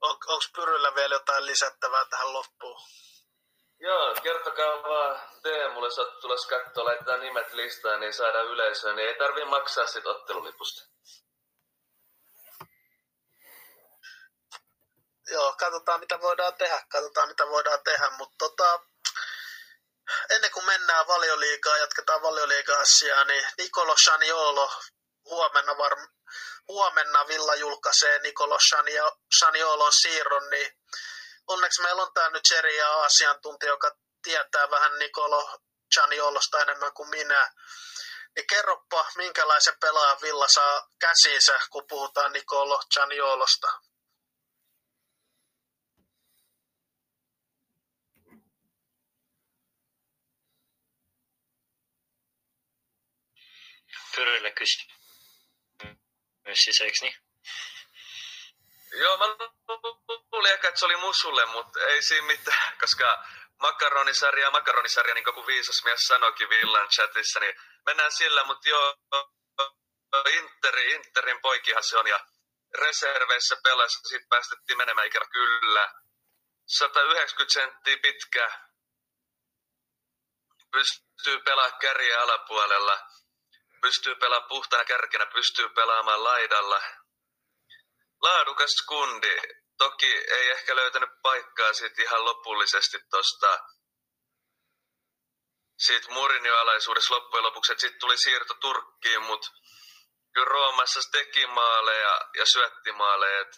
On, 0.00 0.10
Onko 0.10 0.44
Pyryllä 0.56 0.94
vielä 0.94 1.14
jotain 1.14 1.46
lisättävää 1.46 2.04
tähän 2.04 2.32
loppuun? 2.32 2.80
Joo, 3.80 4.14
kertokaa 4.22 4.82
vaan 4.82 5.20
Teemulle, 5.42 5.86
jos 5.86 5.98
oot 5.98 6.20
tulossa 6.20 6.48
katsoa, 6.48 6.84
laittaa 6.84 7.16
nimet 7.16 7.52
listaan, 7.52 8.00
niin 8.00 8.12
saadaan 8.12 8.46
yleisöä, 8.46 8.92
niin 8.94 9.08
ei 9.08 9.18
tarvii 9.18 9.44
maksaa 9.44 9.86
sit 9.86 10.06
ottelulipusta. 10.06 10.88
Joo, 15.32 15.54
katsotaan 15.58 16.00
mitä 16.00 16.20
voidaan 16.20 16.54
tehdä, 16.54 16.86
katsotaan 16.88 17.28
mitä 17.28 17.46
voidaan 17.48 17.78
tehdä, 17.84 18.10
mutta 18.10 18.34
tota, 18.38 18.80
ennen 20.30 20.50
kuin 20.50 20.66
mennään 20.66 21.06
valioliigaan, 21.06 21.80
jatketaan 21.80 22.22
valioliigaa 22.22 22.80
asiaa, 22.80 23.24
niin 23.24 23.46
Nicolo 23.58 23.96
Shaniolo 23.96 24.72
huomenna, 25.24 25.78
var, 25.78 25.96
huomenna 26.68 27.28
Villa 27.28 27.54
julkaisee 27.54 28.18
Nicolo 28.18 28.58
Shaniolon 29.38 29.92
siirron, 29.92 30.50
niin 30.50 30.78
onneksi 31.46 31.82
meillä 31.82 32.02
on 32.02 32.12
tämä 32.14 32.30
nyt 32.30 32.46
Serie 32.46 32.82
asiantuntija, 32.82 33.72
joka 33.72 33.96
tietää 34.22 34.70
vähän 34.70 34.98
Nicolo 34.98 35.58
Chaniolosta 35.94 36.62
enemmän 36.62 36.92
kuin 36.92 37.08
minä. 37.08 37.52
Niin 38.36 38.46
kerropa, 38.46 39.06
minkälaisen 39.16 39.78
pelaajan 39.80 40.20
Villa 40.22 40.48
saa 40.48 40.88
käsiinsä, 40.98 41.60
kun 41.70 41.86
puhutaan 41.88 42.32
Nicolo 42.32 42.82
Chaniolosta. 42.94 43.72
Pyrylle 54.14 54.50
kysy. 54.50 54.78
Myös 56.44 56.58
siis, 56.58 56.80
eikö 56.80 56.98
niin? 57.00 57.16
Joo, 58.92 59.16
mä 59.16 59.24
luulin 60.32 60.52
ehkä, 60.52 60.68
että 60.68 60.78
se 60.78 60.86
oli 60.86 60.96
musulle, 60.96 61.46
mutta 61.46 61.80
ei 61.80 62.02
siinä 62.02 62.26
mitään, 62.26 62.78
koska 62.80 63.24
makaronisarja, 63.58 64.50
makaronisarja, 64.50 65.14
niin 65.14 65.24
kuin 65.24 65.46
viisas 65.46 65.84
mies 65.84 66.00
sanoikin 66.00 66.48
Villan 66.48 66.88
chatissa, 66.88 67.40
niin 67.40 67.54
mennään 67.86 68.12
sillä, 68.12 68.44
mutta 68.44 68.68
joo, 68.68 68.96
Interi, 70.32 70.92
Interin 70.92 71.40
poikihan 71.40 71.84
se 71.84 71.98
on, 71.98 72.06
ja 72.06 72.26
reserveissä 72.78 73.56
pelasi, 73.62 73.98
sitten 74.08 74.28
päästettiin 74.28 74.76
menemään 74.78 75.06
ikävä 75.06 75.26
kyllä. 75.32 75.94
190 76.66 77.52
senttiä 77.52 77.96
pitkä, 78.02 78.60
pystyy 80.72 81.40
pelaamaan 81.44 81.78
kärjen 81.78 82.20
alapuolella, 82.20 82.98
pystyy 83.84 84.14
pelaamaan 84.14 84.48
puhtaana 84.48 84.84
kärkenä, 84.84 85.26
pystyy 85.26 85.68
pelaamaan 85.68 86.24
laidalla. 86.24 86.82
Laadukas 88.22 88.74
kundi, 88.88 89.36
toki 89.78 90.12
ei 90.36 90.50
ehkä 90.50 90.76
löytänyt 90.76 91.10
paikkaa 91.22 91.72
sit 91.72 91.98
ihan 91.98 92.24
lopullisesti 92.24 92.98
tosta 93.10 93.58
siitä 95.78 96.12
Mourinho-alaisuudessa 96.12 97.14
loppujen 97.14 97.44
lopuksi, 97.44 97.72
että 97.72 97.80
sitten 97.80 98.00
tuli 98.00 98.16
siirto 98.16 98.54
Turkkiin, 98.54 99.22
mutta 99.22 99.48
kyllä 100.34 100.44
Roomassa 100.44 101.00
teki 101.12 101.46
maaleja 101.46 102.20
ja 102.38 102.46
syötti 102.46 102.92
maaleja. 102.92 103.40
Et 103.40 103.56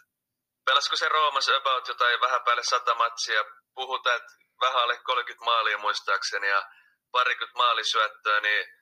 pelasko 0.64 0.96
se 0.96 1.08
Roomassa 1.08 1.56
about 1.56 1.88
jotain 1.88 2.20
vähän 2.20 2.44
päälle 2.44 2.64
sata 2.64 2.94
matsia, 2.94 3.44
puhutaan, 3.74 4.16
että 4.16 4.32
vähän 4.60 4.82
alle 4.82 4.98
30 4.98 5.44
maalia 5.44 5.78
muistaakseni 5.78 6.48
ja 6.48 6.62
parikymmentä 7.10 7.58
maalisyöttöä, 7.58 8.40
niin 8.40 8.75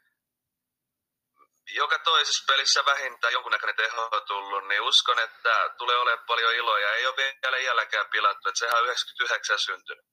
joka 1.70 1.98
toisessa 1.98 2.44
pelissä 2.46 2.84
vähintään 2.84 3.32
jonkunnäköinen 3.32 3.76
teho 3.76 4.10
tullut, 4.26 4.68
niin 4.68 4.80
uskon, 4.80 5.18
että 5.18 5.74
tulee 5.78 5.96
olemaan 5.96 6.26
paljon 6.26 6.54
iloja. 6.54 6.92
Ei 6.92 7.06
ole 7.06 7.16
vielä 7.16 7.56
iälläkään 7.56 8.06
pilattu, 8.10 8.48
että 8.48 8.58
sehän 8.58 8.78
on 8.78 8.84
99 8.84 9.58
syntynyt. 9.58 10.04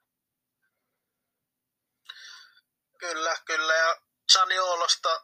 Kyllä, 3.00 3.36
kyllä. 3.46 3.74
Ja 3.74 4.02
Saniolosta 4.34 5.22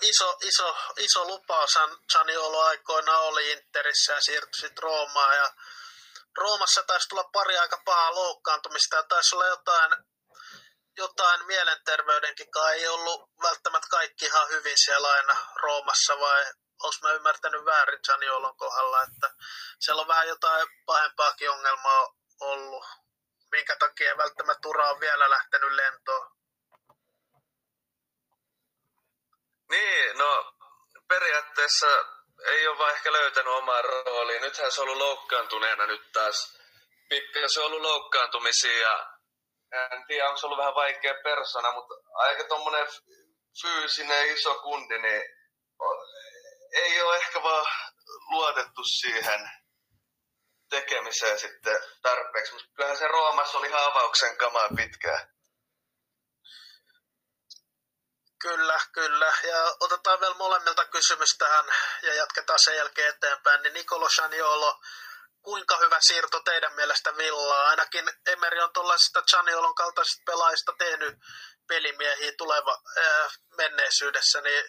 iso, 0.00 0.36
iso, 0.42 0.76
iso 0.96 1.24
lupaus 1.24 1.78
Saniolo 2.12 2.60
aikoina 2.60 3.18
oli 3.18 3.52
Interissä 3.52 4.12
ja 4.12 4.20
siirtyi 4.20 4.60
sitten 4.60 4.82
Roomaan. 4.82 5.36
Ja 5.36 5.52
Roomassa 6.36 6.82
taisi 6.82 7.08
tulla 7.08 7.24
pari 7.32 7.58
aika 7.58 7.82
pahaa 7.84 8.14
loukkaantumista 8.14 8.96
ja 8.96 9.02
taisi 9.02 9.34
olla 9.34 9.46
jotain 9.46 9.92
jotain 10.96 11.46
mielenterveydenkin 11.46 12.50
kai 12.50 12.78
ei 12.78 12.88
ollut 12.88 13.30
välttämättä 13.42 13.88
kaikki 13.90 14.24
ihan 14.24 14.48
hyvin 14.48 14.78
siellä 14.78 15.08
aina 15.12 15.36
Roomassa 15.56 16.20
vai 16.20 16.44
onko 16.82 16.96
mä 17.02 17.12
ymmärtänyt 17.12 17.64
väärin 17.64 18.00
Janiolon 18.08 18.56
kohdalla, 18.56 19.02
että 19.02 19.30
siellä 19.80 20.02
on 20.02 20.08
vähän 20.08 20.28
jotain 20.28 20.68
pahempaakin 20.86 21.50
ongelmaa 21.50 22.14
ollut, 22.40 22.84
minkä 23.50 23.76
takia 23.76 24.16
välttämättä 24.16 24.68
ura 24.68 24.90
on 24.90 25.00
vielä 25.00 25.30
lähtenyt 25.30 25.72
lentoon. 25.72 26.30
Niin, 29.70 30.18
no 30.18 30.54
periaatteessa 31.08 31.86
ei 32.44 32.68
ole 32.68 32.78
vaan 32.78 32.94
ehkä 32.94 33.12
löytänyt 33.12 33.52
omaa 33.52 33.82
roolia. 33.82 34.40
Nythän 34.40 34.72
se 34.72 34.80
on 34.80 34.88
ollut 34.88 35.02
loukkaantuneena 35.02 35.86
nyt 35.86 36.12
taas. 36.12 36.58
Pikkasen 37.08 37.50
se 37.50 37.60
on 37.60 37.66
ollut 37.66 37.82
loukkaantumisia 37.82 38.78
ja 38.78 39.11
en 39.72 40.04
tiedä, 40.06 40.28
onko 40.28 40.40
se 40.40 40.46
ollut 40.46 40.58
vähän 40.58 40.74
vaikea 40.74 41.14
persona, 41.22 41.72
mutta 41.72 41.94
aika 42.14 42.44
tuommoinen 42.44 42.86
fyysinen 43.62 44.26
iso 44.26 44.54
kundi, 44.54 44.98
niin 44.98 45.22
ei 46.72 47.02
ole 47.02 47.16
ehkä 47.16 47.42
vaan 47.42 47.66
luotettu 48.30 48.84
siihen 48.84 49.50
tekemiseen 50.70 51.38
sitten 51.38 51.82
tarpeeksi. 52.02 52.52
Mutta 52.52 52.68
kyllähän 52.74 52.98
se 52.98 53.08
Roomassa 53.08 53.58
oli 53.58 53.68
ihan 53.68 53.90
avauksen 53.90 54.36
kamaa 54.36 54.68
pitkään. 54.76 55.32
Kyllä, 58.38 58.80
kyllä. 58.92 59.32
Ja 59.42 59.76
otetaan 59.80 60.20
vielä 60.20 60.34
molemmilta 60.34 60.84
kysymys 60.84 61.38
tähän 61.38 61.64
ja 62.02 62.14
jatketaan 62.14 62.58
sen 62.58 62.76
jälkeen 62.76 63.08
eteenpäin. 63.08 63.62
Niin 63.62 63.74
Nicolo 63.74 64.08
Chaniolo, 64.08 64.80
kuinka 65.42 65.76
hyvä 65.76 66.00
siirto 66.00 66.40
teidän 66.40 66.74
mielestä 66.74 67.16
Villaa? 67.16 67.68
Ainakin 67.68 68.12
Emeri 68.26 68.60
on 68.60 68.72
tuollaisista 68.72 69.22
Chaniolon 69.22 69.74
kaltaisista 69.74 70.22
pelaajista 70.26 70.72
tehnyt 70.78 71.18
pelimiehiä 71.68 72.32
tuleva 72.38 72.82
ää, 72.96 73.30
menneisyydessä, 73.56 74.40
niin 74.40 74.64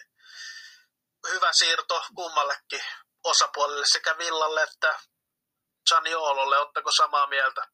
hyvä 1.28 1.52
siirto 1.52 2.04
kummallekin 2.14 2.84
osapuolelle, 3.24 3.86
sekä 3.86 4.18
Villalle 4.18 4.62
että 4.62 4.98
Chaniololle. 5.88 6.58
Oletteko 6.58 6.90
samaa 6.90 7.26
mieltä? 7.26 7.68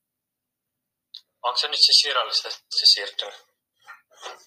Onko 1.43 1.57
se 1.61 1.69
nyt 1.69 1.81
siis 1.81 2.05
virallisesti 2.05 2.67
siirtynyt? 2.87 3.51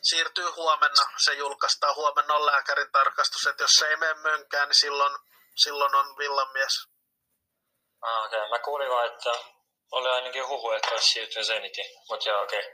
siirtyy 0.01 0.45
huomenna, 0.45 1.05
se 1.17 1.33
julkaistaan. 1.33 1.95
Huomenna 1.95 2.33
on 2.33 2.45
lääkärin 2.45 2.91
tarkastus, 2.91 3.47
että 3.47 3.63
jos 3.63 3.71
se 3.71 3.87
ei 3.87 3.97
mene 3.97 4.13
mönkään, 4.13 4.69
niin 4.69 4.79
silloin, 4.79 5.17
silloin 5.55 5.95
on 5.95 6.17
villamies. 6.17 6.87
Ah, 8.03 8.25
okei. 8.25 8.39
Okay. 8.39 8.49
Mä 8.49 8.59
kuulin 8.59 8.89
vaan, 8.89 9.13
että 9.13 9.31
oli 9.91 10.09
ainakin 10.09 10.47
huhu, 10.47 10.71
että 10.71 10.91
olisi 10.91 11.09
siirtynyt 11.09 11.47
Zenitiin, 11.47 11.89
mutta 12.09 12.29
joo, 12.29 12.43
okei. 12.43 12.59
Okay. 12.59 12.71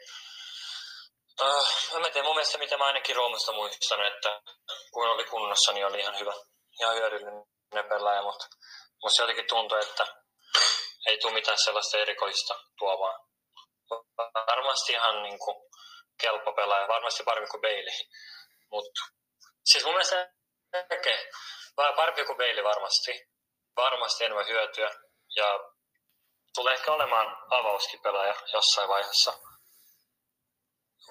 Uh, 1.42 2.00
mä 2.00 2.10
tiedä, 2.10 2.28
mun 2.28 2.36
mielestä 2.36 2.58
mitä 2.58 2.78
mä 2.78 2.86
ainakin 2.86 3.16
Roomasta 3.16 3.52
muistan, 3.52 4.06
että 4.06 4.42
kun 4.92 5.08
oli 5.08 5.24
kunnossa, 5.24 5.72
niin 5.72 5.86
oli 5.86 6.00
ihan 6.00 6.20
hyvä, 6.20 6.34
ihan 6.80 6.96
hyödyllinen 6.96 7.90
pelaaja, 7.90 8.24
mutta 8.24 8.46
musta 9.04 9.22
jotenkin 9.22 9.48
tuntui, 9.48 9.80
että 9.82 10.08
ei 11.08 11.18
tule 11.18 11.34
mitään 11.34 11.58
sellaista 11.58 11.98
erikoista 11.98 12.56
tuovaa. 12.78 13.20
Varmasti 14.48 14.94
ihan 14.94 15.24
niin 15.24 15.40
kuin, 15.40 15.56
kelpo 16.22 16.54
pelaaja, 16.54 16.88
varmasti 16.88 17.24
parempi 17.24 17.50
kuin 17.50 17.62
Bailey. 17.62 17.98
Mutta 18.72 19.02
siis 19.66 19.84
mun 19.84 19.94
mielestä 19.94 20.32
tekee 20.90 21.30
parempi 21.96 22.26
kuin 22.26 22.38
Bailey 22.38 22.64
varmasti. 22.64 23.30
Varmasti 23.76 24.26
enemmän 24.26 24.48
hyötyä 24.48 24.90
ja 25.36 25.60
tulee 26.56 26.74
ehkä 26.74 26.92
olemaan 26.92 27.38
avauskin 27.50 28.02
pelaaja 28.02 28.36
jossain 28.54 28.90
vaiheessa. 28.90 29.40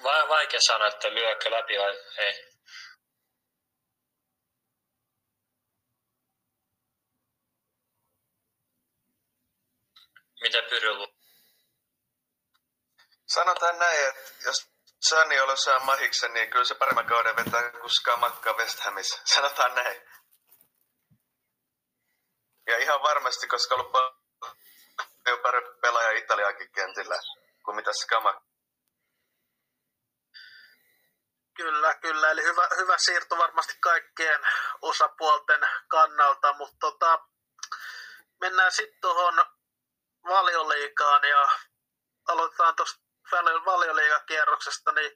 Va- 0.02 0.28
vaikea 0.28 0.60
sanoa, 0.60 0.88
että 0.88 1.14
lyökö 1.14 1.50
läpi 1.50 1.78
vai 1.78 1.96
ei. 2.18 2.48
Miten 10.40 10.64
Pyry 10.64 10.88
Sanotaan 13.26 13.78
näin, 13.78 14.08
että 14.08 14.32
jos 14.44 14.70
Sani 15.00 15.36
saa 15.64 15.80
mahiksen, 15.80 16.34
niin 16.34 16.50
kyllä 16.50 16.64
se 16.64 16.74
paremman 16.74 17.06
kauden 17.06 17.36
vetää 17.36 17.70
kuin 17.70 17.90
Skamakka 17.90 18.52
West 18.52 18.80
Hamissa. 18.80 19.20
Sanotaan 19.24 19.74
näin. 19.74 20.07
Ja 22.68 22.78
ihan 22.78 23.02
varmasti, 23.02 23.46
koska 23.46 23.74
on 23.74 23.80
ollut 23.80 23.92
paljon 23.92 25.42
parempi 25.42 25.70
pelaaja 25.80 26.18
Italiakin 26.18 26.72
kentillä 26.72 27.18
kuin 27.64 27.76
mitä 27.76 27.90
Skamakka. 27.92 28.48
Kyllä, 31.56 31.94
kyllä. 31.94 32.30
Eli 32.30 32.42
hyvä, 32.42 32.68
hyvä 32.76 32.98
siirto 32.98 33.38
varmasti 33.38 33.74
kaikkien 33.80 34.40
osapuolten 34.82 35.60
kannalta, 35.88 36.52
mutta 36.52 36.76
tota, 36.80 37.18
mennään 38.40 38.72
sitten 38.72 39.00
tuohon 39.00 39.44
valioliikaan 40.28 41.28
ja 41.28 41.48
aloitetaan 42.28 42.76
tuosta 42.76 43.00
valioliigakierroksesta, 43.66 44.92
niin 44.92 45.12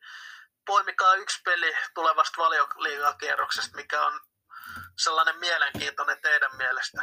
poimikaa 0.67 1.15
yksi 1.15 1.43
peli 1.45 1.77
tulevasta 1.95 2.43
valioliigakierroksesta, 2.43 3.77
mikä 3.77 4.07
on 4.07 4.21
sellainen 4.99 5.39
mielenkiintoinen 5.39 6.21
teidän 6.23 6.57
mielestä. 6.57 7.03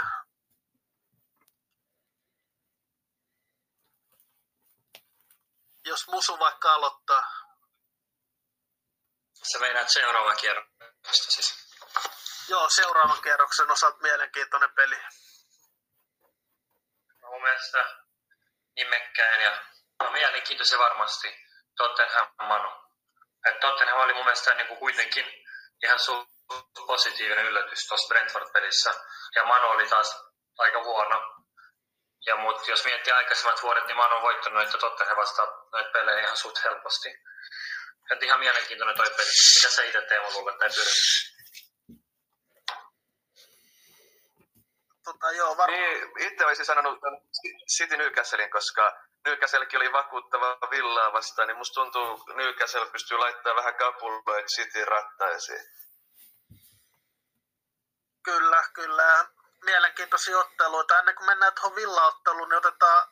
Jos 5.90 6.08
Musu 6.08 6.40
vaikka 6.40 6.74
aloittaa. 6.74 7.24
Se 9.34 9.60
meinaat 9.60 9.90
seuraava 9.90 10.36
kierroksesta 10.36 11.32
siis. 11.32 11.50
Joo, 12.48 12.70
seuraavan 12.70 13.22
kierroksen 13.22 13.72
osalta 13.72 13.98
mielenkiintoinen 14.02 14.74
peli. 14.76 14.98
No, 17.22 17.30
mun 17.30 17.42
mielestä 17.42 17.86
nimekkään 18.76 19.42
ja 19.42 19.64
No 20.04 20.12
mielenkiintoisia 20.12 20.80
varmasti 20.80 21.28
Tottenham 21.78 22.28
Manu. 22.48 22.70
Et 23.46 23.60
Tottenham 23.60 24.00
oli 24.00 24.14
mun 24.14 24.24
mielestä 24.26 24.54
niin 24.54 24.68
kuin 24.68 24.80
kuitenkin 24.80 25.26
ihan 25.84 26.00
su- 26.00 26.86
positiivinen 26.88 27.46
yllätys 27.46 27.88
tuossa 27.88 28.08
Brentford-pelissä. 28.08 28.94
Ja 29.36 29.46
Manu 29.46 29.68
oli 29.68 29.90
taas 29.90 30.16
aika 30.58 30.84
huono. 30.84 31.39
Ja 32.26 32.36
mut 32.38 32.68
jos 32.68 32.86
miettii 32.86 33.14
aikaisemmat 33.14 33.64
vuodet, 33.64 33.88
niin 33.88 33.98
Manu 33.98 34.16
on 34.16 34.22
voittanut 34.22 34.54
noita 34.54 34.78
Tottenham 34.78 35.18
vastaan 35.18 35.50
noita 35.72 35.90
pelejä 35.90 36.24
ihan 36.24 36.38
suht 36.38 36.64
helposti. 36.64 37.10
Et 38.12 38.24
ihan 38.24 38.40
mielenkiintoinen 38.40 38.98
toi 38.98 39.10
peli. 39.10 39.32
Mitä 39.56 39.70
sä 39.70 39.84
itse 39.84 40.02
Teemu 40.02 40.32
luulet 40.32 40.58
tai 40.58 40.70
Pyry? 40.70 40.92
Tota, 45.04 45.32
joo, 45.32 45.58
var... 45.58 45.72
Niin, 45.72 46.12
itse 46.20 46.46
olisin 46.46 46.66
sanonut 46.66 47.00
City 47.78 47.98
Newcastlein, 47.98 48.52
koska 48.52 48.92
Newcastlekin 49.26 49.80
oli 49.80 49.92
vakuuttava 49.92 50.58
villaa 50.72 51.14
vastaan, 51.14 51.48
niin 51.48 51.58
musta 51.58 51.74
tuntuu, 51.74 52.24
Newcastle 52.36 52.86
pystyy 52.86 53.18
laittamaan 53.18 53.56
vähän 53.56 53.76
kapuloita 53.76 54.48
City 54.48 54.86
rattaisiin. 54.86 55.66
Kyllä, 58.24 58.64
kyllä. 58.74 59.26
Mielenkiintoisia 59.66 60.40
otteluita. 60.40 61.00
Ennen 61.00 61.16
kuin 61.16 61.26
mennään 61.26 61.54
tuohon 61.54 61.76
villaotteluun, 61.76 62.50
niin 62.50 62.58
otetaan 62.58 63.08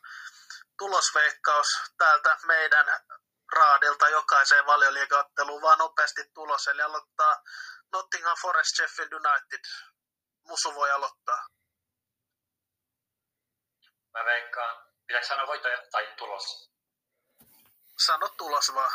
tulosveikkaus 0.78 1.68
täältä 1.98 2.36
meidän 2.46 2.86
raadilta 3.52 4.08
jokaiseen 4.08 4.66
valioliigaotteluun, 4.66 5.62
vaan 5.62 5.78
nopeasti 5.78 6.30
tulos. 6.34 6.68
Eli 6.68 6.82
aloittaa 6.82 7.42
Nottingham 7.92 8.36
Forest 8.42 8.76
Sheffield 8.76 9.12
United. 9.12 9.60
Musu 10.44 10.74
voi 10.74 10.90
aloittaa. 10.90 11.48
Mä 14.12 14.24
veikkaan 14.24 14.88
Pitääkö 15.08 15.26
sanoa 15.26 15.46
voittaja 15.46 15.82
tai 15.90 16.14
tulos? 16.16 16.70
Sano 17.98 18.28
tulos 18.28 18.74
vaan. 18.74 18.92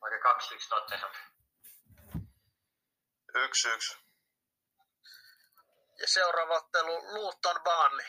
Vaikka 0.00 0.38
2-1 0.38 0.68
Tottenham. 0.68 1.10
1-1. 3.34 4.07
Ja 6.00 6.08
seuraava 6.08 6.54
ottelu 6.54 7.14
Luton 7.14 7.60
Burnley. 7.64 8.06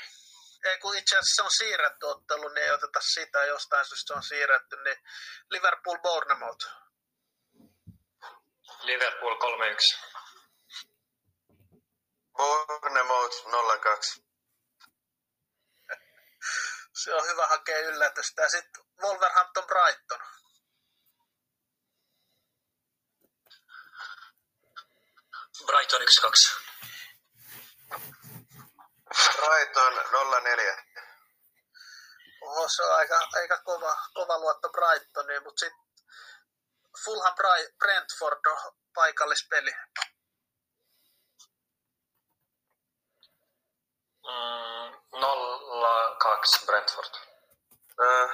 Ei 0.65 0.77
kun 0.77 0.97
itse 0.97 1.17
asiassa 1.17 1.35
se 1.35 1.41
on 1.41 1.51
siirretty 1.51 2.05
ottelu, 2.05 2.47
niin 2.47 2.63
ei 2.63 2.71
oteta 2.71 2.99
sitä, 3.01 3.45
jostain 3.45 3.85
syystä 3.85 4.07
se 4.07 4.13
on 4.13 4.23
siirretty, 4.23 4.75
niin 4.83 4.97
Liverpool 5.49 5.97
Bournemouth. 5.97 6.65
Liverpool 8.81 9.35
3-1. 9.35 9.39
Bournemouth 12.37 13.35
0-2 13.47 14.29
se 17.03 17.13
on 17.13 17.27
hyvä 17.27 17.47
hakea 17.47 17.79
yllätystä. 17.79 18.41
Ja 18.41 18.49
sitten 18.49 18.83
Wolverhampton 19.01 19.63
Brighton. 19.67 20.19
Brighton 25.65 26.01
1-2. 26.01 26.68
Brighton 29.09 29.93
0-4. 29.93 30.83
Oho, 32.41 32.67
se 32.69 32.83
on 32.83 32.95
aika, 32.95 33.19
aika 33.33 33.57
kova, 33.57 33.97
kova 34.13 34.39
luotto 34.39 34.69
Brightoniin, 34.69 35.43
mutta 35.43 35.59
sitten 35.59 35.89
Fulham 37.03 37.33
Brentford 37.79 38.45
on 38.45 38.73
paikallispeli. 38.93 39.71
Mm, 44.27 44.93
0-2 45.13 46.65
Brentford. 46.65 47.13
Uh, 48.01 48.29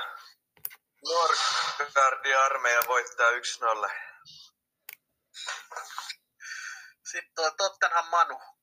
Norgardin 1.10 2.38
armeija 2.38 2.82
voittaa 2.88 3.30
1-0. 3.30 3.36
Sitten 7.12 7.46
on 7.46 7.58
Tottenham 7.58 8.06
Manu. 8.06 8.55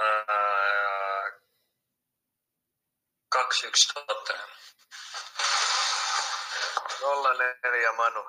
Uh, 0.00 1.40
2-1 3.34 3.92
Tottenham. 3.94 4.50
0-4 7.00 7.96
Manu. 7.96 8.24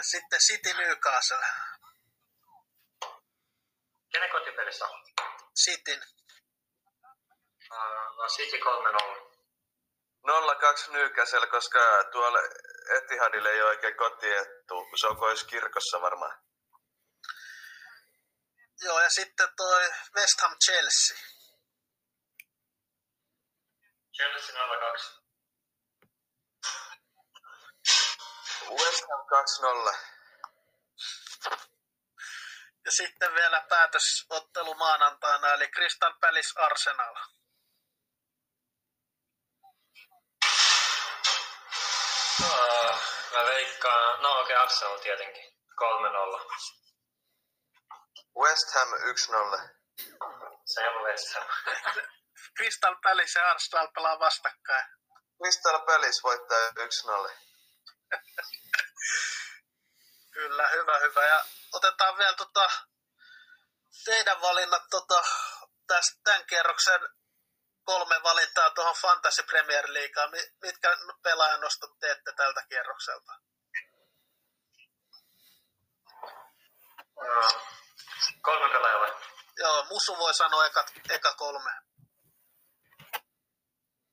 Sitten 0.00 0.40
City 0.40 0.72
Newcastle. 0.72 1.46
Kenen 4.12 4.30
kotipelissä 4.30 4.84
on? 4.86 5.04
Cityn. 5.64 6.02
Uh, 7.72 8.16
no 8.16 8.28
City 8.28 8.58
3-0. 8.58 9.28
0-2 10.88 10.92
Newcastle, 10.92 11.46
koska 11.46 12.04
tuolla 12.12 12.38
Etihadille 12.96 13.50
ei 13.50 13.62
ole 13.62 13.70
oikein 13.70 13.96
kotiettu, 13.96 14.84
kun 14.84 14.98
se 14.98 15.06
on 15.06 15.16
pois 15.16 15.44
kirkossa 15.44 16.00
varmaan. 16.00 16.47
Joo, 18.80 19.00
ja 19.00 19.10
sitten 19.10 19.48
toi 19.56 19.90
West 20.16 20.40
Ham 20.40 20.56
Chelsea. 20.64 21.16
Chelsea 24.16 24.54
02. 24.54 25.18
West 28.70 29.04
Ham 29.08 29.26
2-0. 29.90 29.96
Ja 32.84 32.92
sitten 32.92 33.34
vielä 33.34 33.66
päätösottelu 33.68 34.74
maanantaina, 34.74 35.52
eli 35.52 35.68
Crystal 35.68 36.14
Palace 36.20 36.52
Arsenal. 36.56 37.16
Uh, 42.42 42.98
mä 43.32 43.44
veikkaan, 43.44 44.22
no 44.22 44.40
okei, 44.40 44.42
okay, 44.42 44.56
Arsenal 44.56 44.98
tietenkin. 44.98 45.44
3-0. 45.80 46.87
West 48.38 48.74
Ham 48.74 48.88
1-0. 48.88 48.94
Se 50.64 50.88
on 50.88 51.02
West 51.04 51.34
Ham. 51.34 51.46
Crystal 52.56 52.96
Palace 53.02 53.38
ja 53.38 53.50
Arsenal 53.50 53.88
pelaa 53.94 54.18
vastakkain. 54.18 54.84
Crystal 55.42 55.78
Palace 55.78 56.22
voittaa 56.22 56.58
1-0. 56.68 57.30
Kyllä, 60.34 60.68
hyvä, 60.68 60.98
hyvä. 60.98 61.26
Ja 61.26 61.44
otetaan 61.72 62.18
vielä 62.18 62.34
tota, 62.34 62.70
teidän 64.04 64.40
valinnat 64.40 64.82
tota, 64.90 65.24
tästä, 65.86 66.20
tämän 66.24 66.46
kerroksen 66.46 67.00
kolme 67.84 68.22
valintaa 68.22 68.70
tuohon 68.70 68.94
Fantasy 68.94 69.42
Premier 69.42 69.84
Leagueaan. 69.88 70.30
Mitkä 70.62 70.96
pelaajanostot 71.22 71.98
teette 72.00 72.32
tältä 72.32 72.64
kierrokselta? 72.68 73.32
Kolme 78.48 78.68
pelaajaa 78.72 79.00
vai? 79.00 79.12
Joo, 79.58 79.84
Musu 79.84 80.18
voi 80.18 80.34
sanoa 80.34 80.66
eka, 80.66 80.84
eka 81.10 81.34
kolme. 81.34 81.70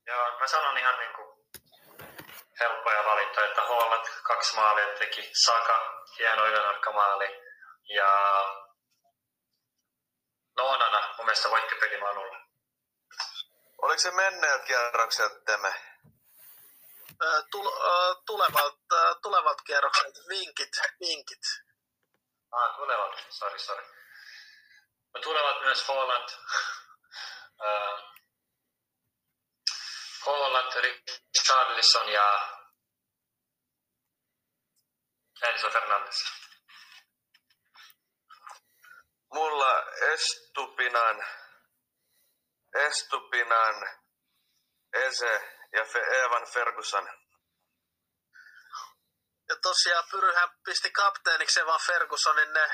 Joo, 0.07 0.39
mä 0.39 0.47
sanon 0.47 0.77
ihan 0.77 0.99
niinku 0.99 1.47
helppoja 2.59 3.05
valintoja, 3.05 3.47
että 3.47 3.61
Holland 3.61 4.07
kaksi 4.23 4.55
maalia 4.55 4.97
teki, 4.99 5.31
Saka 5.45 6.03
hieno 6.19 6.45
ylänarkkamaali 6.47 7.25
ja 7.95 8.09
Noonana 10.57 11.13
mun 11.17 11.25
mielestä 11.25 11.49
voitti 11.49 11.75
peli 11.75 11.97
Manulla. 12.01 12.37
Oliko 13.77 13.99
se 14.01 14.11
menneet 14.11 14.63
kierrokset 14.65 15.45
Teme? 15.45 15.73
Ö, 17.23 17.43
tul, 17.51 17.67
ö, 17.67 18.15
tulevalta, 18.25 18.95
ö, 18.95 19.15
tulevalta 19.21 19.63
kierrokselta 19.63 20.19
vinkit, 20.29 20.69
vinkit. 20.99 21.43
Ah, 22.51 22.75
tulevat, 22.75 23.25
sorry, 23.29 23.59
sorry. 23.59 23.94
No, 25.15 25.21
tulevat 25.21 25.61
myös 25.61 25.87
Holland, 25.87 26.29
uh, 27.61 27.99
Holland, 30.25 30.73
Richarlison 30.75 32.09
ja 32.09 32.55
Enzo 35.41 35.69
Fernandes. 35.69 36.23
Mulla 39.33 39.83
Estupinan, 40.13 41.25
Estupinan, 42.73 43.75
Ese 44.93 45.33
ja 45.73 45.83
Fe- 45.83 46.15
Evan 46.15 46.47
Ferguson. 46.53 47.09
Ja 49.49 49.55
tosiaan 49.61 50.03
Pyryhän 50.11 50.49
pisti 50.65 50.91
kapteeniksi 50.91 51.59
Evan 51.59 51.79
Fergusonin. 51.85 52.53
Ne, 52.53 52.69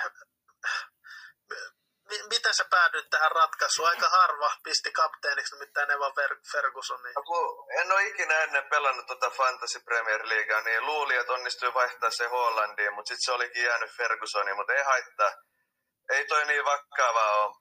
m- 2.12 2.28
miten 2.30 2.54
sä 2.54 2.66
päädyit 2.70 3.10
tähän 3.10 3.32
ratkaisuun? 3.32 3.90
Aika 3.90 4.10
harva 4.10 4.52
pisti 4.64 4.92
kapteeniksi 4.92 5.56
nimittäin 5.56 5.92
Evan 5.92 6.12
Fer- 6.12 6.52
Fergusonin. 6.52 7.14
No, 7.16 7.24
kun 7.24 7.74
en 7.80 7.92
ole 7.92 8.04
ikinä 8.04 8.38
ennen 8.38 8.66
pelannut 8.70 9.06
tuota 9.08 9.30
Fantasy 9.30 9.80
Premier 9.80 10.22
Leaguea, 10.24 10.62
niin 10.62 10.86
luulin, 10.86 11.20
että 11.20 11.34
onnistui 11.34 11.74
vaihtaa 11.74 12.12
se 12.12 12.28
Hollandiin, 12.28 12.94
mutta 12.94 13.10
sitten 13.10 13.26
se 13.26 13.32
olikin 13.32 13.64
jäänyt 13.64 13.92
Fergusoniin, 13.92 14.56
mutta 14.56 14.74
ei 14.74 14.84
haittaa. 14.84 15.32
Ei 16.10 16.26
toi 16.26 16.46
niin 16.46 16.66
vakavaa 16.66 17.46
ole. 17.46 17.56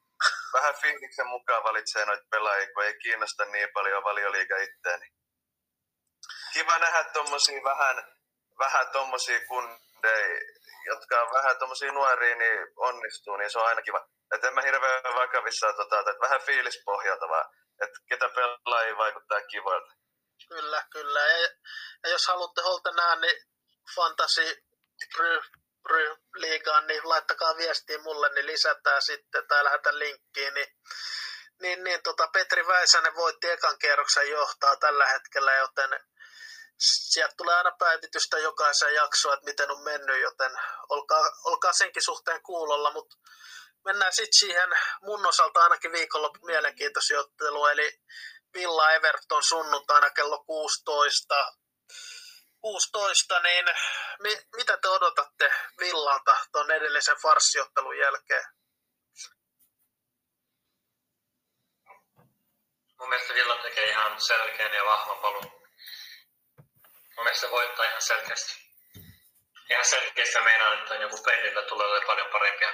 Vähän 0.52 0.74
fiiliksen 0.74 1.26
mukaan 1.26 1.64
valitsee 1.64 2.04
noita 2.04 2.24
pelaajia, 2.30 2.72
kun 2.74 2.84
ei 2.84 2.98
kiinnosta 2.98 3.44
niin 3.44 3.68
paljon 3.74 4.04
valioliiga 4.04 4.56
itteeni. 4.56 5.06
Kiva 6.52 6.78
nähdä 6.78 7.04
tommosia 7.04 7.64
vähän, 7.64 8.04
vähän 8.58 8.88
tommosia 8.88 9.40
kundeja, 10.00 10.40
jotka 10.86 11.22
on 11.22 11.32
vähän 11.32 11.58
tommosia 11.58 11.92
nuoria, 11.92 12.36
niin 12.36 12.58
onnistuu, 12.76 13.36
niin 13.36 13.50
se 13.50 13.58
on 13.58 13.66
aina 13.66 13.82
kiva. 13.82 14.08
Et 14.34 14.44
en 14.44 14.54
mä 14.54 14.62
hirveän 14.62 15.14
vakavissaan 15.14 15.74
tota, 15.76 15.98
että 15.98 16.20
vähän 16.20 16.40
fiilispohjalta 16.42 17.28
vaan, 17.28 17.54
että 17.82 17.98
ketä 18.08 18.28
pelaajia 18.28 18.96
vaikuttaa 18.96 19.40
kivoilta. 19.40 19.92
Kyllä, 20.48 20.84
kyllä. 20.92 21.20
Ja, 21.20 21.48
ja 22.02 22.10
jos 22.10 22.26
haluatte 22.26 22.62
holta 22.62 22.90
nähdä, 22.90 23.16
niin 23.16 23.46
Fantasy 23.94 24.62
liigaan, 26.34 26.86
niin 26.86 27.08
laittakaa 27.08 27.56
viestiä 27.56 27.98
mulle, 27.98 28.28
niin 28.28 28.46
lisätään 28.46 29.02
sitten 29.02 29.46
tai 29.48 29.64
lähetän 29.64 29.98
linkkiin. 29.98 30.54
Niin, 30.54 30.68
niin, 31.60 31.84
niin 31.84 32.02
tota 32.02 32.28
Petri 32.32 32.66
Väisänen 32.66 33.14
voitti 33.14 33.50
ekan 33.50 33.78
kierroksen 33.78 34.30
johtaa 34.30 34.76
tällä 34.76 35.06
hetkellä, 35.06 35.54
joten 35.54 35.90
sieltä 36.80 37.34
tulee 37.36 37.54
aina 37.54 37.72
päivitystä 37.78 38.38
jokaisen 38.38 38.94
jaksoa, 38.94 39.34
että 39.34 39.44
miten 39.44 39.70
on 39.70 39.82
mennyt, 39.82 40.20
joten 40.20 40.52
olkaa, 40.88 41.30
olkaa 41.44 41.72
senkin 41.72 42.02
suhteen 42.02 42.42
kuulolla, 42.42 42.92
mutta 42.92 43.16
mennään 43.84 44.12
sitten 44.12 44.38
siihen 44.38 44.68
mun 45.02 45.26
osalta 45.26 45.62
ainakin 45.62 45.92
viikonloppu 45.92 46.46
mielenkiintoisin 46.46 47.18
ottelu, 47.18 47.66
eli 47.66 48.00
Villa 48.54 48.92
Everton 48.92 49.42
sunnuntaina 49.42 50.10
kello 50.10 50.44
16. 50.44 51.52
16, 52.60 53.40
niin 53.40 53.64
mi, 54.22 54.38
mitä 54.56 54.76
te 54.76 54.88
odotatte 54.88 55.52
Villalta 55.80 56.36
tuon 56.52 56.70
edellisen 56.70 57.16
farssiottelun 57.22 57.98
jälkeen? 57.98 58.44
Mun 62.98 63.08
mielestä 63.08 63.34
Villa 63.34 63.56
tekee 63.56 63.90
ihan 63.90 64.20
selkeän 64.20 64.74
ja 64.74 64.84
vahvan 64.84 65.18
palun. 65.18 65.59
Mun 67.20 67.24
mielestä 67.24 67.50
voittaa 67.50 67.84
ihan 67.84 68.02
selkeästi. 68.02 68.52
Ihan 69.70 69.84
selkeästi 69.84 70.40
meinaan, 70.40 70.78
että 70.78 70.94
on 70.94 71.00
joku 71.00 71.22
pelillä 71.22 71.62
tulee 71.62 71.86
olemaan 71.86 72.06
paljon 72.06 72.26
parempia. 72.32 72.72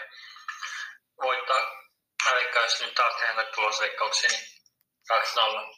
Voittaa, 1.22 1.60
mä 2.24 2.60
jos 2.60 2.80
nyt 2.80 2.94
taas 2.94 3.16
tehdään 3.16 3.46
tulosveikkauksia, 3.54 4.30
niin 4.30 4.46
2-0. 5.12 5.76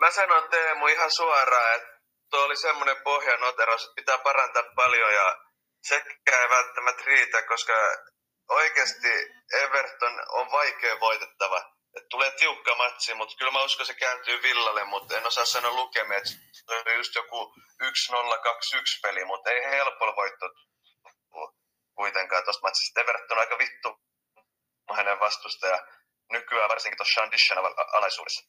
Mä 0.00 0.10
sanon 0.10 0.48
Teemu 0.48 0.86
ihan 0.86 1.10
suoraan, 1.10 1.74
että 1.74 2.00
tuo 2.30 2.44
oli 2.44 2.56
semmoinen 2.56 3.02
pohjanoteraus, 3.02 3.84
että 3.84 3.94
pitää 3.94 4.18
parantaa 4.18 4.62
paljon 4.76 5.14
ja 5.14 5.36
sekään 5.82 6.42
ei 6.42 6.48
välttämättä 6.48 7.02
riitä, 7.06 7.42
koska 7.42 7.72
oikeasti 8.48 9.08
Everton 9.52 10.22
on 10.28 10.52
vaikea 10.52 11.00
voitettava. 11.00 11.75
Et 11.96 12.08
tulee 12.10 12.30
tiukka 12.30 12.74
matsi, 12.74 13.14
mutta 13.14 13.36
kyllä 13.36 13.50
mä 13.50 13.62
uskon, 13.62 13.86
se 13.86 13.94
kääntyy 13.94 14.42
Villalle, 14.42 14.84
mutta 14.84 15.16
en 15.16 15.26
osaa 15.26 15.44
sanoa 15.44 15.72
lukemia, 15.72 16.18
että 16.18 16.30
se 16.30 16.90
on 16.90 16.96
just 16.96 17.14
joku 17.14 17.54
1-0-2-1 17.82 19.00
peli, 19.02 19.24
mutta 19.24 19.50
ei 19.50 19.70
helpolla 19.70 20.16
voitto 20.16 20.46
kuitenkaan 21.94 22.44
tuosta 22.44 22.66
matsista. 22.66 23.00
Everton 23.00 23.36
on 23.36 23.38
aika 23.38 23.58
vittu 23.58 24.00
hänen 24.96 25.20
vastustaja 25.20 25.86
nykyään 26.32 26.68
varsinkin 26.68 26.96
tuossa 26.96 27.14
Sean 27.14 27.30
Dishan 27.30 27.58
alaisuudessa. 27.92 28.44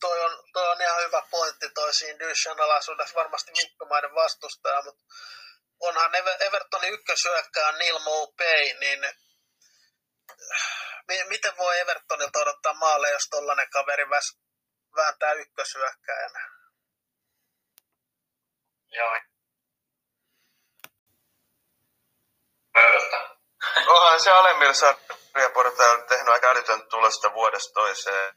Toi 0.00 0.20
on, 0.24 0.44
toi 0.52 0.70
on 0.70 0.82
ihan 0.82 1.02
hyvä 1.02 1.22
pointti 1.30 1.70
toi 1.70 1.94
siinä 1.94 2.64
alaisuudessa, 2.64 3.14
varmasti 3.14 3.52
mittomainen 3.52 4.14
vastustaja, 4.14 4.82
mutta 4.82 5.02
onhan 5.80 6.14
Ever- 6.14 6.42
Evertonin 6.46 6.92
ykkösyökkää 6.92 7.72
Neil 7.72 7.98
Mopay, 7.98 8.72
niin 8.80 9.00
miten 11.28 11.56
voi 11.56 11.80
Evertonilta 11.80 12.38
odottaa 12.38 12.74
maalle, 12.74 13.10
jos 13.10 13.28
tollanen 13.30 13.70
kaveri 13.70 14.10
väs, 14.10 14.38
vääntää 14.96 15.32
ykkösyökkäjänä? 15.32 16.50
Joo. 18.90 19.10
Mä 22.74 22.88
odotan. 22.88 23.40
Onhan 23.86 24.20
se 24.20 24.30
alemmilla 24.30 24.72
sarjaportailla 24.72 26.04
tehnyt 26.04 26.28
aika 26.28 26.50
älytön 26.50 26.88
tulosta 26.88 27.32
vuodesta 27.32 27.72
toiseen, 27.72 28.34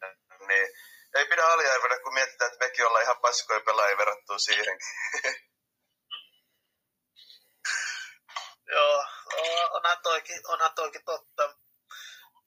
niin 0.48 0.68
ei 1.16 1.26
pidä 1.26 1.46
aliarvioida, 1.48 2.00
kun 2.00 2.14
mietitään, 2.14 2.52
että 2.54 2.66
mekin 2.66 2.88
ollaan 2.88 3.04
ihan 3.04 3.22
paskoja 3.22 3.60
pelaajia 3.60 3.98
verrattuna 3.98 4.40
siihenkin. 4.40 4.88
Joo, 8.76 9.06
onhan 9.72 9.98
toikin, 10.04 10.42
onhan 10.48 10.76
toikin 10.76 11.06
totta, 11.06 11.56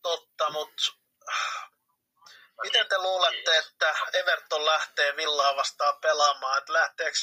totta 0.06 0.50
mutta 0.50 0.92
miten 2.62 2.88
te 2.88 2.98
luulette, 2.98 3.58
että 3.58 3.94
Everton 4.12 4.66
lähtee 4.66 5.16
Villaa 5.16 5.56
vastaan 5.56 6.00
pelaamaan? 6.00 6.58
Että 6.58 6.72
lähteekö, 6.72 7.18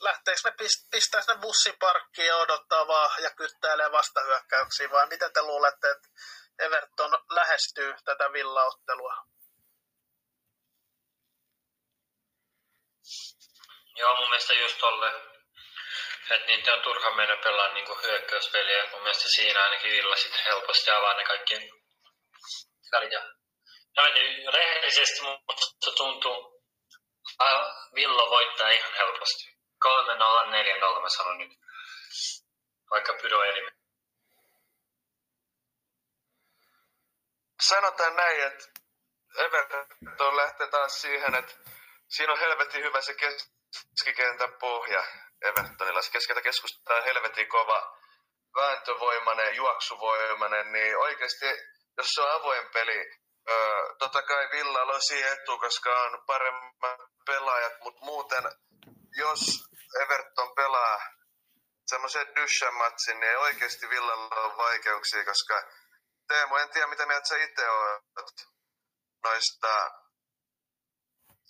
lähteekö 0.00 0.40
ne 0.44 0.52
pistää 0.90 1.22
ne 1.28 1.36
bussin 1.40 1.78
parkkiin 1.78 2.32
ja 3.22 3.30
kyttäilee 3.30 3.92
vastahyökkäyksiä 3.92 4.90
vai 4.90 5.06
miten 5.06 5.32
te 5.32 5.42
luulette, 5.42 5.90
että 5.90 6.08
Everton 6.58 7.18
lähestyy 7.30 7.94
tätä 8.04 8.32
villaottelua? 8.32 9.16
Joo, 13.96 14.16
mun 14.16 14.28
mielestä 14.28 14.52
just 14.52 14.78
tolle, 14.78 15.08
että 16.30 16.46
niitä 16.46 16.74
on 16.74 16.82
turha 16.82 17.10
mennä 17.10 17.36
pelaa 17.36 17.68
niin 17.68 18.02
hyökkäyspeliä. 18.02 18.90
Mun 18.90 19.02
mielestä 19.02 19.28
siinä 19.28 19.62
ainakin 19.64 19.90
Villa 19.90 20.16
sitten 20.16 20.44
helposti 20.44 20.90
avaa 20.90 21.14
ne 21.14 21.24
kaikki 21.24 21.54
välit. 22.92 23.12
Ja, 23.12 23.22
ja 23.96 24.02
rehellisesti 24.52 25.20
musta 25.22 25.92
tuntuu, 25.96 26.62
Villa 27.94 28.30
voittaa 28.30 28.70
ihan 28.70 28.92
helposti. 28.92 29.56
3-0, 29.84 29.88
4-0 30.96 31.00
mä 31.00 31.08
sanon 31.08 31.38
nyt. 31.38 31.52
Vaikka 32.90 33.12
Pyro 33.22 33.42
eri. 33.42 33.68
Sanotaan 37.60 38.16
näin, 38.16 38.42
että 38.42 38.64
Everton 39.38 40.36
lähtee 40.36 40.68
taas 40.68 41.00
siihen, 41.00 41.34
että 41.34 41.54
siinä 42.08 42.32
on 42.32 42.38
helvetin 42.38 42.84
hyvä 42.84 43.00
se 43.00 43.14
keskikentän 43.14 44.52
pohja 44.52 45.04
Evertonilla. 45.42 46.02
Se 46.02 46.10
keskeltä 46.10 46.42
keskustaa 46.42 47.00
helvetin 47.00 47.48
kova, 47.48 47.98
vääntövoimainen, 48.56 49.56
juoksuvoimainen, 49.56 50.72
niin 50.72 50.96
oikeasti, 50.98 51.46
jos 51.98 52.06
se 52.08 52.20
on 52.22 52.32
avoin 52.32 52.68
peli, 52.72 53.10
öö, 53.48 53.94
totta 53.98 54.22
kai 54.22 54.48
Villalla 54.50 54.94
on 54.94 55.02
siihen 55.02 55.32
etu, 55.32 55.58
koska 55.58 56.00
on 56.00 56.24
paremmat 56.26 57.00
pelaajat, 57.26 57.80
mutta 57.80 58.04
muuten, 58.04 58.44
jos 59.16 59.40
Everton 60.02 60.54
pelaa 60.54 60.98
semmoisen 61.86 62.26
Dyschen-matsin, 62.36 63.20
niin 63.20 63.38
oikeasti 63.38 63.88
Villalla 63.88 64.34
on 64.34 64.56
vaikeuksia, 64.56 65.24
koska 65.24 65.62
Teemu, 66.28 66.56
en 66.56 66.70
tiedä 66.70 66.86
mitä 66.86 67.06
mieltä 67.06 67.28
sä 67.28 67.36
itse 67.36 67.70
oot 67.70 68.34
noista 69.24 69.90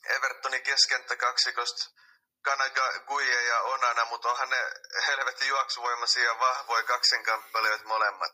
Evertonin 0.08 0.62
kaksikosta 1.18 1.90
Kanaga, 2.44 2.92
Guye 3.06 3.42
ja 3.42 3.62
Onana, 3.62 4.04
mutta 4.04 4.28
onhan 4.28 4.50
ne 4.50 4.70
helvetin 5.06 5.48
juoksuvoimaisia 5.48 6.24
ja 6.24 6.38
vahvoja 6.38 6.82
kaksinkamppelijoita 6.82 7.84
molemmat. 7.84 8.32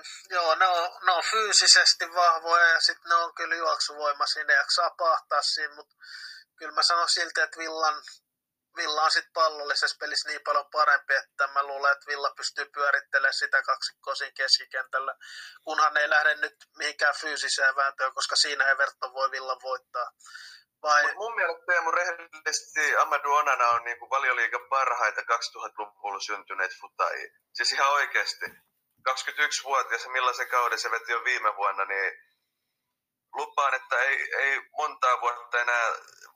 Mm, 0.00 0.34
joo, 0.34 0.54
ne 0.54 0.66
on, 0.66 0.90
ne 1.06 1.12
on 1.12 1.22
fyysisesti 1.30 2.14
vahvoja 2.14 2.68
ja 2.68 2.80
sitten 2.80 3.08
ne 3.08 3.14
on 3.14 3.34
kyllä 3.34 3.54
juoksuvoimaisia, 3.54 4.44
ne 4.44 4.54
jaksaa 4.54 4.90
pahtaa 4.98 5.42
siinä, 5.42 5.74
mutta 5.74 5.96
kyllä 6.58 6.74
mä 6.74 6.82
sanon 6.82 7.08
silti, 7.08 7.40
että 7.40 7.58
Villan, 7.58 8.02
Villa 8.76 9.02
on 9.02 9.10
sitten 9.10 9.32
pallollisessa 9.32 9.96
pelissä 10.00 10.28
niin 10.28 10.40
paljon 10.44 10.70
parempi, 10.72 11.14
että 11.14 11.46
mä 11.46 11.62
luulen, 11.62 11.92
että 11.92 12.06
Villa 12.06 12.32
pystyy 12.36 12.64
pyörittelemään 12.74 13.34
sitä 13.34 13.62
kaksikkoa 13.62 14.14
siinä 14.14 14.32
keskikentällä, 14.36 15.14
kunhan 15.64 15.96
ei 15.96 16.10
lähde 16.10 16.34
nyt 16.34 16.56
mihinkään 16.76 17.14
fyysiseen 17.20 17.76
vääntöön, 17.76 18.14
koska 18.14 18.36
siinä 18.36 18.70
Everton 18.70 19.12
voi 19.12 19.30
Villan 19.30 19.60
voittaa. 19.62 20.10
Vai? 20.82 21.02
Mut 21.02 21.14
mun 21.14 21.34
mielestä 21.34 21.62
Teemu 21.66 21.90
rehellisesti 21.90 22.96
Amadou 22.96 23.32
Onana 23.32 23.68
on 23.68 23.84
niinku 23.84 24.10
valioliigan 24.10 24.68
parhaita 24.68 25.20
2000-luvulla 25.20 26.20
syntyneet 26.20 26.72
futai. 26.80 27.30
Siis 27.52 27.72
ihan 27.72 27.92
oikeasti. 27.92 28.46
21-vuotias 29.08 30.04
ja 30.04 30.10
millaisen 30.10 30.48
kauden 30.48 30.78
se 30.78 30.90
veti 30.90 31.12
jo 31.12 31.24
viime 31.24 31.56
vuonna, 31.56 31.84
niin 31.84 32.12
lupaan, 33.32 33.74
että 33.74 33.96
ei, 33.96 34.34
ei 34.34 34.60
montaa 34.76 35.20
vuotta 35.20 35.60
enää 35.60 35.86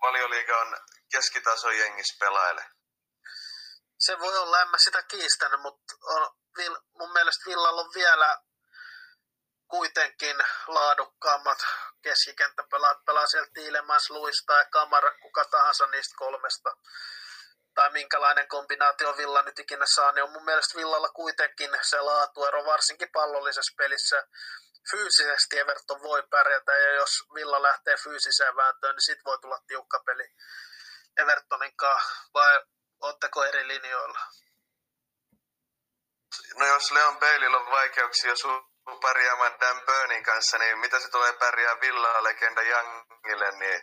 valioliigan 0.03 0.77
keskitason 1.13 1.79
jengissä 1.79 2.17
pelaile. 2.21 2.67
Se 3.99 4.19
voi 4.19 4.39
olla, 4.39 4.63
en 4.63 4.69
mä 4.69 4.79
sitä 4.79 5.03
kiistänyt, 5.03 5.61
mutta 5.61 5.95
on, 6.03 6.31
mun 6.99 7.13
mielestä 7.13 7.45
Villalla 7.47 7.81
on 7.81 7.91
vielä 7.95 8.39
kuitenkin 9.69 10.37
laadukkaammat 10.67 11.59
keskikenttäpelaat 12.03 13.05
pelaa 13.05 13.27
siellä 13.27 13.49
Tiilemans, 13.55 14.11
Luis 14.11 14.45
tai 14.47 14.67
Kamara, 14.71 15.11
kuka 15.23 15.45
tahansa 15.45 15.87
niistä 15.87 16.15
kolmesta. 16.19 16.77
Tai 17.75 17.91
minkälainen 17.91 18.49
kombinaatio 18.49 19.17
Villa 19.17 19.43
nyt 19.43 19.59
ikinä 19.59 19.87
saa, 19.87 20.13
niin 20.13 20.23
on 20.23 20.33
mun 20.33 20.45
mielestä 20.45 20.79
Villalla 20.79 21.09
kuitenkin 21.09 21.71
se 21.83 22.01
laatuero, 22.01 22.65
varsinkin 22.65 23.09
pallollisessa 23.13 23.75
pelissä. 23.77 24.27
Fyysisesti 24.91 25.59
Everton 25.59 26.03
voi 26.03 26.23
pärjätä, 26.31 26.73
ja 26.73 26.95
jos 26.95 27.11
Villa 27.35 27.63
lähtee 27.63 27.97
fyysiseen 27.97 28.57
vääntöön, 28.57 28.95
niin 28.95 29.03
sit 29.03 29.25
voi 29.25 29.39
tulla 29.39 29.59
tiukka 29.67 30.03
peli 30.07 30.29
Evertonin 31.17 31.77
kanssa, 31.77 32.31
vai 32.35 32.63
ootteko 33.01 33.45
eri 33.45 33.69
linjoilla? 33.69 34.19
No 36.55 36.67
jos 36.67 36.93
Leon 36.93 37.19
Baileylla 37.19 37.59
on 37.59 37.71
vaikeuksia 37.71 38.37
sun 38.37 38.74
pärjäämään 39.03 39.61
Dan 39.61 39.83
Burnin 39.87 40.23
kanssa, 40.23 40.59
niin 40.59 40.79
mitä 40.79 41.01
se 41.01 41.09
tulee 41.09 41.33
pärjää 41.33 41.81
Villaa 41.81 42.23
legenda 42.23 42.63
Youngille, 42.63 43.51
niin 43.51 43.83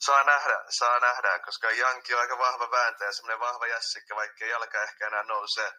saa 0.00 0.24
nähdä, 0.24 0.64
saa 0.68 1.00
nähdä, 1.00 1.38
koska 1.38 1.70
Youngkin 1.70 2.16
on 2.16 2.22
aika 2.22 2.38
vahva 2.38 2.70
vääntäjä, 2.70 3.12
semmoinen 3.12 3.40
vahva 3.40 3.66
jässikkä, 3.66 4.14
vaikka 4.16 4.44
jalka 4.44 4.82
ehkä 4.82 5.06
enää 5.06 5.22
nousee, 5.22 5.72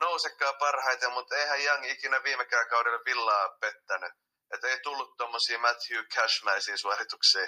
nousekaan 0.00 0.54
parhaiten, 0.58 1.12
mutta 1.12 1.36
eihän 1.36 1.60
Young 1.64 1.90
ikinä 1.90 2.22
viimekään 2.22 2.68
kaudella 2.68 3.04
Villaa 3.04 3.48
pettänyt. 3.60 4.12
Että 4.54 4.68
ei 4.68 4.80
tullut 4.80 5.16
tommosia 5.16 5.58
Matthew 5.58 6.04
Cashmäisiä 6.04 6.76
suorituksia. 6.76 7.46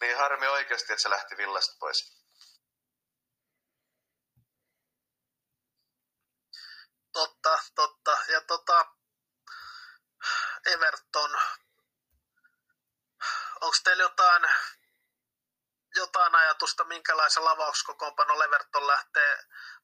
Niin 0.00 0.16
harmi 0.16 0.46
oikeasti, 0.46 0.92
että 0.92 1.02
se 1.02 1.10
lähti 1.10 1.36
Villasta 1.36 1.76
pois. 1.80 2.24
Totta, 7.12 7.58
totta. 7.74 8.18
Ja 8.28 8.40
tota, 8.40 8.86
Everton. 10.66 11.30
Onko 13.60 13.76
teillä 13.84 14.02
jotain, 14.02 14.42
jotain 15.96 16.34
ajatusta, 16.64 16.84
minkälaisen 16.84 17.44
lavauskokoonpanon 17.44 18.44
Everton 18.44 18.86
lähtee 18.86 19.38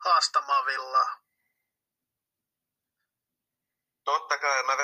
haastamaan 0.04 0.66
Villaa? 0.66 1.20
Totta 4.04 4.38
kai, 4.38 4.62
mä 4.62 4.76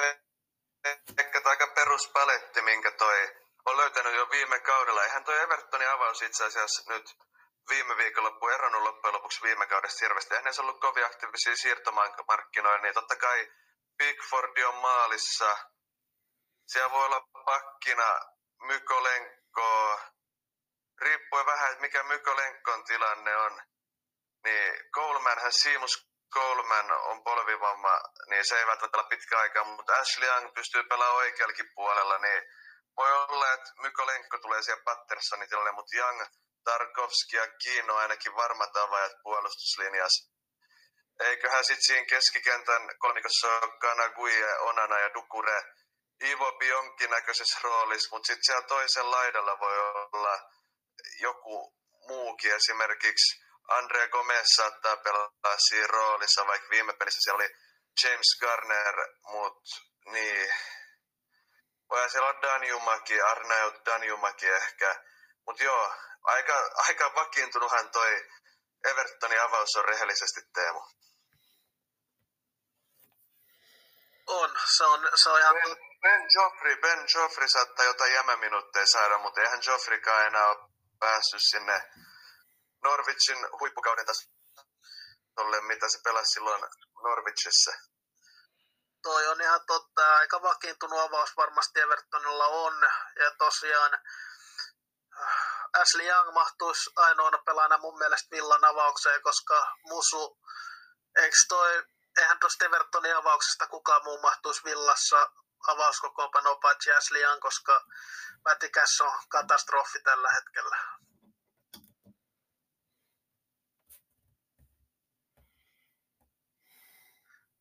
ehkä 1.18 1.40
aika 1.44 1.66
peruspaletti, 1.66 2.62
minkä 2.62 2.90
toi 2.90 3.36
on 3.66 3.76
löytänyt 3.76 4.14
jo 4.14 4.30
viime 4.30 4.60
kaudella. 4.60 5.04
Eihän 5.04 5.24
toi 5.24 5.40
Evertonin 5.40 5.90
avaus 5.90 6.22
itse 6.22 6.44
asiassa 6.44 6.92
nyt 6.92 7.16
viime 7.68 7.96
viikonloppu 7.96 8.48
eronnut 8.48 8.82
loppujen 8.82 9.14
lopuksi 9.14 9.42
viime 9.42 9.66
kaudesta 9.66 10.04
hirveästi. 10.04 10.34
Eihän 10.34 10.44
ne 10.44 10.62
ollut 10.62 10.80
kovin 10.80 11.06
aktiivisia 11.06 11.56
siirtomarkkinoilla, 11.56 12.82
niin 12.82 12.94
totta 12.94 13.16
kai 13.16 13.52
Pickford 13.98 14.58
on 14.58 14.74
maalissa, 14.74 15.56
siellä 16.66 16.90
voi 16.90 17.04
olla 17.04 17.20
pakkina 17.44 18.20
Mykolenko, 18.62 20.00
riippuen 21.00 21.46
vähän, 21.46 21.70
että 21.70 21.80
mikä 21.80 22.02
Mykolenkon 22.02 22.84
tilanne 22.84 23.36
on. 23.36 23.62
Niin 24.44 24.90
Colemanhan, 24.94 25.52
Seamus 25.52 26.06
Coleman 26.34 26.90
on 26.90 27.24
polvivamma, 27.24 28.00
niin 28.30 28.44
se 28.48 28.58
ei 28.58 28.66
välttämättä 28.66 28.98
ole 28.98 29.08
pitkä 29.08 29.38
aika, 29.38 29.64
mutta 29.64 29.96
Ashley 29.96 30.28
Young 30.28 30.54
pystyy 30.54 30.82
pelaamaan 30.82 31.16
oikeallakin 31.16 31.70
puolella, 31.74 32.18
niin 32.18 32.42
voi 32.96 33.12
olla, 33.12 33.52
että 33.52 33.70
Mykolenko 33.82 34.38
tulee 34.38 34.62
siellä 34.62 34.82
Pattersonin 34.84 35.48
tilalle, 35.48 35.72
mutta 35.72 35.96
Young, 35.96 36.22
Tarkovski 36.64 37.36
ja 37.36 37.48
Kiino 37.62 37.96
ainakin 37.96 38.36
varmat 38.36 38.76
avaajat 38.76 39.12
puolustuslinjassa. 39.22 40.32
Eiköhän 41.20 41.64
sitten 41.64 41.86
siinä 41.86 42.06
keskikentän 42.06 42.82
kolmikossa 42.98 43.48
ole 43.48 43.78
Kanagui, 43.78 44.58
Onana 44.58 44.98
ja 45.00 45.14
Dukure 45.14 45.62
Ivo 46.24 46.58
jonkinnäköisessä 46.68 47.58
roolissa, 47.62 48.08
mutta 48.16 48.26
sitten 48.26 48.44
siellä 48.44 48.66
toisen 48.66 49.10
laidalla 49.10 49.60
voi 49.60 49.78
olla 49.78 50.50
joku 51.20 51.74
muukin. 52.08 52.54
Esimerkiksi 52.54 53.42
Andre 53.68 54.08
Gomez 54.08 54.46
saattaa 54.46 54.96
pelata 54.96 55.56
siinä 55.58 55.86
roolissa, 55.86 56.46
vaikka 56.46 56.70
viime 56.70 56.92
pelissä 56.92 57.20
siellä 57.20 57.36
oli 57.36 57.56
James 58.02 58.38
Garner, 58.40 58.94
mutta 59.22 59.76
niin. 60.04 60.54
Voi 61.90 62.10
siellä 62.10 62.28
on 62.28 62.42
Danjumaki, 62.42 63.22
Arnaud 63.22 63.74
Danjumaki 63.86 64.46
ehkä. 64.46 65.02
Mutta 65.46 65.64
joo, 65.64 65.94
aika, 66.22 66.70
aika 66.74 67.14
vakiintunuthan 67.14 67.90
toi 67.90 68.28
Evertonin 68.84 69.40
avaus 69.40 69.76
on 69.76 69.84
rehellisesti 69.84 70.40
Teemu. 70.54 70.80
On, 74.26 74.50
se 74.76 74.84
on, 74.84 75.08
se 75.14 75.30
on 75.30 75.40
ihan... 75.40 75.54
Ben, 75.54 75.76
ben 76.02 76.26
Joffrey, 76.34 76.76
Ben 76.76 77.06
Joffrey 77.14 77.48
saattaa 77.48 77.84
jotain 77.84 78.12
jämäminuutteja 78.12 78.86
saada, 78.86 79.18
mutta 79.18 79.40
eihän 79.40 79.60
Joffreykaan 79.66 80.26
enää 80.26 80.46
ole 80.46 80.75
päässyt 80.98 81.42
sinne 81.50 81.90
Norwichin 82.84 83.38
huippukauden 83.60 84.06
tasolle, 84.06 85.60
mitä 85.60 85.88
se 85.88 85.98
pelasi 86.04 86.32
silloin 86.32 86.62
Norwichissa. 87.02 87.72
toi 89.02 89.26
on 89.26 89.40
ihan 89.40 89.60
totta. 89.66 90.16
Aika 90.16 90.42
vakiintunut 90.42 91.00
avaus 91.00 91.36
varmasti 91.36 91.80
Evertonilla 91.80 92.46
on. 92.46 92.82
Ja 93.20 93.30
tosiaan 93.38 93.94
äh, 93.94 95.80
Ashley 95.80 96.06
Young 96.06 96.32
mahtuisi 96.32 96.90
ainoana 96.96 97.38
pelaajana 97.38 97.78
mun 97.78 97.98
mielestä 97.98 98.28
Villan 98.30 98.64
avaukseen, 98.64 99.22
koska 99.22 99.76
Musu, 99.84 100.38
eikö 101.16 101.36
toi, 101.48 101.84
eihän 102.18 102.38
tuosta 102.38 102.64
Evertonin 102.64 103.16
avauksesta 103.16 103.66
kukaan 103.66 104.04
muu 104.04 104.20
mahtuisi 104.20 104.64
Villassa 104.64 105.30
avauskokoonpanoa 105.66 106.56
paitsi 106.56 106.92
Ashley 106.92 107.40
koska 107.40 107.84
Mätikäs 108.44 109.00
on 109.00 109.18
katastrofi 109.28 110.00
tällä 110.00 110.28
hetkellä. 110.32 110.76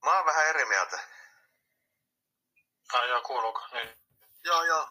Mä 0.05 0.17
oon 0.17 0.25
vähän 0.25 0.47
eri 0.47 0.65
mieltä. 0.65 0.99
Ai 2.93 3.09
joo, 3.09 3.21
kuuluuko? 3.21 3.67
Niin. 3.71 3.97
Joo, 4.43 4.63
joo. 4.63 4.89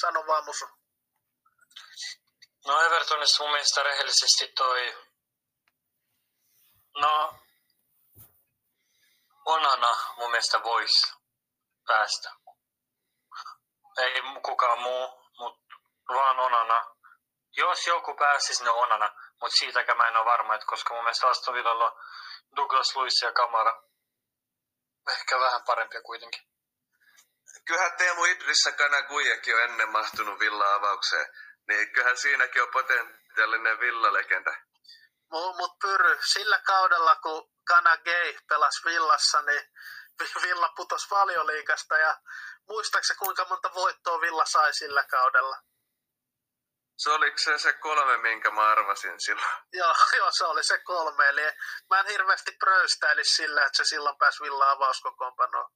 Sano 0.00 0.26
vaan 0.26 0.44
Musu. 0.44 0.68
No 2.66 2.80
Evertonissa 2.82 3.42
mun 3.42 3.52
mielestä 3.52 3.82
rehellisesti 3.82 4.48
toi... 4.48 5.06
No... 7.00 7.38
Onana 9.44 10.14
mun 10.16 10.30
mielestä 10.30 10.62
voisi 10.62 11.12
päästä. 11.86 12.43
Ei 13.98 14.22
kukaan 14.42 14.78
muu, 14.78 15.08
mutta 15.38 15.74
vaan 16.08 16.40
Onana. 16.40 16.94
Jos 17.56 17.86
joku 17.86 18.14
pääsisi, 18.14 18.64
ne 18.64 18.70
Onana. 18.70 19.14
Mutta 19.40 19.56
siitäkään 19.58 19.98
mä 19.98 20.08
en 20.08 20.16
ole 20.16 20.24
varma, 20.24 20.54
että 20.54 20.66
koska 20.66 20.94
mun 20.94 21.04
mielestä 21.04 21.28
Aston 21.28 21.54
Villalla 21.54 21.84
on 21.84 22.00
Douglas 22.56 22.96
Luiz 22.96 23.22
ja 23.22 23.32
Kamara. 23.32 23.82
Ehkä 25.10 25.40
vähän 25.40 25.62
parempia 25.66 26.02
kuitenkin. 26.02 26.42
Kyllähän 27.66 27.96
Teemu 27.96 28.24
Idrissa 28.24 28.72
Kanaguiakin 28.72 29.56
on 29.56 29.62
ennen 29.62 29.92
mahtunut 29.92 30.40
Villa-avaukseen. 30.40 31.26
Niin 31.68 31.92
kyllähän 31.92 32.16
siinäkin 32.16 32.62
on 32.62 32.68
potentiaalinen 32.72 33.80
Villa-legenda. 33.80 34.54
Mutta 35.30 35.86
Pyry, 35.86 36.18
sillä 36.32 36.58
kaudella 36.58 37.16
kun 37.16 37.50
Kana 37.66 37.96
Gay 37.96 38.34
pelasi 38.48 38.84
Villassa, 38.84 39.42
niin 39.42 39.62
Villa 40.42 40.68
putosi 40.76 41.10
valioliikasta 41.10 41.98
ja 41.98 42.16
muistaakseni 42.68 43.18
kuinka 43.18 43.44
monta 43.48 43.74
voittoa 43.74 44.20
Villa 44.20 44.44
sai 44.44 44.72
sillä 44.74 45.04
kaudella? 45.10 45.56
Se 46.98 47.10
oliko 47.10 47.38
se 47.38 47.58
se 47.58 47.72
kolme, 47.72 48.16
minkä 48.16 48.50
mä 48.50 48.70
arvasin 48.70 49.20
silloin? 49.20 49.54
Joo, 49.78 49.94
joo, 50.16 50.30
se 50.30 50.44
oli 50.44 50.64
se 50.64 50.78
kolme. 50.78 51.28
Eli 51.28 51.42
mä 51.90 52.00
en 52.00 52.06
hirveästi 52.06 52.52
pröystäilisi 52.58 53.34
sillä, 53.34 53.66
että 53.66 53.76
se 53.76 53.84
silloin 53.84 54.16
pääsi 54.18 54.42
Villa 54.42 54.70
avauskokoonpanoon. 54.70 55.70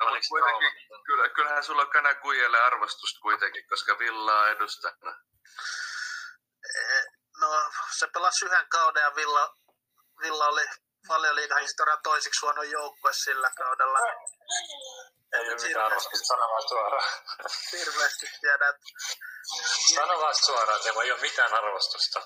No, 0.00 0.06
mutta 0.06 0.28
kuitenkin, 0.28 0.72
kyllä, 1.06 1.28
kyllähän 1.28 1.64
sulla 1.64 1.82
on 1.82 1.90
Kanaguijalle 1.90 2.60
arvostusta 2.60 3.20
kuitenkin, 3.20 3.68
koska 3.68 3.98
Villa 3.98 4.40
on 4.40 4.48
edustajana. 4.48 5.18
Eh, 6.76 7.04
No, 7.40 7.70
se 7.98 8.06
pelasi 8.14 8.46
yhden 8.46 8.68
kauden 8.68 9.02
ja 9.02 9.14
Villa, 9.14 9.54
Villa 10.22 10.46
oli 10.46 10.66
paljon 11.08 11.36
liigahistorian 11.36 11.98
toisiksi 12.02 12.46
huono 12.46 12.62
joukkue 12.62 13.12
sillä 13.12 13.50
kaudella. 13.56 13.98
Ei 15.34 15.40
ole 15.40 15.62
mitään 15.62 15.86
arvostusta, 15.86 16.26
sano 16.26 16.48
vaan 16.48 16.68
suoraan. 16.68 17.08
Hirveästi 17.72 18.26
tiedä, 18.40 18.68
että 18.68 18.86
Sano 19.94 20.20
vaan 20.20 20.34
suoraan, 20.34 20.76
että 20.76 21.02
ei 21.02 21.12
ole 21.12 21.20
mitään 21.20 21.54
arvostusta. 21.54 22.20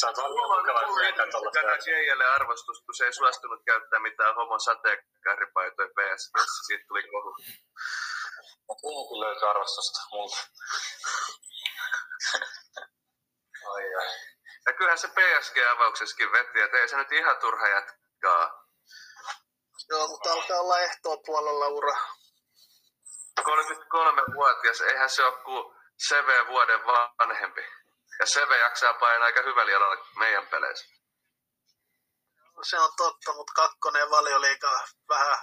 Sä 0.00 0.06
oot 0.06 0.16
varmaan 0.16 0.58
mukava 0.58 1.00
tietää 1.00 1.26
tuolla 1.30 2.34
arvostusta, 2.34 2.84
kun 2.84 2.94
se 2.94 3.04
ei 3.04 3.12
suostunut 3.12 3.62
käyttää 3.66 4.00
mitään 4.00 4.34
homon 4.34 4.60
sateenkaaripaitoja 4.60 5.88
PSVssä. 5.88 6.62
Siitä 6.66 6.84
tuli 6.88 7.02
kohu. 7.02 7.36
Kuinka 8.80 9.20
löytyy 9.20 9.50
arvostusta 9.50 10.00
multa? 10.12 10.36
Ai 13.72 13.94
ai. 13.94 14.08
Ja 14.66 14.72
kyllähän 14.72 14.98
se 14.98 15.08
PSG-avauksessakin 15.08 16.32
veti, 16.32 16.60
että 16.60 16.76
ei 16.76 16.88
se 16.88 16.96
nyt 16.96 17.12
ihan 17.12 17.36
turha 17.36 17.68
jatkaa. 17.68 18.63
Joo, 19.88 20.08
mutta 20.08 20.32
alkaa 20.32 20.60
olla 20.60 20.80
ehtoa 20.80 21.16
puolella 21.26 21.68
ura. 21.68 21.96
33-vuotias, 23.40 24.80
eihän 24.80 25.10
se 25.10 25.24
ole 25.24 25.42
kuin 25.44 25.74
CV 26.08 26.46
vuoden 26.46 26.80
vanhempi. 27.18 27.60
Ja 28.20 28.26
CV 28.26 28.50
jaksaa 28.50 28.94
painaa 28.94 29.26
aika 29.26 29.42
hyvällä 29.42 29.72
jalalla 29.72 30.06
meidän 30.18 30.46
peleissä. 30.46 30.86
Se 32.62 32.78
on 32.78 32.90
totta, 32.96 33.32
mutta 33.32 33.52
kakkonen 33.56 34.10
valioliiga 34.10 34.80
vähän, 35.08 35.38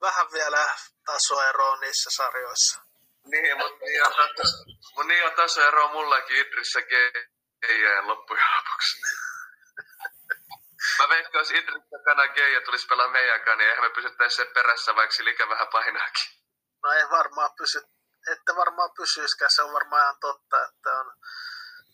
vähän 0.00 0.26
vielä 0.32 0.74
tasoeroa 1.04 1.76
niissä 1.76 2.10
sarjoissa. 2.16 2.80
Niin, 3.24 3.58
mutta 3.58 3.84
niin 3.84 4.06
on, 4.06 4.12
taso, 4.12 5.02
niin 5.04 5.26
on 5.26 5.32
tasoero 5.32 5.88
mullakin 5.88 6.36
Idrissä 6.36 6.80
Geijään 6.82 8.08
loppujen 8.08 8.44
lopuksi. 8.56 8.96
Mä 10.98 11.08
veikkaan, 11.08 11.40
jos 11.40 11.50
Idrissä 11.50 11.98
Kana 12.04 12.28
Geija 12.28 12.60
tulisi 12.60 12.86
pelaa 12.86 13.08
meidänkaan, 13.08 13.58
niin 13.58 13.70
eihän 13.70 13.84
me 13.84 13.90
pysyttäisi 13.90 14.36
sen 14.36 14.46
perässä, 14.54 14.96
vaikka 14.96 15.14
sillä 15.16 15.30
ikä 15.30 15.48
vähän 15.48 15.68
painaakin. 15.72 16.24
No 16.82 16.92
ei 16.92 17.10
varmaan 17.10 17.50
pysy, 17.58 17.78
ette 18.32 18.56
varmaan 18.56 18.90
pysyiskään, 18.96 19.50
se 19.50 19.62
on 19.62 19.72
varmaan 19.72 20.02
ihan 20.02 20.16
totta, 20.20 20.64
että 20.64 20.90
on 20.90 21.12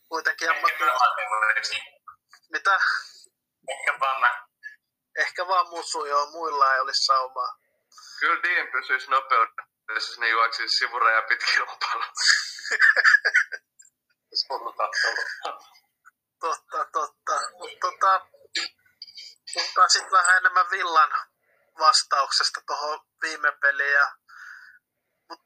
kuitenkin 0.09 0.51
ammatti... 0.51 0.85
Mitä? 2.53 2.81
Ehkä 3.69 4.01
vaan 4.01 4.21
mä. 4.21 4.47
Ehkä 5.17 5.49
vaan 5.49 5.69
musu, 5.69 6.05
joo, 6.05 6.27
muilla 6.27 6.75
ei 6.75 6.81
olisi 6.81 7.05
saumaa. 7.05 7.59
Kyllä 8.21 8.43
Dean 8.43 8.69
pysyisi 8.73 9.11
nopeudessa, 9.11 10.21
niin 10.21 10.31
juoksisi 10.33 10.77
sivuraja 10.77 11.23
pitkin 11.23 11.61
lopalla. 11.61 12.07
Totta, 16.41 16.85
totta. 16.93 17.41
Mutta 17.59 17.79
tota, 17.81 18.27
puhutaan 19.55 19.91
sitten 19.91 20.13
vähän 20.13 20.37
enemmän 20.37 20.71
Villan 20.71 21.13
vastauksesta 21.79 22.61
tuohon 22.67 23.01
viime 23.23 23.53
peliin. 23.53 23.93
Ja, 23.93 24.13
mut 25.29 25.41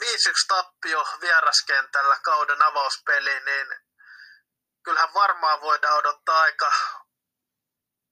5-1 0.00 0.04
tappio 0.48 1.04
vieraskentällä 1.20 2.18
kauden 2.22 2.62
avauspeli, 2.62 3.40
niin 3.40 3.66
kyllähän 4.82 5.14
varmaan 5.14 5.60
voidaan 5.60 5.98
odottaa 5.98 6.40
aika 6.40 6.72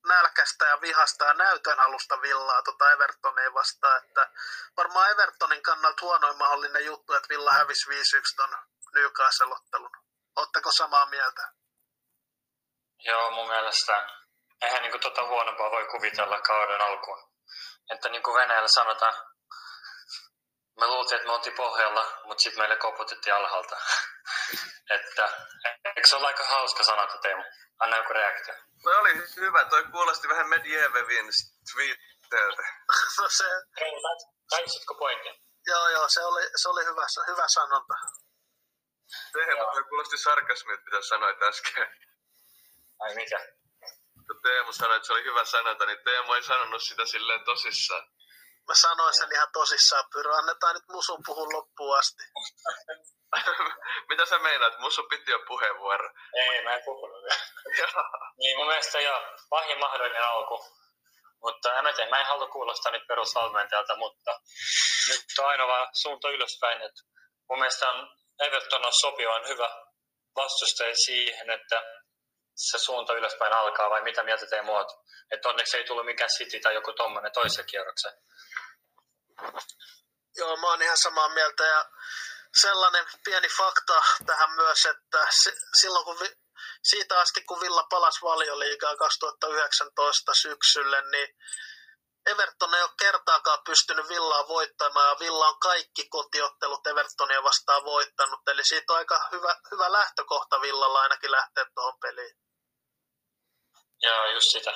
nälkästä 0.07 0.67
ja 0.67 0.81
vihasta 0.81 1.25
ja 1.25 1.35
näytön 1.35 1.81
alusta 1.81 2.23
Villaa 2.23 2.63
tota 2.63 2.93
Evertonia 2.93 3.55
vastaan, 3.55 4.05
että 4.05 4.31
varmaan 4.77 5.11
Evertonin 5.11 5.63
kannalta 5.63 6.03
huonoin 6.03 6.39
mahdollinen 6.39 6.85
juttu, 6.85 7.13
että 7.13 7.29
Villa 7.29 7.53
hävisi 7.53 7.91
5-1 7.91 7.93
ton 8.37 8.57
Newcastle-ottelun. 8.95 9.91
Oletteko 10.37 10.73
samaa 10.73 11.07
mieltä? 11.07 11.53
Joo, 12.99 13.31
mun 13.31 13.49
mielestä 13.49 14.22
eihän 14.63 14.83
niinku 14.83 14.99
tota 14.99 15.27
huonompaa 15.27 15.71
voi 15.71 15.87
kuvitella 15.87 16.41
kauden 16.41 16.81
alkuun. 16.81 17.33
Että 17.91 18.09
niin 18.09 18.23
kuin 18.23 18.35
Venäjällä 18.35 18.69
sanotaan, 18.69 19.15
me 20.81 20.87
luultiin, 20.87 21.17
että 21.17 21.27
me 21.27 21.33
oltiin 21.33 21.57
pohjalla, 21.57 22.21
mutta 22.25 22.43
sitten 22.43 22.63
meille 22.63 22.77
koputettiin 22.77 23.35
alhaalta. 23.35 23.77
että 24.97 25.29
eikö 25.97 26.09
se 26.09 26.17
ole 26.17 26.27
aika 26.27 26.45
hauska 26.45 26.85
sanota, 26.85 27.19
Teemu? 27.19 27.43
Anna 27.79 27.97
joku 27.97 28.13
reaktio. 28.13 28.55
Toi 28.83 28.97
oli 28.97 29.15
hyvä, 29.37 29.65
toi 29.65 29.85
kuulosti 29.85 30.29
vähän 30.29 30.49
Medvedevin 30.49 31.27
tweetteiltä. 31.73 32.63
No 33.21 33.29
se, 33.29 33.45
Taisitko 34.51 34.95
pointin? 34.95 35.35
joo, 35.67 35.89
joo, 35.89 36.09
se 36.09 36.25
oli, 36.25 36.43
se 36.57 36.69
oli 36.69 36.85
hyvä, 36.85 37.07
hyvä 37.27 37.49
sanonta. 37.49 37.95
Teemu, 39.33 39.65
toi 39.73 39.85
kuulosti 39.85 40.19
sarkasmilta, 40.19 40.83
mitä 40.85 41.03
sanoit 41.03 41.43
äsken. 41.43 41.97
Ai 43.01 43.15
mikä? 43.15 43.47
Kun 44.27 44.43
Teemu 44.43 44.73
sanoi, 44.73 44.97
että 44.97 45.07
se 45.07 45.13
oli 45.13 45.25
hyvä 45.25 45.45
sanonta, 45.45 45.87
niin 45.87 45.99
Teemu 46.05 46.33
ei 46.33 46.43
sanonut 46.43 46.83
sitä 46.83 47.07
silleen 47.07 47.45
tosissaan. 47.45 48.07
Mä 48.69 48.75
sanoin 48.75 49.15
sen 49.15 49.33
ihan 49.33 49.49
tosissaan, 49.53 50.05
Pyro. 50.13 50.35
Annetaan 50.35 50.75
nyt 50.75 50.89
musun 50.89 51.23
puhun 51.27 51.53
loppuun 51.53 51.99
asti. 51.99 52.23
mitä 54.11 54.27
sä 54.27 54.39
meinaat? 54.39 54.79
Musta 54.79 55.03
piti 55.11 55.31
jo 55.31 55.39
puheenvuoro. 55.47 56.11
Ei, 56.35 56.65
mä 56.65 56.75
en 56.75 56.83
puhunut 56.85 57.23
vielä. 57.23 58.05
niin 58.41 58.57
mun 58.57 58.67
mielestä 58.67 59.01
joo, 59.01 59.21
pahin 59.51 59.79
mahdollinen 59.79 60.25
alku. 60.25 60.65
Mutta 61.43 61.79
en 61.79 61.85
mä 61.85 61.93
tiedä, 61.93 62.11
mä 62.11 62.21
en 62.21 62.27
halua 62.27 62.49
kuulostaa 62.49 62.93
nyt 62.93 63.07
perusvalmentajalta, 63.09 63.97
mutta 63.97 64.41
nyt 65.09 65.25
on 65.39 65.47
aina 65.47 65.67
vaan 65.67 65.89
suunta 65.93 66.31
ylöspäin. 66.31 66.83
Että 66.83 67.03
mun 67.49 67.59
mielestä 67.59 67.91
on 67.91 68.09
Everton 68.41 68.87
on 68.87 68.93
sopivan 68.93 69.49
hyvä 69.49 69.71
vastustaja 70.37 70.97
siihen, 70.97 71.51
että 71.51 71.83
se 72.55 72.79
suunta 72.79 73.15
ylöspäin 73.15 73.53
alkaa, 73.53 73.91
vai 73.91 74.03
mitä 74.03 74.23
mieltä 74.23 74.47
te 74.47 74.63
muut? 74.63 74.87
Että 75.31 75.49
onneksi 75.49 75.77
ei 75.77 75.85
tullut 75.85 76.07
mikään 76.07 76.31
City 76.31 76.61
tai 76.61 76.75
joku 76.75 76.93
tommonen 76.93 77.33
toisen 77.33 77.67
kierroksen. 77.67 78.13
Joo, 80.37 80.57
mä 80.57 80.67
oon 80.67 80.83
ihan 80.83 80.97
samaa 80.97 81.29
mieltä 81.29 81.65
ja 81.65 81.85
sellainen 82.61 83.07
pieni 83.25 83.49
fakta 83.49 84.03
tähän 84.27 84.51
myös, 84.51 84.87
että 84.87 85.27
si- 85.31 85.61
silloin 85.81 86.05
kun 86.05 86.21
vi- 86.21 86.37
siitä 86.83 87.21
asti 87.21 87.45
kun 87.45 87.61
Villa 87.61 87.87
palasi 87.91 88.23
valioliigaan 88.23 88.97
2019 88.97 90.35
syksylle, 90.35 91.03
niin 91.11 91.29
Everton 92.27 92.75
ei 92.75 92.83
ole 92.83 92.91
kertaakaan 92.99 93.59
pystynyt 93.67 94.09
Villaa 94.09 94.49
voittamaan 94.49 95.09
ja 95.09 95.19
Villa 95.19 95.49
on 95.49 95.59
kaikki 95.59 96.09
kotiottelut 96.09 96.87
Evertonia 96.87 97.43
vastaan 97.43 97.85
voittanut. 97.85 98.49
Eli 98.49 98.65
siitä 98.65 98.93
on 98.93 98.99
aika 98.99 99.21
hyvä, 99.33 99.57
hyvä 99.71 99.93
lähtökohta 99.93 100.61
Villalla 100.61 101.01
ainakin 101.01 101.31
lähteä 101.31 101.67
tuohon 101.75 101.99
peliin. 102.01 102.37
Joo, 104.03 104.27
just 104.27 104.51
sitä. 104.51 104.73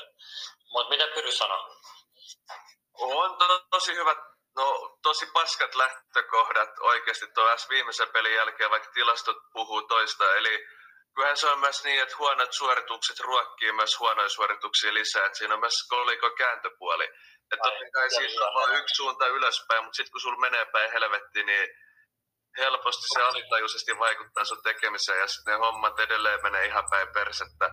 Mutta 0.73 0.89
mitä 0.89 1.07
Pyry 1.15 1.33
sanoo? 1.33 1.77
On 2.99 3.39
to, 3.39 3.67
tosi 3.71 3.95
hyvät, 3.95 4.19
no 4.57 4.99
tosi 5.03 5.27
paskat 5.27 5.75
lähtökohdat 5.75 6.79
oikeasti 6.81 7.27
tuo 7.35 7.45
viimeisen 7.69 8.09
pelin 8.09 8.35
jälkeen, 8.35 8.71
vaikka 8.71 8.91
tilastot 8.95 9.37
puhuu 9.53 9.83
toista. 9.83 10.35
Eli 10.35 10.67
kyllähän 11.15 11.37
se 11.37 11.47
on 11.47 11.59
myös 11.59 11.85
niin, 11.85 12.03
että 12.03 12.17
huonot 12.19 12.53
suoritukset 12.53 13.21
ruokkii 13.21 13.73
myös 13.73 13.99
huonoja 13.99 14.29
suorituksia 14.29 14.95
lisää. 14.95 15.27
Että 15.27 15.39
siinä 15.39 15.55
on 15.55 15.61
myös 15.61 15.87
koliko 15.89 16.31
kääntöpuoli. 16.31 17.09
Että 17.53 17.63
totta 17.63 17.85
kai 17.93 18.11
siitä 18.11 18.47
on 18.47 18.55
vain 18.55 18.79
yksi 18.81 18.95
suunta 18.95 19.27
ylöspäin, 19.27 19.85
mutta 19.85 19.97
sitten 19.97 20.13
kun 20.13 20.21
sulla 20.21 20.39
menee 20.39 20.65
päin 20.65 20.93
helvetti, 20.93 21.43
niin 21.43 21.69
helposti 22.59 23.07
se 23.15 23.23
alitajuisesti 23.23 23.99
vaikuttaa 23.99 24.45
sun 24.45 24.63
tekemiseen 24.63 25.21
ja 25.21 25.27
sitten 25.27 25.53
ne 25.53 25.59
hommat 25.59 26.01
edelleen 26.01 26.43
menee 26.43 26.67
ihan 26.67 26.85
päin 26.91 27.09
persettä. 27.09 27.71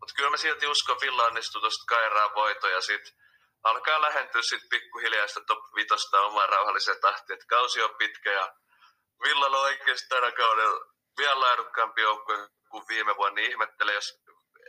Mutta 0.00 0.14
kyllä 0.16 0.30
mä 0.30 0.36
silti 0.36 0.66
uskon 0.66 1.00
Villa 1.00 1.26
onnistuu 1.26 1.60
tuosta 1.60 1.84
Kairaa 1.88 2.34
voito 2.34 2.68
ja 2.68 2.80
sitten 2.80 3.12
alkaa 3.62 4.02
lähentyä 4.02 4.42
sitten 4.42 4.68
pikkuhiljaa 4.68 5.26
sitä 5.26 5.40
top 5.46 5.64
vitosta 5.76 6.20
omaan 6.20 6.48
rauhalliseen 6.48 7.00
tahtiin. 7.00 7.34
että 7.34 7.46
kausi 7.48 7.82
on 7.82 7.94
pitkä 7.98 8.32
ja 8.32 8.52
Villalla 9.22 9.58
on 9.58 9.64
oikeasti 9.64 10.08
tänä 10.08 10.32
kaudella 10.32 10.80
vielä 11.18 11.40
laadukkaampi 11.40 12.00
joukkue 12.00 12.48
kuin 12.70 12.88
viime 12.88 13.16
vuonna, 13.16 13.34
niin 13.34 13.50
ihmettele, 13.50 13.94
jos, 13.94 14.20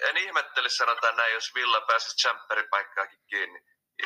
en 0.01 0.17
ihmettele 0.17 0.69
sanotaan 0.69 1.15
näin, 1.15 1.33
jos 1.33 1.55
Villa 1.55 1.81
pääsisi 1.81 2.17
champeripaikkaakin 2.17 3.19
kiinni. 3.29 3.59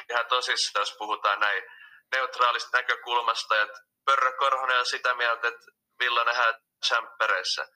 Ihan 0.09 0.25
tosissaan, 0.25 0.81
jos 0.81 0.95
puhutaan 0.97 1.39
näin 1.39 1.63
neutraalista 2.11 2.77
näkökulmasta, 2.77 3.61
että 3.61 3.79
Pörrö 4.05 4.31
Korhonen 4.37 4.79
on 4.79 4.85
sitä 4.85 5.13
mieltä, 5.13 5.47
että 5.47 5.65
Villa 5.99 6.23
nähdään 6.23 6.55
champereissä. 6.85 7.67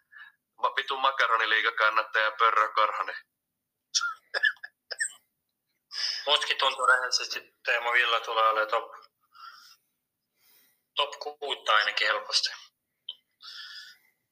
Vitu 0.78 0.98
makaroniliiga 0.98 1.72
kannattaja 1.72 2.32
Pörrö 2.32 2.74
Korhonen. 2.74 3.18
Mustakin 6.26 6.58
tuntuu 6.58 6.86
rehellisesti, 6.86 7.54
Teemo 7.66 7.94
Villa 7.94 8.20
tulee 8.20 8.50
olemaan 8.50 8.68
top, 8.68 8.92
top 10.96 11.40
kuutta 11.40 11.76
ainakin 11.76 12.08
helposti. 12.08 12.50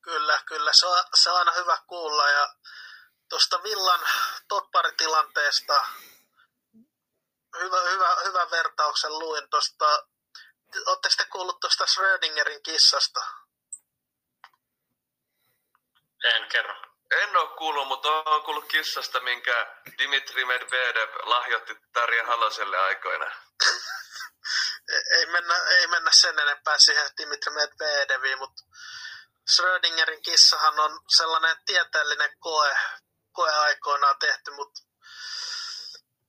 Kyllä, 0.01 0.39
kyllä. 0.45 0.71
Se 0.73 0.87
on, 0.87 1.03
se 1.13 1.31
on 1.31 1.37
aina 1.37 1.51
hyvä 1.51 1.77
kuulla. 1.87 2.29
Ja 2.29 2.47
tuosta 3.29 3.63
Villan 3.63 3.99
topparitilanteesta 4.47 5.85
hyvä, 7.59 7.81
hyvä, 7.81 8.15
hyvä 8.25 8.51
vertauksen 8.51 9.19
luin 9.19 9.49
tuosta. 9.49 10.07
Oletteko 10.85 11.15
te 11.17 11.25
kuullut 11.25 11.59
tuosta 11.59 11.85
Schrödingerin 11.85 12.63
kissasta? 12.63 13.25
En 16.23 16.47
kerro. 16.49 16.75
En 17.11 17.37
ole 17.37 17.57
kuullut, 17.57 17.87
mutta 17.87 18.09
olen 18.09 18.43
kuullut 18.43 18.67
kissasta, 18.67 19.19
minkä 19.19 19.75
Dimitri 19.97 20.45
Medvedev 20.45 21.09
lahjoitti 21.23 21.77
Tarja 21.93 22.25
Haloselle 22.25 22.77
aikoina. 22.77 23.25
ei, 25.17 25.25
mennä, 25.25 25.55
ei 25.69 25.87
mennä 25.87 26.11
sen 26.13 26.39
enempää 26.39 26.77
siihen 26.77 27.09
Dimitri 27.17 27.53
Medvedeviin, 27.53 28.37
mutta 28.37 28.63
Schrödingerin 29.53 30.21
kissahan 30.21 30.79
on 30.79 30.99
sellainen 31.17 31.57
tieteellinen 31.65 32.37
koe, 32.39 32.77
koe 33.31 33.51
aikoinaan 33.51 34.19
tehty, 34.19 34.51
mutta 34.51 34.81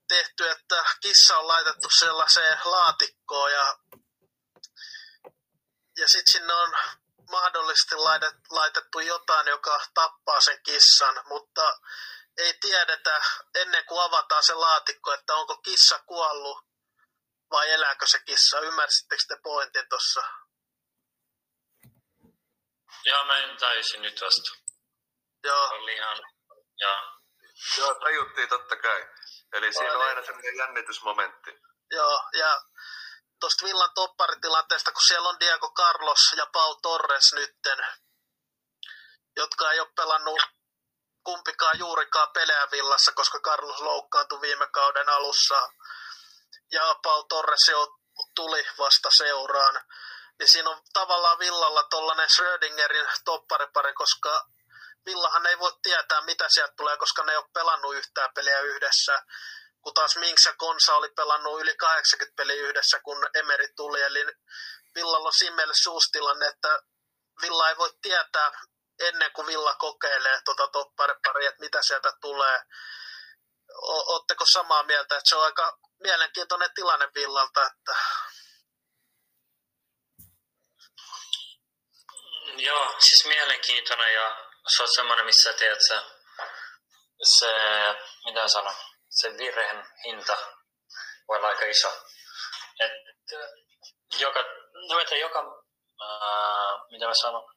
tehty, 0.09 0.51
että 0.51 0.85
kissa 1.01 1.39
on 1.39 1.49
laitettu 1.49 1.91
sellaiseen 1.91 2.59
laatikkoon 2.65 3.53
ja, 3.53 3.79
ja 5.97 6.09
sitten 6.09 6.33
sinne 6.33 6.55
on 6.55 6.73
mahdollisesti 7.31 7.95
laitettu 8.51 9.01
jotain, 9.01 9.47
joka 9.47 9.81
tappaa 9.95 10.41
sen 10.41 10.63
kissan, 10.63 11.21
mutta 11.25 11.79
ei 12.37 12.55
tiedetä 12.61 13.21
ennen 13.55 13.85
kuin 13.85 14.03
avataan 14.03 14.43
se 14.43 14.55
laatikko, 14.55 15.13
että 15.13 15.35
onko 15.35 15.57
kissa 15.57 15.99
kuollut 15.99 16.67
vai 17.51 17.71
elääkö 17.71 18.07
se 18.07 18.19
kissa. 18.19 18.61
Ymmärsittekö 18.61 19.23
te 19.29 19.37
pointin 19.43 19.89
tuossa? 19.89 20.23
Joo, 23.05 23.25
mä 23.25 23.37
en 23.39 23.57
taisin 23.57 24.03
nyt 24.03 24.21
vasta. 24.21 24.51
Joo. 25.45 25.69
Oli 25.69 25.95
ihan, 25.95 26.19
joo. 26.79 27.01
Joo, 27.79 27.95
tajuttiin 27.95 28.49
totta 28.49 28.77
kai. 28.77 29.09
Eli 29.57 29.73
siinä 29.73 29.93
on 29.93 30.03
aina 30.03 30.25
sellainen 30.25 30.57
jännitysmomentti. 30.57 31.51
Joo, 31.91 32.23
ja 32.33 32.63
tuosta 33.41 33.67
Villan 33.67 33.95
topparitilanteesta, 33.95 34.93
kun 34.93 35.03
siellä 35.03 35.29
on 35.29 35.41
Diego 35.41 35.71
Carlos 35.71 36.21
ja 36.37 36.47
Pau 36.53 36.75
Torres 36.83 37.33
nytten, 37.33 37.79
jotka 39.37 39.73
ei 39.73 39.81
ole 39.81 39.93
pelannut 39.97 40.41
kumpikaan 41.25 41.79
juurikaan 41.79 42.29
pelejä 42.35 42.69
Villassa, 42.71 43.13
koska 43.13 43.39
Carlos 43.41 43.81
loukkaantui 43.81 44.41
viime 44.41 44.67
kauden 44.67 45.09
alussa 45.09 45.69
ja 46.73 46.95
Pau 47.03 47.25
Torres 47.25 47.69
jo 47.69 47.97
tuli 48.35 48.67
vasta 48.79 49.09
seuraan. 49.13 49.85
Niin 50.39 50.53
siinä 50.53 50.71
on 50.71 50.83
tavallaan 50.93 51.39
Villalla 51.39 51.83
tollanen 51.83 52.31
Schrödingerin 52.31 53.07
topparipari, 53.25 53.95
koska 53.95 54.47
Villahan 55.07 55.47
ei 55.47 55.59
voi 55.59 55.73
tietää, 55.83 56.21
mitä 56.21 56.49
sieltä 56.49 56.75
tulee, 56.77 56.97
koska 56.97 57.25
ne 57.25 57.33
ei 57.33 57.39
ole 57.39 57.49
pelannut 57.55 57.95
yhtään 57.95 58.31
peliä 58.35 58.61
yhdessä 58.61 59.23
kun 59.87 59.95
taas 59.95 60.17
Minks 60.17 60.47
ja 60.47 60.53
Konsa 60.53 60.95
oli 60.95 61.09
pelannut 61.09 61.61
yli 61.61 61.77
80 61.77 62.37
peliä 62.37 62.63
yhdessä, 62.63 63.01
kun 63.01 63.29
Emeri 63.35 63.69
tuli. 63.77 64.03
Eli 64.03 64.25
Villalla 64.95 65.29
on 65.29 65.33
siinä 65.33 65.57
mielessä 65.57 65.83
suustilanne, 65.83 66.47
että 66.47 66.83
Villa 67.43 67.69
ei 67.69 67.77
voi 67.77 67.91
tietää 68.03 68.51
ennen 69.01 69.33
kuin 69.33 69.47
Villa 69.47 69.75
kokeilee 69.75 70.41
tuota 70.45 70.69
toppariparia, 70.69 71.49
että 71.49 71.61
mitä 71.61 71.83
sieltä 71.83 72.13
tulee. 72.21 72.63
Oletteko 73.83 74.47
samaa 74.47 74.83
mieltä, 74.83 75.17
että 75.17 75.29
se 75.29 75.37
on 75.37 75.45
aika 75.45 75.79
mielenkiintoinen 76.03 76.71
tilanne 76.75 77.09
Villalta, 77.15 77.67
että 77.67 77.97
Joo, 82.57 82.95
siis 82.99 83.25
mielenkiintoinen 83.27 84.15
ja 84.15 84.46
se 84.69 84.83
on 84.83 84.89
semmoinen, 84.95 85.27
missä 85.27 85.53
tiedät 85.53 85.83
se, 85.89 86.01
se 87.23 87.55
mitä 88.25 88.49
sanon, 88.49 88.75
se 89.09 89.39
virheen 89.39 89.87
hinta 90.05 90.37
voi 91.29 91.37
olla 91.37 91.49
aika 91.49 91.65
iso. 91.65 91.89
Et, 92.81 92.93
joka, 94.19 94.41
no 94.89 94.99
että 95.01 95.17
joka, 95.17 95.39
ää, 96.01 96.87
mitä 96.91 97.07
mä 97.07 97.15
sanon, 97.15 97.55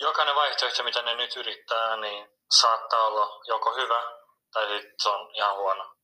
jokainen 0.00 0.34
vaihtoehto, 0.34 0.82
mitä 0.82 1.02
ne 1.02 1.14
nyt 1.14 1.36
yrittää, 1.36 1.96
niin 1.96 2.28
saattaa 2.60 3.02
olla 3.06 3.40
joko 3.48 3.74
hyvä 3.74 4.02
tai 4.52 4.66
sitten 4.66 5.12
on 5.12 5.36
ihan 5.36 5.56
huono. 5.56 5.94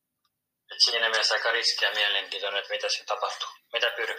Et 0.72 0.78
siinä 0.84 1.08
mielessä 1.08 1.34
aika 1.34 1.50
riskiä 1.50 1.90
mielenkiintoinen, 1.90 2.60
että 2.60 2.74
mitä 2.74 2.88
se 2.88 3.04
tapahtuu. 3.04 3.48
Mitä 3.72 3.90
pyry? 3.90 4.14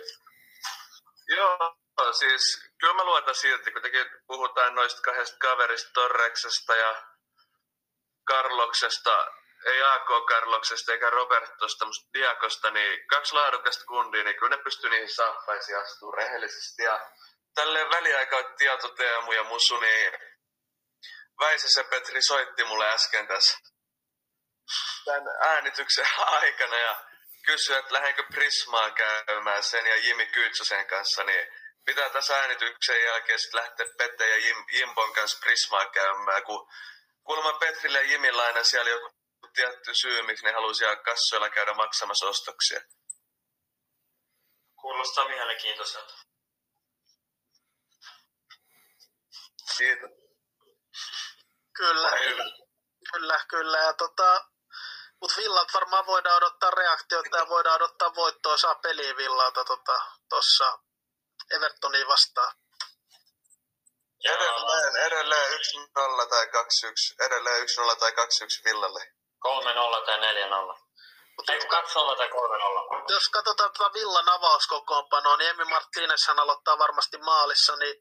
Joo, 1.38 1.76
siis 2.14 2.72
kyllä 2.80 2.94
mä 2.94 3.04
luotan 3.04 3.36
silti, 3.36 3.72
kun 3.72 3.82
puhutaan 4.28 4.76
noista 4.76 5.02
kahdesta 5.02 5.38
kaverista, 5.40 5.90
Torreksesta 5.94 6.76
ja 6.76 7.04
Karloksesta, 8.28 9.28
ei 9.66 9.84
AK 9.84 10.26
Karloksesta 10.28 10.92
eikä 10.92 11.10
Robertosta, 11.10 11.86
mutta 11.86 12.10
Diakosta, 12.14 12.72
niin 12.72 13.08
kaksi 13.08 13.34
laadukasta 13.34 13.86
kundia, 13.86 14.24
niin 14.24 14.36
kyllä 14.36 14.56
ne 14.56 14.64
pystyy 14.64 14.90
niihin 14.90 15.16
saappaisiin 15.16 15.78
astuu 15.78 16.12
rehellisesti. 16.12 16.84
Ja 16.84 17.12
tälleen 17.56 17.90
väliaika 17.90 18.44
tieto 18.44 18.90
Teemu 18.90 19.32
ja 19.32 19.44
Musu, 19.44 19.80
niin 19.80 20.12
Väisäsen 21.40 21.86
Petri 21.86 22.22
soitti 22.22 22.64
mulle 22.64 22.90
äsken 22.90 23.28
tässä 23.28 23.58
tämän 25.06 25.24
äänityksen 25.42 26.08
aikana 26.18 26.76
ja 26.76 27.06
kysyi, 27.46 27.76
että 27.76 27.94
lähdenkö 27.94 28.24
Prismaa 28.24 28.92
käymään 28.92 29.64
sen 29.64 29.86
ja 29.86 29.96
Jimi 29.96 30.26
Kyytsäsen 30.26 30.88
kanssa, 30.88 31.24
niin 31.24 31.48
pitää 31.90 32.10
tässä 32.10 32.36
äänityksen 32.36 33.04
jälkeen 33.04 33.40
sitten 33.40 33.62
lähteä 33.62 33.86
Pette 33.98 34.30
ja 34.30 34.38
Jim, 34.38 34.58
Jimbon 34.72 35.14
kanssa 35.14 35.40
Prismaa 35.40 35.90
käymään, 35.90 36.44
kun 36.44 36.72
kuulemma 37.24 37.60
Petrille 37.60 37.98
ja 37.98 38.12
Jimillä 38.12 38.44
aina 38.44 38.64
siellä 38.64 38.90
joku 38.90 39.10
tietty 39.54 39.96
syy, 39.96 40.22
miksi 40.22 40.46
ne 40.46 40.52
halusi 40.52 40.84
kassoilla 41.06 41.50
käydä 41.50 41.74
maksamassa 41.74 42.28
ostoksia. 42.28 42.82
Kuulostaa 44.82 45.28
mielenkiintoiselta. 45.28 46.14
Kiitos. 49.78 50.10
Kyllä, 51.76 52.12
kyllä, 53.12 53.46
kyllä. 53.50 53.78
Ja 53.78 53.94
tota, 53.94 54.46
mutta 55.22 55.38
Villat 55.38 55.74
varmaan 55.74 56.06
voidaan 56.06 56.38
odottaa 56.38 56.72
reaktiota 56.72 57.38
ja 57.38 57.50
voidaan 57.50 57.76
odottaa 57.76 58.16
voittoa 58.16 58.58
saa 58.58 58.76
peliä 58.76 59.18
Villalta 59.18 59.66
tuossa 60.30 60.66
tota, 60.66 60.89
Evertoniin 61.56 62.08
vastaan. 62.08 62.54
Edelleen, 64.26 64.96
edelleen 64.96 65.52
1-0 65.52 66.28
tai 66.30 66.46
2-1. 66.46 67.26
Edelleen 67.26 67.68
1-0 67.94 67.96
tai 67.96 68.12
2-1 68.12 68.16
Villalle. 68.66 69.14
3-0 70.02 70.06
tai 70.06 70.18
4-0. 70.76 70.90
Mutta 71.38 71.54
Ei 71.54 71.68
2 71.68 71.94
tai 72.18 72.30
3 72.30 72.64
olla. 72.64 73.04
jos 73.10 73.30
katsotaan 73.30 73.72
tuota 73.78 73.94
Villan 73.94 74.30
avauskokoonpanoa, 74.30 75.38
niin 75.38 75.50
Emi 75.50 75.64
Martinezhan 75.66 76.40
aloittaa 76.40 76.78
varmasti 76.78 77.18
maalissa, 77.18 77.76
niin 77.76 77.96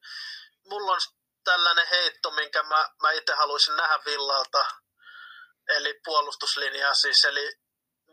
mulla 0.64 0.92
on 0.92 1.00
tällainen 1.44 1.86
heitto, 1.86 2.30
minkä 2.30 2.62
mä, 2.62 2.88
mä 3.02 3.10
itse 3.12 3.34
haluaisin 3.34 3.76
nähdä 3.76 3.98
Villalta, 4.04 4.66
eli 5.68 6.00
puolustuslinjaa 6.04 6.94
siis, 6.94 7.24
eli 7.24 7.52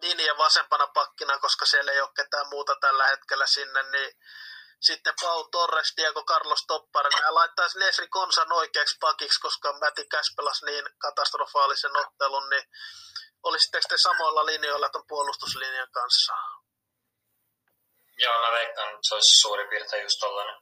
linja 0.02 0.38
vasempana 0.38 0.88
pakkina, 0.88 1.40
koska 1.40 1.66
siellä 1.66 1.92
ei 1.92 2.02
ole 2.02 2.10
ketään 2.16 2.48
muuta 2.50 2.76
tällä 2.76 3.08
hetkellä 3.08 3.46
sinne, 3.46 3.84
niin 3.84 4.12
sitten 4.80 5.14
Pau 5.22 5.44
Torres, 5.50 5.94
Diego 5.98 6.24
Carlos 6.24 6.66
Topparen. 6.68 7.12
Ja 7.22 7.34
laittaisi 7.34 7.80
Nesri 7.80 8.08
Konsan 8.08 8.52
oikeaksi 8.52 8.98
pakiksi, 9.00 9.42
koska 9.42 9.74
Mäti 9.80 10.08
Käs 10.08 10.34
pelasi 10.38 10.66
niin 10.66 10.86
katastrofaalisen 10.98 11.98
ottelun, 11.98 12.50
niin 12.50 12.64
olisitteko 13.44 13.86
te 13.90 13.96
samoilla 13.98 14.46
linjoilla 14.46 14.90
tuon 14.90 15.08
puolustuslinjan 15.08 15.92
kanssa? 15.92 16.34
Joo, 18.18 18.40
mä 18.40 18.52
veikkaan, 18.52 18.90
että 18.90 19.00
se 19.02 19.16
olisi 19.16 19.42
suurin 19.42 19.70
piirtein 19.70 20.04
just 20.04 20.20
tollanen. 20.20 20.62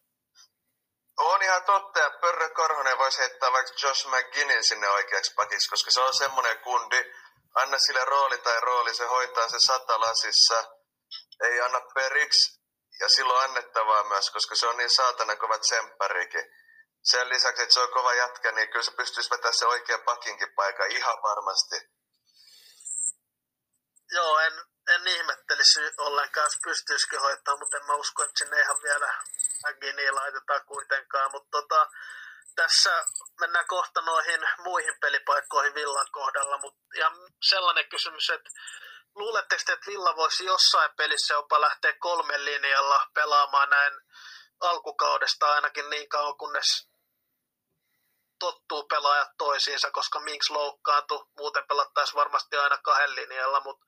On 1.18 1.44
ihan 1.44 1.64
totta, 1.64 2.00
ja 2.00 2.10
Pörrö 2.22 2.50
Korhonen 2.50 2.98
voisi 2.98 3.20
heittää 3.20 3.52
vaikka 3.52 3.74
Josh 3.82 4.08
McGinnin 4.08 4.64
sinne 4.64 4.90
oikeaksi 4.90 5.34
pakiksi, 5.34 5.70
koska 5.70 5.92
se 5.92 6.02
on 6.02 6.14
semmoinen 6.14 6.60
kundi, 6.60 7.14
anna 7.56 7.78
sille 7.80 8.06
rooli 8.06 8.38
tai 8.38 8.62
rooli, 8.62 8.96
se 8.96 9.06
hoitaa 9.06 9.50
se 9.50 9.60
sata 9.60 10.00
lasissa, 10.00 10.64
ei 11.44 11.62
anna 11.62 11.82
periksi, 11.94 12.63
ja 13.00 13.10
silloin 13.10 13.50
annettavaa 13.50 14.04
myös, 14.04 14.30
koska 14.30 14.56
se 14.56 14.68
on 14.68 14.78
niin 14.78 14.90
saatana 14.90 15.36
kova 15.36 15.58
tsempparikin. 15.60 16.46
Sen 17.04 17.30
lisäksi, 17.30 17.62
että 17.62 17.74
se 17.74 17.80
on 17.80 17.92
kova 17.92 18.14
jätkä, 18.14 18.52
niin 18.52 18.70
kyllä 18.70 18.84
se 18.84 18.92
pystyisi 18.92 19.30
vetämään 19.30 19.54
se 19.54 19.66
oikea 19.66 19.98
pakinkin 19.98 20.54
paikka 20.56 20.86
ihan 20.86 21.18
varmasti. 21.24 21.76
Joo, 24.12 24.40
en, 24.40 24.54
en 24.88 25.08
ihmettelisi 25.08 25.80
ollenkaan, 25.98 26.46
jos 26.46 26.60
pystyisikö 26.64 27.20
hoitaa, 27.20 27.58
mutta 27.58 27.78
en 27.78 27.86
mä 27.86 27.94
usko, 27.94 28.24
että 28.24 28.40
sinne 28.40 28.62
ihan 28.62 28.82
vielä 28.84 29.14
McGinnia 29.68 30.16
laitetaan 30.16 30.66
kuitenkaan. 30.66 31.32
Mutta 31.32 31.50
tota, 31.52 31.90
tässä 32.56 33.06
mennään 33.40 33.68
kohta 33.68 34.02
noihin 34.02 34.42
muihin 34.58 34.96
pelipaikkoihin 35.02 35.76
Villan 35.76 36.12
kohdalla, 36.12 36.58
mutta 36.58 36.82
ihan 36.96 37.14
sellainen 37.50 37.90
kysymys, 37.90 38.30
että 38.30 38.50
luuletteko 39.16 39.62
että 39.74 39.88
Villa 39.88 40.16
voisi 40.16 40.46
jossain 40.46 40.92
pelissä 40.98 41.34
jopa 41.34 41.62
lähteä 41.62 41.94
kolmen 42.00 42.46
linjalla 42.46 43.08
pelaamaan 43.14 43.70
näin 43.70 43.94
alkukaudesta 44.60 45.54
ainakin 45.54 45.90
niin 45.90 46.10
kauan, 46.10 46.38
kunnes 46.38 46.88
tottuu 48.40 48.84
pelaajat 48.84 49.30
toisiinsa, 49.38 49.92
koska 49.92 50.20
Minks 50.20 50.50
loukkaantui, 50.50 51.26
muuten 51.38 51.68
pelattaisiin 51.68 52.16
varmasti 52.16 52.58
aina 52.58 52.78
kahden 52.78 53.16
linjalla, 53.16 53.60
mutta 53.60 53.86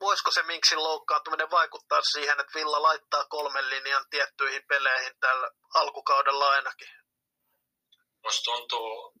voisiko 0.00 0.30
se 0.30 0.42
Minksin 0.42 0.82
loukkaantuminen 0.82 1.50
vaikuttaa 1.50 2.02
siihen, 2.02 2.40
että 2.40 2.58
Villa 2.58 2.82
laittaa 2.82 3.24
kolmen 3.24 3.70
linjan 3.70 4.04
tiettyihin 4.10 4.66
peleihin 4.68 5.18
tällä 5.20 5.50
alkukaudella 5.74 6.50
ainakin? 6.50 6.88
Musta 8.24 8.42
tuntuu, 8.44 9.14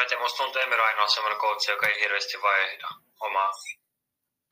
en 0.00 0.08
tiedä, 0.08 0.22
musta 0.22 0.36
tuntuu 0.36 0.62
Emir 0.62 0.80
ainoa 0.80 1.08
semmoinen 1.08 1.40
coach, 1.40 1.70
joka 1.70 1.86
ei 1.86 2.00
hirveästi 2.00 2.42
vaihda 2.42 2.88
omaa 3.20 3.52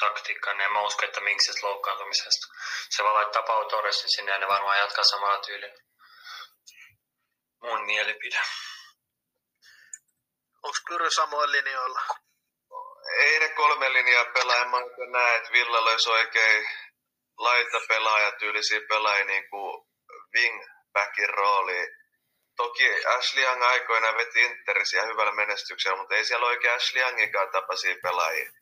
taktiikkaa, 0.04 0.52
niin 0.54 0.64
en 0.66 0.72
mä 0.72 0.80
usko, 0.80 1.04
että 1.04 1.20
Minksistä 1.20 1.66
loukkaantumisesta. 1.66 2.46
Se 2.90 3.02
vaan 3.02 3.14
laittaa 3.14 3.42
Pau 3.42 3.64
Torresin 3.64 4.10
sinne 4.10 4.32
ja 4.32 4.38
ne 4.38 4.48
varmaan 4.48 4.78
jatkaa 4.78 5.04
samalla 5.04 5.38
tyylillä. 5.38 5.78
Mun 7.62 7.84
mielipide. 7.84 8.40
Onko 10.62 10.78
Kyry 10.86 11.10
samoin 11.10 11.52
linjoilla? 11.52 12.00
Ei 13.18 13.40
ne 13.40 13.48
kolme 13.48 13.92
linjaa 13.92 14.24
pelaa, 14.24 14.56
en 14.56 14.68
mä 14.68 14.78
näe, 15.12 15.36
että 15.36 15.52
Villalla 15.52 15.90
olisi 15.90 16.10
oikein 16.10 16.68
laita 17.38 17.80
pelaajatyylisiä 17.88 18.80
pelaajia 18.88 19.24
niin 19.24 19.50
kuin 19.50 19.86
wingbackin 20.34 21.28
rooliin. 21.28 21.88
Toki 22.56 23.04
Ashley 23.06 23.44
Young 23.44 23.62
aikoina 23.62 24.16
veti 24.16 24.42
Interisiä 24.42 25.02
hyvällä 25.02 25.32
menestyksellä, 25.32 25.96
mutta 25.96 26.14
ei 26.14 26.24
siellä 26.24 26.46
oikein 26.46 26.74
Ashley 26.74 27.02
Youngikaan 27.02 27.50
tapaisia 27.50 27.94
pelaajia. 28.02 28.52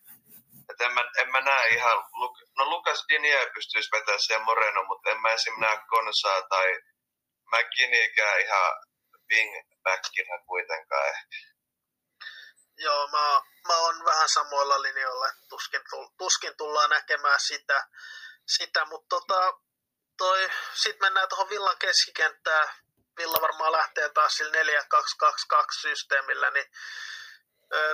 Et 0.71 0.81
en, 0.81 0.93
mä, 0.93 1.01
en 1.19 1.31
mä 1.31 1.41
näe 1.41 1.69
ihan, 1.69 2.05
no 2.57 2.71
Lukas 2.71 3.05
Dinie 3.09 3.51
pystyisi 3.55 3.89
vetämään 3.93 4.21
siellä 4.21 4.45
Moreno, 4.45 4.85
mutta 4.85 5.11
en 5.11 5.21
mä 5.21 5.29
esim. 5.29 5.61
näe 5.61 5.79
Konsaa 5.89 6.43
tai 6.43 6.79
McKinneyäkään 7.53 8.41
ihan 8.41 8.73
wingbackinä 9.31 10.39
kuitenkaan 10.47 11.09
ehkä. 11.09 11.51
Joo, 12.77 13.09
mä, 13.09 13.43
mä 13.69 13.77
oon 13.77 14.05
vähän 14.05 14.29
samoilla 14.29 14.83
linjoilla, 14.83 15.29
että 15.29 15.47
tuskin, 15.49 15.81
tuskin 16.19 16.57
tullaan 16.57 16.91
näkemään 16.91 17.41
sitä, 17.41 17.87
sitä 18.47 18.85
mutta 18.85 19.07
tota, 19.09 19.61
toi, 20.17 20.51
sit 20.75 21.01
mennään 21.01 21.29
tuohon 21.29 21.51
Villan 21.51 21.79
keskikenttään. 21.79 22.69
Villa 23.17 23.41
varmaan 23.41 23.73
lähtee 23.73 24.09
taas 24.09 24.37
sillä 24.37 24.63
4-2-2-2 24.63 25.65
systeemillä, 25.81 26.51
niin 26.51 26.67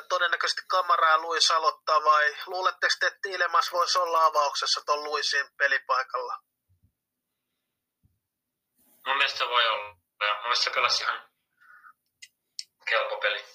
todennäköisesti 0.08 0.62
Kamara 0.66 1.08
ja 1.08 1.18
Luis 1.18 1.50
aloittaa 1.50 2.04
vai 2.04 2.36
luuletteko 2.46 2.94
te, 3.00 3.06
että 3.06 3.18
Tiilemas 3.22 3.72
voisi 3.72 3.98
olla 3.98 4.24
avauksessa 4.24 4.82
tuon 4.86 5.04
Luisin 5.04 5.48
pelipaikalla? 5.56 6.38
Mun 9.06 9.16
mielestä 9.16 9.48
voi 9.48 9.68
olla. 9.68 9.86
Mun 9.86 9.98
mielestä 10.42 10.64
se 10.64 10.70
pelasi 10.70 11.02
ihan 11.02 11.28
kelpo 12.88 13.16
peli. 13.16 13.44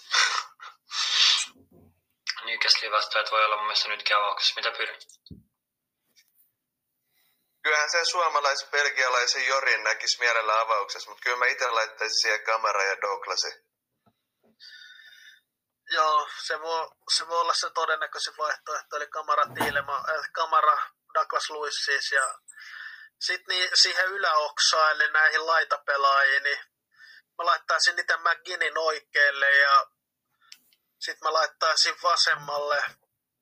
Newcastle 2.46 2.92
vastaan, 2.92 3.22
että 3.22 3.32
voi 3.32 3.46
olla 3.46 3.56
mun 3.56 3.66
mielestä 3.66 3.90
nytkin 3.90 4.16
avauksessa. 4.16 4.56
Mitä 4.56 4.72
pyrin? 4.72 5.00
Kyllähän 7.64 7.92
sen 7.92 8.06
suomalais-belgialaisen 8.06 9.48
Jorin 9.48 9.84
näkisi 9.84 10.20
mielellä 10.20 10.60
avauksessa, 10.60 11.10
mutta 11.10 11.24
kyllä 11.24 11.38
mä 11.38 11.46
itse 11.46 11.70
laittaisin 11.70 12.22
siihen 12.22 12.44
kamera 12.44 12.84
ja 12.84 13.02
Douglasin. 13.02 13.71
Joo, 15.92 16.28
se 16.46 16.62
voi, 16.62 16.90
se 17.16 17.28
voi 17.28 17.40
olla 17.40 17.54
se 17.54 17.70
todennäköisin 17.70 18.38
vaihtoehto, 18.38 18.96
eli 18.96 19.08
kamera 19.08 19.46
Tiilema, 19.54 19.96
äh, 19.96 20.30
kamera 20.32 20.78
Douglas 21.14 21.50
Lewis 21.50 21.86
siis, 21.86 22.12
ja 22.12 22.40
sitten 23.20 23.56
niin, 23.56 23.70
siihen 23.74 24.06
yläoksaan, 24.08 24.92
eli 24.92 25.12
näihin 25.12 25.48
laitapelaajiin, 25.48 26.44
niin 26.44 26.60
mä 27.38 27.46
laittaisin 27.46 27.96
niitä 27.96 28.18
McGinnin 28.18 28.78
oikealle 28.78 29.52
ja 29.58 29.86
sitten 31.00 31.28
mä 31.28 31.34
laittaisin 31.34 31.96
vasemmalle 32.04 32.84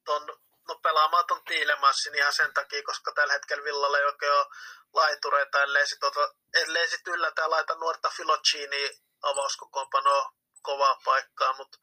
ton, 0.06 0.40
no 0.68 0.76
pelaamaan 0.76 1.26
ton 1.28 1.44
Tiilemassin 1.46 2.16
ihan 2.16 2.34
sen 2.34 2.54
takia, 2.54 2.84
koska 2.84 3.12
tällä 3.12 3.34
hetkellä 3.34 3.64
Villalla 3.64 3.98
ei 3.98 4.06
oikein 4.06 4.34
ole 4.34 4.46
laitureita, 4.94 5.64
ellei 5.64 5.88
sit, 5.88 6.04
ota, 6.04 6.34
ellei 6.54 6.88
sit 6.88 7.08
yllätä 7.08 7.50
laita 7.50 7.76
nuorta 7.76 8.10
Filocini 8.10 8.92
avauskokoonpanoa 9.22 10.34
kovaa 10.62 11.02
paikkaa, 11.06 11.54
mutta 11.54 11.78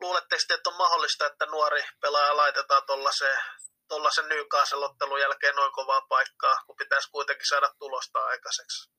luuletteko 0.00 0.42
te, 0.48 0.54
että 0.54 0.70
on 0.70 0.76
mahdollista, 0.76 1.26
että 1.26 1.46
nuori 1.46 1.84
pelaaja 2.00 2.36
laitetaan 2.36 2.82
tuollaiseen 2.86 3.40
tuollaisen 3.88 4.28
Newcastle-ottelun 4.28 5.20
jälkeen 5.20 5.56
noin 5.56 5.72
kovaa 5.72 6.00
paikkaa, 6.00 6.56
kun 6.66 6.76
pitäisi 6.76 7.10
kuitenkin 7.10 7.46
saada 7.48 7.74
tulosta 7.78 8.24
aikaiseksi? 8.24 8.90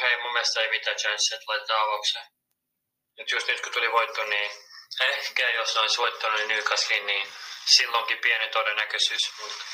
Hei, 0.00 0.16
mun 0.16 0.32
mielestä 0.32 0.60
ei 0.60 0.70
mitään 0.70 0.96
chance, 0.96 1.34
että 1.34 1.44
laitetaan 1.46 1.84
avaukseen. 1.84 2.26
Nyt 3.18 3.30
just 3.30 3.48
nyt 3.48 3.60
kun 3.60 3.72
tuli 3.72 3.92
voitto, 3.92 4.22
niin 4.22 4.50
ehkä 5.00 5.50
jos 5.50 5.76
olisi 5.76 5.98
voittanut 5.98 6.46
Newcastlein, 6.46 7.06
niin 7.06 7.32
silloinkin 7.64 8.18
pieni 8.18 8.48
todennäköisyys, 8.48 9.32
mutta 9.40 9.64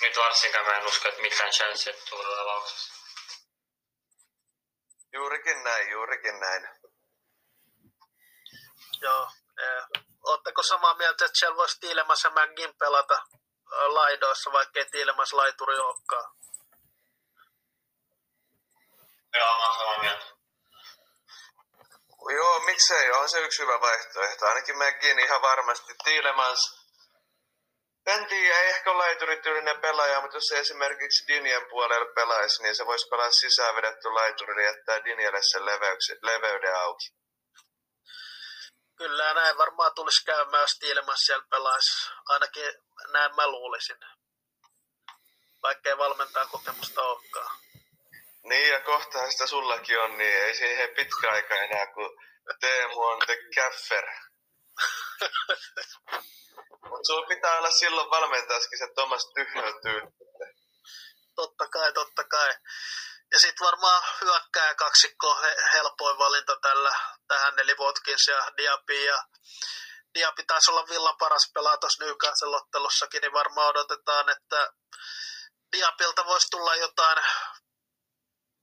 nyt 0.00 0.16
varsinkaan 0.16 0.66
mä 0.66 0.76
en 0.76 0.86
usko, 0.86 1.08
että 1.08 1.22
mitään 1.22 1.50
chance, 1.50 1.90
että 1.90 2.04
tulee 2.10 2.40
avauksessa. 2.40 2.92
Juurikin 5.12 5.64
näin, 5.64 5.90
juurikin 5.90 6.40
näin. 6.40 6.68
Joo. 9.00 9.30
Eh, 9.58 10.02
Oletteko 10.22 10.62
samaa 10.62 10.94
mieltä, 10.94 11.24
että 11.24 11.38
siellä 11.38 11.56
voisi 11.56 11.80
Tiilemas 11.80 12.24
ja 12.24 12.30
pelata 12.78 13.14
äh, 13.14 13.86
laidoissa, 13.86 14.52
vaikka 14.52 14.78
ei 14.78 14.86
Tiilemas 14.86 15.32
laituri 15.32 15.78
olekaan? 15.78 16.34
Joo, 19.34 19.58
mä 19.58 19.66
oon 19.66 19.78
samaa 19.78 19.98
mieltä. 19.98 20.24
Joo, 22.34 22.60
miksei, 22.60 23.10
on 23.10 23.28
se 23.28 23.40
yksi 23.40 23.62
hyvä 23.62 23.80
vaihtoehto. 23.80 24.46
Ainakin 24.46 24.78
McGinn 24.78 25.20
ihan 25.20 25.42
varmasti. 25.42 25.94
Tiilemans, 26.04 26.88
en 28.06 28.26
tiedä, 28.26 28.58
ei 28.58 28.68
ehkä 28.68 28.90
ole 28.90 28.98
laiturityylinen 28.98 29.80
pelaaja, 29.80 30.20
mutta 30.20 30.36
jos 30.36 30.44
se 30.48 30.58
esimerkiksi 30.58 31.26
Dinien 31.28 31.66
puolella 31.70 32.12
pelaisi, 32.14 32.62
niin 32.62 32.76
se 32.76 32.86
voisi 32.86 33.08
pelaa 33.08 33.30
sisään 33.30 33.74
vedetty 33.74 34.08
laituri 34.08 34.64
ja 34.64 34.70
jättää 34.70 35.04
Dinielle 35.04 35.42
sen 35.42 35.66
leveyksi, 35.66 36.12
leveyden 36.22 36.76
auki. 36.76 37.21
Kyllä 39.02 39.34
näin 39.34 39.58
varmaan 39.58 39.94
tulisi 39.94 40.24
käymään, 40.24 40.60
jos 40.60 40.78
Tiilemas 40.78 41.26
siellä 41.26 41.46
pelaisi. 41.50 42.10
Ainakin 42.28 42.72
näin 43.12 43.34
mä 43.34 43.46
luulisin. 43.46 43.96
Vaikka 45.62 45.88
ei 45.88 45.98
valmentaa 45.98 46.46
kokemusta 46.46 47.02
olekaan. 47.02 47.56
Niin, 48.42 48.72
ja 48.72 48.80
kohtahan 48.80 49.32
sitä 49.32 49.46
sullakin 49.46 50.00
on, 50.00 50.18
niin 50.18 50.36
ei 50.36 50.54
siihen 50.54 50.94
pitkä 50.96 51.30
aika 51.30 51.54
enää, 51.54 51.86
kun 51.86 52.18
Teemu 52.60 53.00
on 53.00 53.18
the 53.26 53.38
gaffer. 53.54 54.04
Mutta 56.88 57.06
sulla 57.06 57.26
pitää 57.26 57.58
olla 57.58 57.70
silloin 57.70 58.10
valmentajaskin 58.10 58.78
se 58.78 58.88
Thomas 58.94 59.26
tyhjäytyy. 59.34 60.00
Totta 61.34 61.68
kai, 61.68 61.92
totta 61.92 62.24
kai. 62.24 62.54
Ja 63.32 63.40
sitten 63.40 63.64
varmaan 63.66 64.02
hyökkää 64.20 64.74
kaksikko 64.74 65.36
helpoin 65.74 66.18
valinta 66.18 66.56
tällä, 66.62 66.94
tähän, 67.32 67.58
eli 67.58 67.74
Watkins 67.74 68.28
ja 68.28 68.52
Diaby. 68.56 69.04
Ja 69.04 69.24
Diaby 70.14 70.42
taisi 70.46 70.70
olla 70.70 70.88
villan 70.88 71.16
paras 71.18 71.50
pelaa 71.54 71.76
tuossa 71.76 72.04
Newcastle-ottelussakin, 72.04 73.20
niin 73.22 73.32
varmaan 73.32 73.68
odotetaan, 73.68 74.28
että 74.28 74.72
Diabilta 75.72 76.26
voisi 76.26 76.50
tulla 76.50 76.74
jotain 76.76 77.18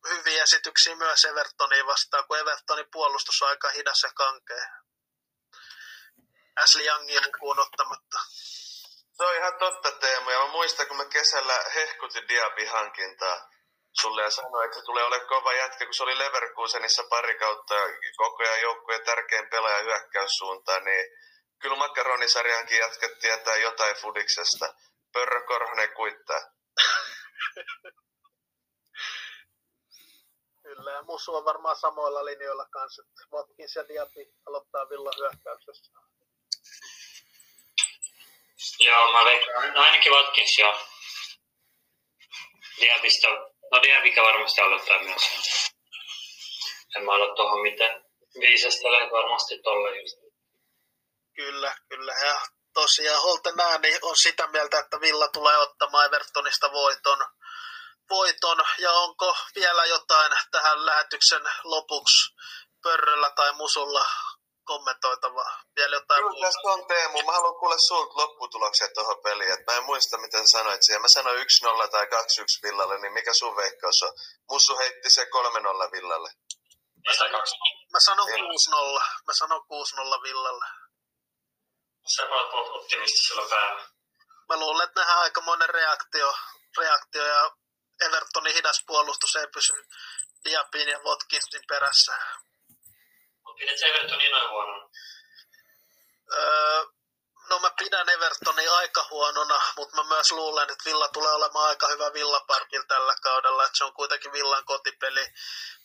hyviä 0.10 0.44
esityksiä 0.44 0.96
myös 0.96 1.26
Evertoniin 1.26 1.86
vastaan, 1.86 2.28
kun 2.28 2.38
Evertonin 2.38 2.92
puolustus 2.92 3.42
on 3.42 3.50
aika 3.50 3.70
hidas 3.70 4.04
ja 4.04 4.12
kankea. 4.16 4.66
Ashley 6.62 6.86
Youngin 6.86 7.26
lukuun 7.26 7.60
ottamatta. 7.60 8.20
Se 9.18 9.24
on 9.26 9.36
ihan 9.36 9.54
totta 9.60 9.92
Teemu, 9.92 10.30
ja 10.30 10.40
mä 10.40 10.48
muistan, 10.48 10.88
kun 10.88 10.98
mä 10.98 11.06
kesällä 11.06 11.64
hehkutin 11.76 12.28
Diaby-hankintaa 12.28 13.50
sulle 13.94 14.22
ja 14.22 14.30
sanoin, 14.30 14.66
että 14.66 14.80
se 14.80 14.86
tulee 14.86 15.04
olemaan 15.04 15.28
kova 15.28 15.54
jätkä, 15.54 15.86
kun 15.86 15.94
se 15.94 16.04
oli 16.04 16.18
Leverkusenissa 16.18 17.04
pari 17.10 17.38
kautta 17.40 17.76
koko 18.18 18.44
ajan 18.44 18.62
joukkueen 18.62 19.06
tärkein 19.06 19.50
pelaaja 19.50 19.84
hyökkäyssuuntaan, 19.84 20.84
niin 20.84 21.06
kyllä 21.60 21.76
makaronisarjankin 21.76 22.78
jätkät 22.78 23.20
tietää 23.20 23.58
jotain 23.58 23.96
fudiksesta. 23.96 24.74
Pörrö 25.14 25.46
Korhonen 25.46 25.94
kuittaa. 25.94 26.40
Kyllä, 30.64 30.92
ja 30.92 31.04
Musu 31.04 31.36
on 31.36 31.46
varmaan 31.46 31.76
samoilla 31.76 32.26
linjoilla 32.26 32.66
kanssa, 32.66 33.02
että 33.02 33.36
Watkins 33.36 33.76
ja 33.76 33.88
Diaby 33.88 34.34
aloittaa 34.48 34.90
Villa 34.90 35.12
hyökkäyksessä. 35.18 35.92
Joo, 38.80 39.14
mä 39.14 39.26
veikkaan, 39.26 39.74
no 39.74 39.82
ainakin 39.82 40.12
Watkins 40.12 40.60
joo. 40.60 40.80
Diabista, 42.82 43.28
no 43.72 43.82
Diabikä 43.82 44.22
varmasti 44.24 44.62
aloittaa 44.62 45.04
myös. 45.04 45.22
En 46.96 47.06
mä 47.06 47.14
aloita 47.14 47.36
tuohon 47.36 47.62
mitään 47.62 48.06
viisastele 48.40 49.12
varmasti 49.12 49.62
tolle 49.64 50.02
just. 50.02 50.18
Kyllä, 51.36 51.76
kyllä. 51.90 52.14
Ja 52.14 52.42
tosiaan 52.74 53.22
Holten 53.22 53.60
ääni 53.60 54.00
on 54.02 54.16
sitä 54.16 54.48
mieltä, 54.48 54.80
että 54.80 55.02
Villa 55.02 55.28
tulee 55.28 55.58
ottamaan 55.58 56.06
Evertonista 56.06 56.72
voiton. 56.72 57.26
voiton. 58.10 58.66
Ja 58.78 58.92
onko 58.92 59.38
vielä 59.56 59.86
jotain 59.86 60.32
tähän 60.52 60.86
lähetyksen 60.86 61.42
lopuksi 61.64 62.36
Pörröllä 62.84 63.30
tai 63.30 63.54
Musulla 63.54 64.06
kommentoitavaa? 64.72 65.52
Vielä 65.76 65.96
jotain 65.96 66.22
Kyllä 66.24 66.46
tässä 66.46 66.70
on 66.74 66.88
Teemu. 66.88 67.18
Mä 67.26 67.32
haluan 67.32 67.60
kuulla 67.60 67.78
sulta 67.78 68.18
lopputuloksia 68.22 68.88
tuohon 68.94 69.20
peliin. 69.24 69.54
Et 69.54 69.66
mä 69.68 69.74
en 69.78 69.84
muista, 69.84 70.18
miten 70.18 70.48
sanoit 70.48 70.84
siihen. 70.84 71.02
Mä 71.02 71.08
sanoin 71.08 71.38
1-0 71.86 71.90
tai 71.90 72.06
2-1 72.06 72.10
Villalle, 72.64 72.96
niin 73.00 73.14
mikä 73.14 73.34
sun 73.34 73.56
veikkaus 73.56 74.04
on? 74.04 74.14
Musu 74.52 74.78
heitti 74.78 75.10
se 75.10 75.24
3-0 75.24 75.92
Villalle. 75.96 76.30
Mä 77.08 77.14
sanon, 77.18 77.44
mä 77.94 78.00
sanon 78.00 78.28
6-0. 78.28 79.04
Mä 79.28 79.34
sanon 79.34 79.62
6-0 79.62 80.24
Villalle. 80.24 80.66
Sä 82.16 82.24
oot 82.30 82.76
optimistisella 82.76 83.50
päällä. 83.50 83.84
Mä 84.50 84.56
luulen, 84.60 84.88
että 84.88 85.00
nähdään 85.00 85.20
aikamoinen 85.20 85.70
reaktio, 85.70 86.34
reaktio 86.78 87.26
ja 87.26 87.52
Evertonin 88.06 88.54
hidas 88.54 88.84
puolustus 88.88 89.36
ei 89.36 89.48
pysy 89.54 89.74
Diabin 90.44 90.90
ja 90.90 91.00
Watkinsin 91.00 91.64
perässä. 91.68 92.14
Pidät 93.60 93.82
Evertonin 93.82 94.32
noin 94.32 94.50
huonon? 94.50 94.92
Öö, 96.34 96.84
no 97.50 97.60
mä 97.60 97.72
pidän 97.80 98.10
Evertonin 98.10 98.72
aika 98.72 99.08
huonona, 99.10 99.62
mutta 99.78 99.96
mä 99.96 100.04
myös 100.04 100.32
luulen, 100.32 100.70
että 100.70 100.86
Villa 100.86 101.08
tulee 101.08 101.34
olemaan 101.34 101.70
aika 101.70 101.88
hyvä 101.88 102.14
Villaparkilla 102.14 102.86
tällä 102.88 103.16
kaudella. 103.24 103.66
Että 103.66 103.78
se 103.78 103.84
on 103.84 103.94
kuitenkin 103.94 104.32
Villan 104.32 104.66
kotipeli. 104.66 105.28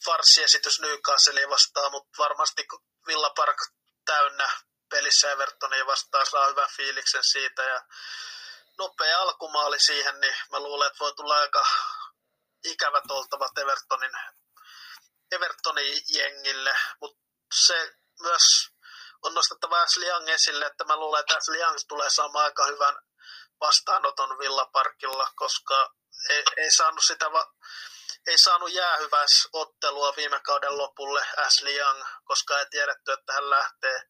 Farsiesitys 0.04 0.80
Newcastle 0.80 1.50
vastaan, 1.50 1.90
mutta 1.90 2.18
varmasti 2.18 2.66
Villapark 3.06 3.56
täynnä 4.04 4.50
pelissä 4.90 5.32
Evertonia 5.32 5.86
vastaan 5.86 6.26
saa 6.26 6.48
hyvän 6.48 6.68
fiiliksen 6.76 7.24
siitä. 7.24 7.62
Ja 7.62 7.80
nopea 8.78 9.22
alkumaali 9.22 9.80
siihen, 9.80 10.20
niin 10.20 10.36
mä 10.50 10.60
luulen, 10.60 10.86
että 10.86 10.98
voi 10.98 11.14
tulla 11.14 11.36
aika 11.36 11.66
ikävät 12.64 13.10
oltavat 13.10 13.58
Evertonin, 13.58 14.12
Evertonin 15.32 16.02
jengille, 16.08 16.76
mutta 17.00 17.24
se 17.52 17.94
myös 18.20 18.68
on 19.22 19.34
nostettava 19.34 19.82
Ashley 19.82 20.08
Young 20.08 20.28
esille, 20.28 20.66
että 20.66 20.84
mä 20.84 20.96
luulen, 20.96 21.20
että 21.20 21.36
Ashley 21.36 21.60
Young 21.60 21.78
tulee 21.88 22.10
saamaan 22.10 22.44
aika 22.44 22.66
hyvän 22.66 22.96
vastaanoton 23.60 24.38
Villaparkilla, 24.38 25.28
koska 25.36 25.94
ei, 26.30 26.42
ei 26.56 26.70
saanut 26.70 27.04
sitä 27.04 27.32
va- 27.32 27.52
ei 28.26 28.38
saanut 28.38 28.72
jäähyväis 28.72 29.48
ottelua 29.52 30.16
viime 30.16 30.40
kauden 30.40 30.78
lopulle 30.78 31.26
Ashley 31.36 31.78
Young, 31.78 32.04
koska 32.24 32.58
ei 32.58 32.66
tiedetty, 32.70 33.12
että 33.12 33.32
hän 33.32 33.50
lähtee 33.50 34.02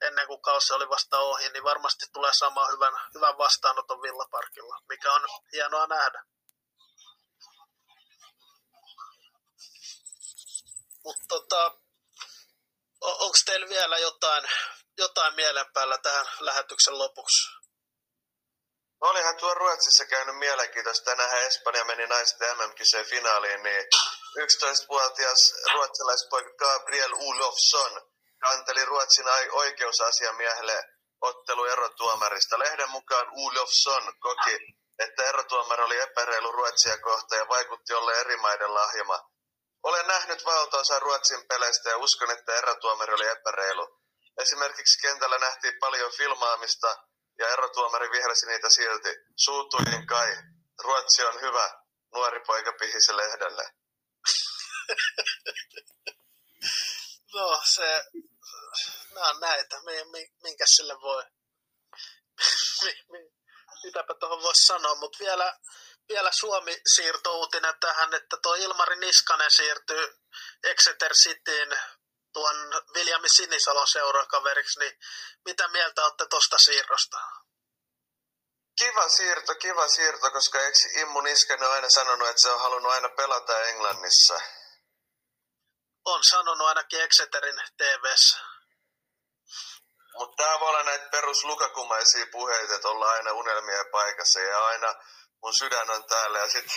ennen 0.00 0.26
kuin 0.26 0.42
kausi 0.42 0.72
oli 0.72 0.88
vasta 0.88 1.18
ohi, 1.18 1.48
niin 1.48 1.64
varmasti 1.64 2.06
tulee 2.12 2.32
saamaan 2.32 2.72
hyvän, 2.72 2.92
hyvän 3.14 3.38
vastaanoton 3.38 4.02
Villaparkilla, 4.02 4.80
mikä 4.88 5.12
on 5.12 5.22
hienoa 5.52 5.86
nähdä. 5.86 6.24
Mutta 11.04 11.24
tota, 11.28 11.83
onko 13.04 13.38
teillä 13.44 13.68
vielä 13.68 13.98
jotain, 13.98 14.44
jotain 14.98 15.34
mielen 15.34 15.66
päällä 15.72 15.98
tähän 15.98 16.26
lähetyksen 16.40 16.98
lopuksi? 16.98 17.48
Olihan 19.00 19.36
tuo 19.36 19.54
Ruotsissa 19.54 20.04
käynyt 20.04 20.38
mielenkiintoista. 20.38 21.04
Tänään 21.04 21.42
Espanja 21.42 21.84
meni 21.84 22.06
naisten 22.06 22.56
MM-kisojen 22.58 23.06
finaaliin, 23.06 23.62
niin 23.62 23.84
11-vuotias 24.38 25.54
ruotsalaispoika 25.72 26.50
Gabriel 26.58 27.12
Olofsson 27.12 28.02
kanteli 28.40 28.84
Ruotsin 28.84 29.26
oikeusasiamiehelle 29.52 30.84
ottelu 31.20 31.64
erotuomarista. 31.64 32.58
Lehden 32.58 32.90
mukaan 32.90 33.26
Olofsson 33.36 34.12
koki, 34.20 34.58
että 34.98 35.24
erotuomari 35.24 35.82
oli 35.82 36.00
epäreilu 36.00 36.52
Ruotsia 36.52 36.98
kohtaan 36.98 37.38
ja 37.38 37.48
vaikutti 37.48 37.94
olleen 37.94 38.20
eri 38.20 38.36
maiden 38.36 38.74
lahjama. 38.74 39.33
Olen 39.84 40.06
nähnyt 40.06 40.44
valtaosan 40.44 41.02
Ruotsin 41.02 41.46
peleistä 41.48 41.90
ja 41.90 41.96
uskon, 41.96 42.30
että 42.30 42.56
erotuomari 42.56 43.14
oli 43.14 43.26
epäreilu. 43.26 44.00
Esimerkiksi 44.38 44.98
kentällä 45.00 45.38
nähtiin 45.38 45.74
paljon 45.80 46.12
filmaamista, 46.12 46.96
ja 47.38 47.48
erotuomari 47.48 48.10
vihräsi 48.10 48.46
niitä 48.46 48.70
silti. 48.70 49.08
Suutuin 49.36 50.06
kai. 50.06 50.36
Ruotsi 50.78 51.24
on 51.24 51.40
hyvä. 51.40 51.80
Nuori 52.14 52.40
poika 52.46 52.72
pihisi 52.80 53.16
lehdelle. 53.16 53.74
no 57.34 57.62
se, 57.64 58.04
nämä 59.14 59.28
on 59.28 59.40
näitä. 59.40 59.76
Minkä 60.42 60.66
sille 60.66 61.00
voi, 61.00 61.24
mitäpä 63.84 64.14
tuohon 64.14 64.42
voisi 64.42 64.66
sanoa, 64.66 64.94
mutta 64.94 65.18
vielä, 65.24 65.58
vielä 66.08 66.32
Suomi 66.32 66.80
siirtouutinen 66.94 67.74
tähän, 67.80 68.14
että 68.14 68.36
tuo 68.42 68.54
Ilmari 68.54 68.96
Niskanen 68.96 69.50
siirtyy 69.50 70.18
Exeter 70.62 71.12
Cityin 71.12 71.78
tuon 72.32 72.56
Viljami 72.94 73.28
Sinisalon 73.28 73.86
seurakaveriksi, 73.86 74.78
niin 74.80 74.98
mitä 75.44 75.68
mieltä 75.68 76.04
olette 76.04 76.26
tuosta 76.30 76.58
siirrosta? 76.58 77.18
Kiva 78.78 79.08
siirto, 79.08 79.54
kiva 79.54 79.88
siirto, 79.88 80.30
koska 80.30 80.60
eikö 80.60 80.78
Immu 81.00 81.20
Niskanen 81.20 81.70
aina 81.70 81.90
sanonut, 81.90 82.28
että 82.28 82.42
se 82.42 82.50
on 82.50 82.60
halunnut 82.60 82.92
aina 82.92 83.08
pelata 83.08 83.60
Englannissa? 83.60 84.40
On 86.04 86.24
sanonut 86.24 86.68
ainakin 86.68 87.00
Exeterin 87.00 87.60
TVssä. 87.76 88.38
Mutta 90.18 90.42
tämä 90.42 90.60
voi 90.60 90.68
olla 90.68 90.82
näitä 90.82 91.08
peruslukakumaisia 91.10 92.26
puheita, 92.32 92.74
että 92.74 92.88
ollaan 92.88 93.16
aina 93.16 93.32
unelmien 93.32 93.86
paikassa 93.92 94.40
ja 94.40 94.66
aina 94.66 94.94
mun 95.44 95.54
sydän 95.58 95.90
on 95.90 96.04
täällä 96.04 96.38
ja 96.38 96.48
sitten 96.48 96.76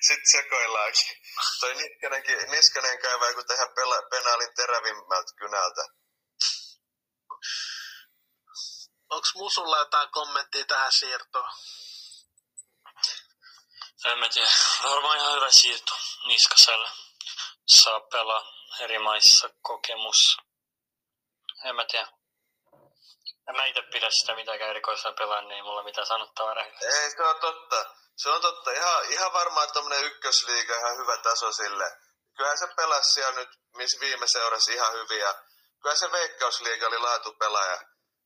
sit 0.00 0.20
sekoillaankin. 0.32 1.16
Toi 1.60 1.74
Niskanenkin, 1.74 2.50
Niskanen 2.50 2.98
käy 2.98 3.20
vaikka 3.20 3.42
tehdä 3.44 3.66
pela, 3.74 4.02
penaalin 4.10 4.54
terävimmältä 4.54 5.32
kynältä. 5.36 5.82
Onko 9.10 9.26
Musulla 9.34 9.78
jotain 9.78 10.10
kommenttia 10.10 10.64
tähän 10.64 10.92
siirtoon? 10.92 11.50
En 14.04 14.18
mä 14.18 14.28
tiedä. 14.28 14.50
Varmaan 14.82 15.18
ihan 15.18 15.34
hyvä 15.34 15.50
siirto 15.50 15.94
Niskaselle. 16.26 16.90
Saa 17.66 18.00
pelaa 18.00 18.52
eri 18.80 18.98
maissa 18.98 19.50
kokemus. 19.62 20.36
En 21.64 21.76
mä 21.76 21.84
tiedä. 21.84 22.19
En 23.50 23.56
mä 23.56 23.64
itse 23.64 23.82
pidä 23.92 24.10
sitä 24.10 24.34
mitenkään 24.34 24.70
erikoisena 24.70 25.14
pelaa, 25.18 25.40
niin 25.40 25.52
ei 25.52 25.62
mulla 25.62 25.82
mitään 25.82 26.06
sanottavaa 26.06 26.54
rehellisesti. 26.54 26.96
Ei, 26.96 27.10
se 27.10 27.22
on 27.22 27.40
totta. 27.40 27.84
Se 28.16 28.30
on 28.30 28.40
totta. 28.40 28.70
Ihan, 28.70 29.04
ihan 29.04 29.32
varmaan 29.32 29.72
tuommoinen 29.72 30.04
ykkösliiga 30.04 30.76
ihan 30.76 30.96
hyvä 30.96 31.16
taso 31.16 31.52
sille. 31.52 31.96
Kyllähän 32.36 32.58
se 32.58 32.68
pelasi 32.76 33.12
siellä 33.12 33.34
nyt, 33.40 33.48
missä 33.76 34.00
viime 34.00 34.26
seurasi 34.26 34.74
ihan 34.74 34.92
hyviä. 34.92 35.34
Kyllä 35.82 35.96
se 35.96 36.12
Veikkausliiga 36.12 36.86
oli 36.86 36.98
laatupelaaja. 36.98 37.78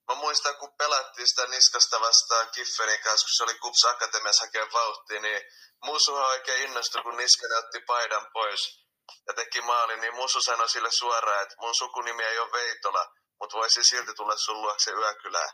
Mä 0.09 0.15
muistan, 0.15 0.57
kun 0.57 0.77
pelattiin 0.79 1.29
sitä 1.29 1.47
niskasta 1.47 2.01
vastaan 2.01 2.51
Kifferin 2.55 3.01
kanssa, 3.01 3.25
kun 3.25 3.37
se 3.37 3.45
oli 3.45 3.59
Kups 3.59 3.85
Akatemiassa 3.85 4.45
hakea 4.45 4.67
vauhtia, 4.73 5.21
niin 5.21 5.43
Musuhan 5.85 6.27
oikein 6.27 6.63
innostui, 6.63 7.03
kun 7.03 7.17
Niskanen 7.17 7.59
otti 7.59 7.81
paidan 7.81 8.27
pois 8.33 8.85
ja 9.27 9.35
teki 9.35 9.61
maali, 9.61 9.97
niin 9.97 10.15
Musu 10.15 10.41
sanoi 10.41 10.69
sille 10.69 10.89
suoraan, 10.99 11.43
että 11.43 11.55
mun 11.59 11.75
sukunimi 11.75 12.25
ei 12.25 12.39
ole 12.39 12.53
Veitola, 12.53 13.07
mutta 13.45 13.57
voisi 13.57 13.85
silti 13.85 14.15
tulla 14.15 14.37
sun 14.37 14.63
luokse 14.63 14.91
yökylään. 14.91 15.53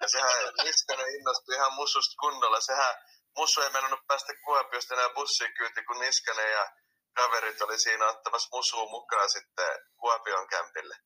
Ja 0.00 0.08
sehän 0.08 0.54
Niskanen 0.64 1.14
innostui 1.14 1.54
ihan 1.54 1.72
Mususta 1.72 2.14
kunnolla. 2.20 2.60
Sehän 2.60 2.94
Musu 3.36 3.60
ei 3.60 3.70
mennyt 3.70 4.06
päästä 4.06 4.32
Kuopiosta 4.44 4.94
enää 4.94 5.08
bussiin 5.08 5.54
kyyti, 5.54 5.84
kun 5.84 6.00
Niskanen 6.00 6.52
ja 6.52 6.72
kaverit 7.14 7.62
oli 7.62 7.78
siinä 7.78 8.10
ottamassa 8.10 8.48
Musuun 8.52 8.90
mukaan 8.90 9.30
sitten 9.30 9.78
Kuopion 10.00 10.48
kämpille. 10.48 10.96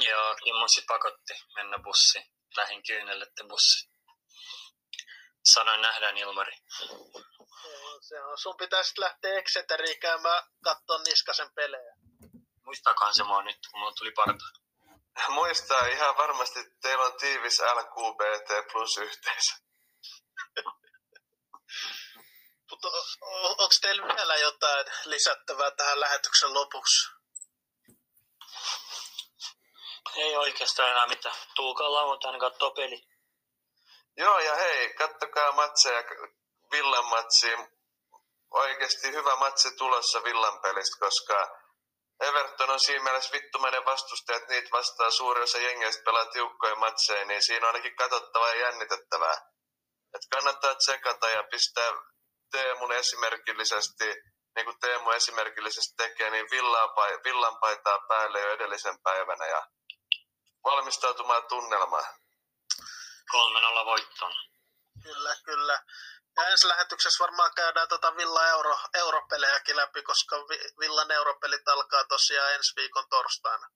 Joo, 0.00 0.36
Kimmo 0.44 0.66
pakotti 0.88 1.32
mennä 1.54 1.78
bussiin. 1.78 2.24
Lähin 2.56 2.82
kyynellette 2.82 3.44
bussi. 3.48 3.90
Sanoin 5.44 5.82
nähdään 5.82 6.16
Ilmari. 6.16 6.56
Se 8.00 8.22
on, 8.22 8.38
sun 8.38 8.56
pitäisi 8.56 9.00
lähteä 9.00 9.38
Exeteriin 9.38 10.00
käymään 10.00 10.42
katsoa 10.64 10.98
Niskasen 10.98 11.54
pelejä. 11.54 11.92
Muistaakaan 12.64 13.14
se 13.14 13.24
mua 13.24 13.42
nyt, 13.42 13.58
kun 13.70 13.80
mulla 13.80 13.92
tuli 13.92 14.12
parta. 14.12 14.59
Muistaa 15.28 15.86
ihan 15.86 16.16
varmasti, 16.16 16.60
teillä 16.82 17.04
on 17.04 17.14
tiivis 17.20 17.60
LQBT 17.60 18.72
plus 18.72 18.96
yhteisö. 18.98 19.52
Mutta 22.70 22.88
onko 23.48 23.74
teillä 23.80 24.14
vielä 24.14 24.36
jotain 24.36 24.86
lisättävää 25.04 25.70
tähän 25.70 26.00
lähetyksen 26.00 26.54
lopuksi? 26.54 27.08
Ei 30.16 30.36
oikeastaan 30.36 30.90
enää 30.90 31.06
mitään. 31.06 31.36
Tuukaa 31.54 31.92
lauantaina 31.92 32.38
katsoa 32.38 32.70
peli. 32.70 33.08
Joo, 34.16 34.38
ja 34.38 34.54
hei, 34.54 34.94
kattokaa 34.94 35.52
matseja, 35.52 36.02
Villan 36.72 37.04
matsiin. 37.04 37.68
Oikeasti 38.50 39.12
hyvä 39.12 39.36
matsi 39.36 39.76
tulossa 39.76 40.24
Villan 40.24 40.60
pelistä, 40.60 40.96
koska 41.00 41.59
Everton 42.20 42.70
on 42.70 42.80
siinä 42.80 43.04
mielessä 43.04 43.32
vittumainen 43.32 43.84
vastustaja, 43.84 44.36
että 44.36 44.52
niitä 44.52 44.68
vastaa 44.72 45.10
suuri 45.10 45.42
osa 45.42 45.58
jengeistä 45.58 46.02
pelaa 46.04 46.26
tiukkoja 46.26 46.74
matseja, 46.74 47.24
niin 47.24 47.42
siinä 47.42 47.66
on 47.66 47.74
ainakin 47.74 47.96
katsottavaa 47.96 48.48
ja 48.48 48.60
jännitettävää. 48.60 49.34
Et 50.14 50.22
kannattaa 50.30 50.74
tsekata 50.74 51.30
ja 51.30 51.42
pistää 51.50 51.92
Teemun 52.50 52.92
esimerkillisesti, 52.92 54.04
niin 54.56 54.64
kuin 54.64 54.80
Teemu 54.80 55.10
esimerkillisesti 55.10 55.94
tekee, 55.96 56.30
niin 56.30 56.46
villan 57.24 57.56
paitaa 57.60 57.98
päälle 58.08 58.40
jo 58.40 58.52
edellisen 58.52 59.02
päivänä 59.02 59.46
ja 59.46 59.66
valmistautumaan 60.64 61.42
tunnelmaan. 61.48 62.04
3-0 63.82 63.84
voittoon. 63.84 64.32
Kyllä, 65.02 65.36
kyllä. 65.44 65.82
Ja 66.40 66.46
ensi 66.46 66.68
lähetyksessä 66.68 67.24
varmaan 67.24 67.54
käydään 67.54 67.88
tota 67.88 68.16
Villa 68.16 68.48
Euro, 68.48 68.78
Europelejäkin 68.94 69.76
läpi, 69.76 70.02
koska 70.02 70.36
Villan 70.80 71.10
Europelit 71.10 71.68
alkaa 71.68 72.04
tosiaan 72.04 72.54
ensi 72.54 72.72
viikon 72.76 73.08
torstaina. 73.08 73.68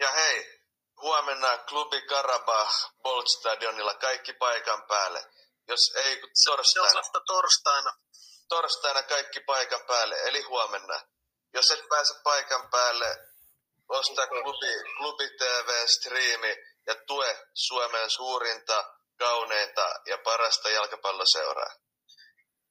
Ja 0.00 0.10
hei, 0.12 0.60
huomenna 1.00 1.58
klubi 1.58 2.02
Karabah 2.02 2.92
Bolt 3.02 3.26
Stadionilla 3.28 3.94
kaikki 3.94 4.32
paikan 4.32 4.82
päälle. 4.88 5.24
Jos 5.68 5.92
ei, 5.94 6.20
torstaina. 6.44 7.02
Se 7.02 7.10
torstaina. 7.26 7.92
Torstaina 8.48 9.02
kaikki 9.02 9.40
paikan 9.40 9.80
päälle, 9.86 10.16
eli 10.22 10.42
huomenna. 10.42 11.00
Jos 11.54 11.70
et 11.70 11.88
pääse 11.88 12.14
paikan 12.22 12.70
päälle, 12.70 13.16
osta 13.88 14.26
klubi, 14.26 14.82
klubi 14.96 15.28
TV-striimi 15.28 16.56
ja 16.88 16.94
tue 17.06 17.48
Suomen 17.54 18.10
suurinta, 18.10 18.94
kauneinta 19.18 19.94
ja 20.06 20.18
parasta 20.18 20.70
jalkapalloseuraa. 20.70 21.74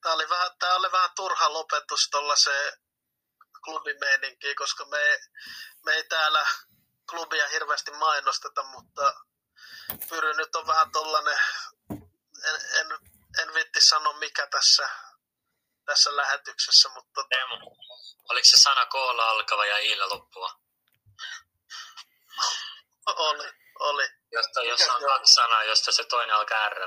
Tämä 0.02 0.14
oli 0.14 0.28
vähän, 0.28 0.50
tämä 0.58 0.74
oli 0.74 0.92
vähän 0.92 1.10
turha 1.16 1.52
lopetus 1.52 2.10
se 2.34 2.72
klubimeininkiin, 3.64 4.56
koska 4.56 4.84
me, 4.84 5.20
me 5.84 5.92
ei 5.92 6.04
täällä 6.04 6.46
klubia 7.10 7.48
hirveästi 7.48 7.90
mainosteta, 7.90 8.62
mutta 8.62 9.14
Pyry 10.08 10.34
nyt 10.34 10.56
on 10.56 10.66
vähän 10.66 10.90
tollanen, 10.90 11.38
en, 12.44 12.54
en, 12.80 12.86
en 13.42 13.54
vitti 13.54 13.80
sanoa 13.80 14.12
mikä 14.12 14.46
tässä, 14.46 14.88
tässä 15.84 16.16
lähetyksessä, 16.16 16.88
mutta... 16.88 17.24
Teemu, 17.28 17.54
oliko 18.28 18.44
se 18.44 18.56
sana 18.56 18.86
koolla 18.86 19.30
alkava 19.30 19.66
ja 19.66 19.78
iillä 19.78 20.08
loppua? 20.08 20.50
oli, 23.06 23.52
oli. 23.80 24.08
Josta, 24.32 24.62
jos 24.62 24.80
on 24.80 25.02
kaksi 25.02 25.34
sanaa, 25.34 25.64
josta 25.64 25.92
se 25.92 26.04
toinen 26.04 26.36
alkaa 26.36 26.68
r 26.68 26.78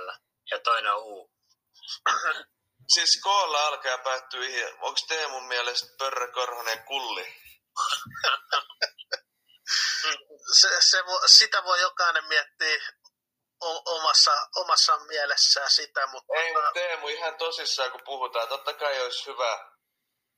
ja 0.52 0.60
toinen 0.60 0.94
on 0.94 1.04
u. 1.04 1.32
siis 2.94 3.20
koolla 3.24 3.68
alkaa 3.68 3.92
ja 3.92 3.98
päättyy 3.98 4.64
Onko 4.82 5.00
Teemun 5.08 5.44
mielestä 5.44 5.88
Pörrä 5.98 6.28
Korhonen 6.28 6.84
kulli? 6.84 7.26
se, 10.62 10.70
se 10.80 11.06
vo, 11.06 11.22
sitä 11.26 11.64
voi 11.64 11.82
jokainen 11.82 12.26
miettiä 12.26 12.78
omassa, 13.86 14.48
omassa 14.56 14.98
mielessään 14.98 15.70
sitä, 15.70 16.08
mutta... 16.08 16.34
Ei, 16.34 16.54
mutta 16.54 16.72
Teemu 16.74 17.08
ihan 17.08 17.36
tosissaan, 17.36 17.92
kun 17.92 18.02
puhutaan. 18.06 18.48
Totta 18.48 18.74
kai 18.74 19.02
olisi 19.02 19.26
hyvä 19.26 19.72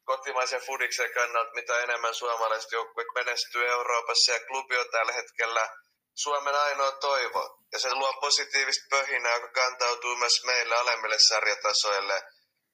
kotimaisen 0.04 0.62
fudiksen 0.62 1.14
kannalta, 1.14 1.54
mitä 1.54 1.80
enemmän 1.80 2.16
suomalaiset 2.16 2.72
joukkueet 2.72 3.08
menestyy 3.16 3.68
Euroopassa 3.68 4.32
ja 4.32 4.40
klubi 4.48 4.78
on 4.78 4.90
tällä 4.92 5.12
hetkellä 5.12 5.70
Suomen 6.16 6.56
ainoa 6.56 6.92
toivo. 6.92 7.60
Ja 7.72 7.80
se 7.80 7.94
luo 7.94 8.14
positiivista 8.14 8.86
pöhinää, 8.90 9.34
joka 9.34 9.48
kantautuu 9.48 10.16
myös 10.16 10.44
meille 10.44 10.76
alemmille 10.76 11.20
sarjatasoille. 11.20 12.24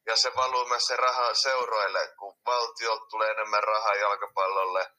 Ja 0.05 0.15
se 0.15 0.35
valuu 0.35 0.65
myös 0.65 0.83
se 0.83 0.95
raha 0.95 1.33
seuroille, 1.33 2.13
kun 2.19 2.37
valtiolta 2.45 3.05
tulee 3.05 3.31
enemmän 3.31 3.63
rahaa 3.63 3.95
jalkapallolle. 3.95 4.91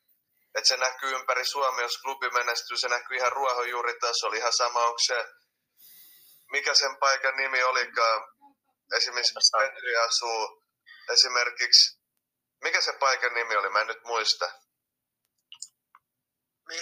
Et 0.54 0.64
se 0.66 0.76
näkyy 0.76 1.10
ympäri 1.10 1.44
Suomea, 1.44 1.84
jos 1.84 1.98
klubi 2.02 2.30
menestyy, 2.30 2.76
se 2.76 2.88
näkyy 2.88 3.16
ihan 3.16 3.32
ruohonjuuritasolla. 3.32 4.36
Ihan 4.36 4.52
sama, 4.52 4.84
onko 4.84 4.98
se, 4.98 5.28
mikä 6.50 6.74
sen 6.74 6.96
paikan 6.96 7.36
nimi 7.36 7.62
olikaan. 7.62 8.28
Esimerkiksi 8.96 9.34
Petri 9.58 9.96
asuu 9.96 10.60
esimerkiksi, 11.12 12.00
mikä 12.64 12.80
se 12.80 12.92
paikan 12.92 13.34
nimi 13.34 13.56
oli, 13.56 13.68
mä 13.68 13.80
en 13.80 13.86
nyt 13.86 14.04
muista 14.04 14.50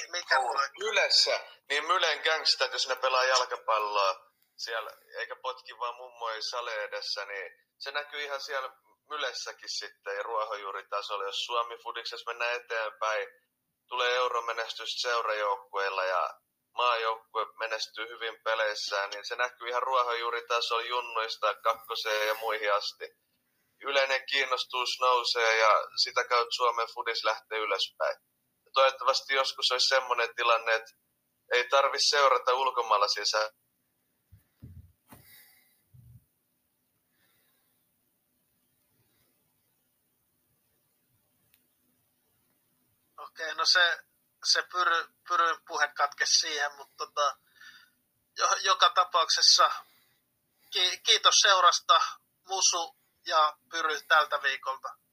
mikä 0.09 0.37
Ylessä, 0.81 1.41
niin 1.69 1.85
Mylen 1.87 2.21
gangstat, 2.25 2.73
jos 2.73 2.89
ne 2.89 2.97
pelaa 2.97 3.25
jalkapalloa 3.25 4.29
siellä, 4.57 4.91
eikä 5.19 5.37
potki 5.37 5.79
vaan 5.79 5.95
mummoi 5.95 6.43
sale 6.43 6.75
edessä, 6.75 7.25
niin 7.25 7.53
se 7.79 7.91
näkyy 7.91 8.23
ihan 8.23 8.41
siellä 8.41 8.71
Mylessäkin 9.09 9.69
sitten 9.69 10.17
ja 10.17 10.23
ruohonjuuritasolla. 10.23 11.25
Jos 11.25 11.45
Suomi 11.45 11.79
Fudiksessa 11.83 12.31
mennään 12.31 12.57
eteenpäin, 12.57 13.29
tulee 13.89 14.17
euromenestys 14.17 15.03
seurajoukkueilla 15.03 16.05
ja 16.05 16.31
maajoukkue 16.75 17.47
menestyy 17.59 18.09
hyvin 18.09 18.43
peleissään, 18.45 19.11
niin 19.11 19.27
se 19.27 19.37
näkyy 19.37 19.69
ihan 19.69 19.83
ruohonjuuritasolla 19.83 20.83
junnuista 20.83 21.55
kakkoseen 21.55 22.29
ja 22.29 22.35
muihin 22.35 22.75
asti. 22.75 23.05
Yleinen 23.81 24.27
kiinnostus 24.27 24.89
nousee 25.01 25.57
ja 25.57 25.73
sitä 26.03 26.25
kautta 26.25 26.57
Suomen 26.57 26.89
Fudis 26.95 27.25
lähtee 27.25 27.59
ylöspäin 27.59 28.17
toivottavasti 28.79 29.35
joskus 29.35 29.71
olisi 29.71 29.89
semmoinen 29.89 30.35
tilanne, 30.37 30.75
että 30.75 30.93
ei 31.53 31.69
tarvi 31.69 32.01
seurata 32.01 32.55
ulkomailla 32.55 33.09
sisään. 33.09 33.51
Okei, 43.19 43.55
no 43.55 43.65
se, 43.65 43.99
se 44.45 44.63
pyry, 44.63 45.07
pyryn 45.29 45.57
puhe 45.67 45.89
katkesi 45.89 46.41
siihen, 46.41 46.77
mutta 46.77 46.95
tota, 46.97 47.37
jo, 48.37 48.49
joka 48.61 48.91
tapauksessa 48.91 49.71
ki, 50.71 50.99
kiitos 50.99 51.35
seurasta 51.43 52.01
Musu 52.49 52.97
ja 53.27 53.57
Pyry 53.71 54.01
tältä 54.09 54.43
viikolta. 54.43 55.08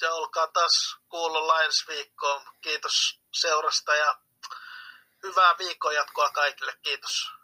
Ja 0.00 0.14
olkaa 0.14 0.46
taas 0.46 0.96
kuulolla 1.08 1.62
ensi 1.62 1.86
viikkoon. 1.88 2.42
Kiitos 2.60 3.20
seurasta 3.32 3.94
ja 3.94 4.18
hyvää 5.22 5.58
viikon 5.58 5.94
jatkoa 5.94 6.30
kaikille. 6.30 6.72
Kiitos. 6.82 7.39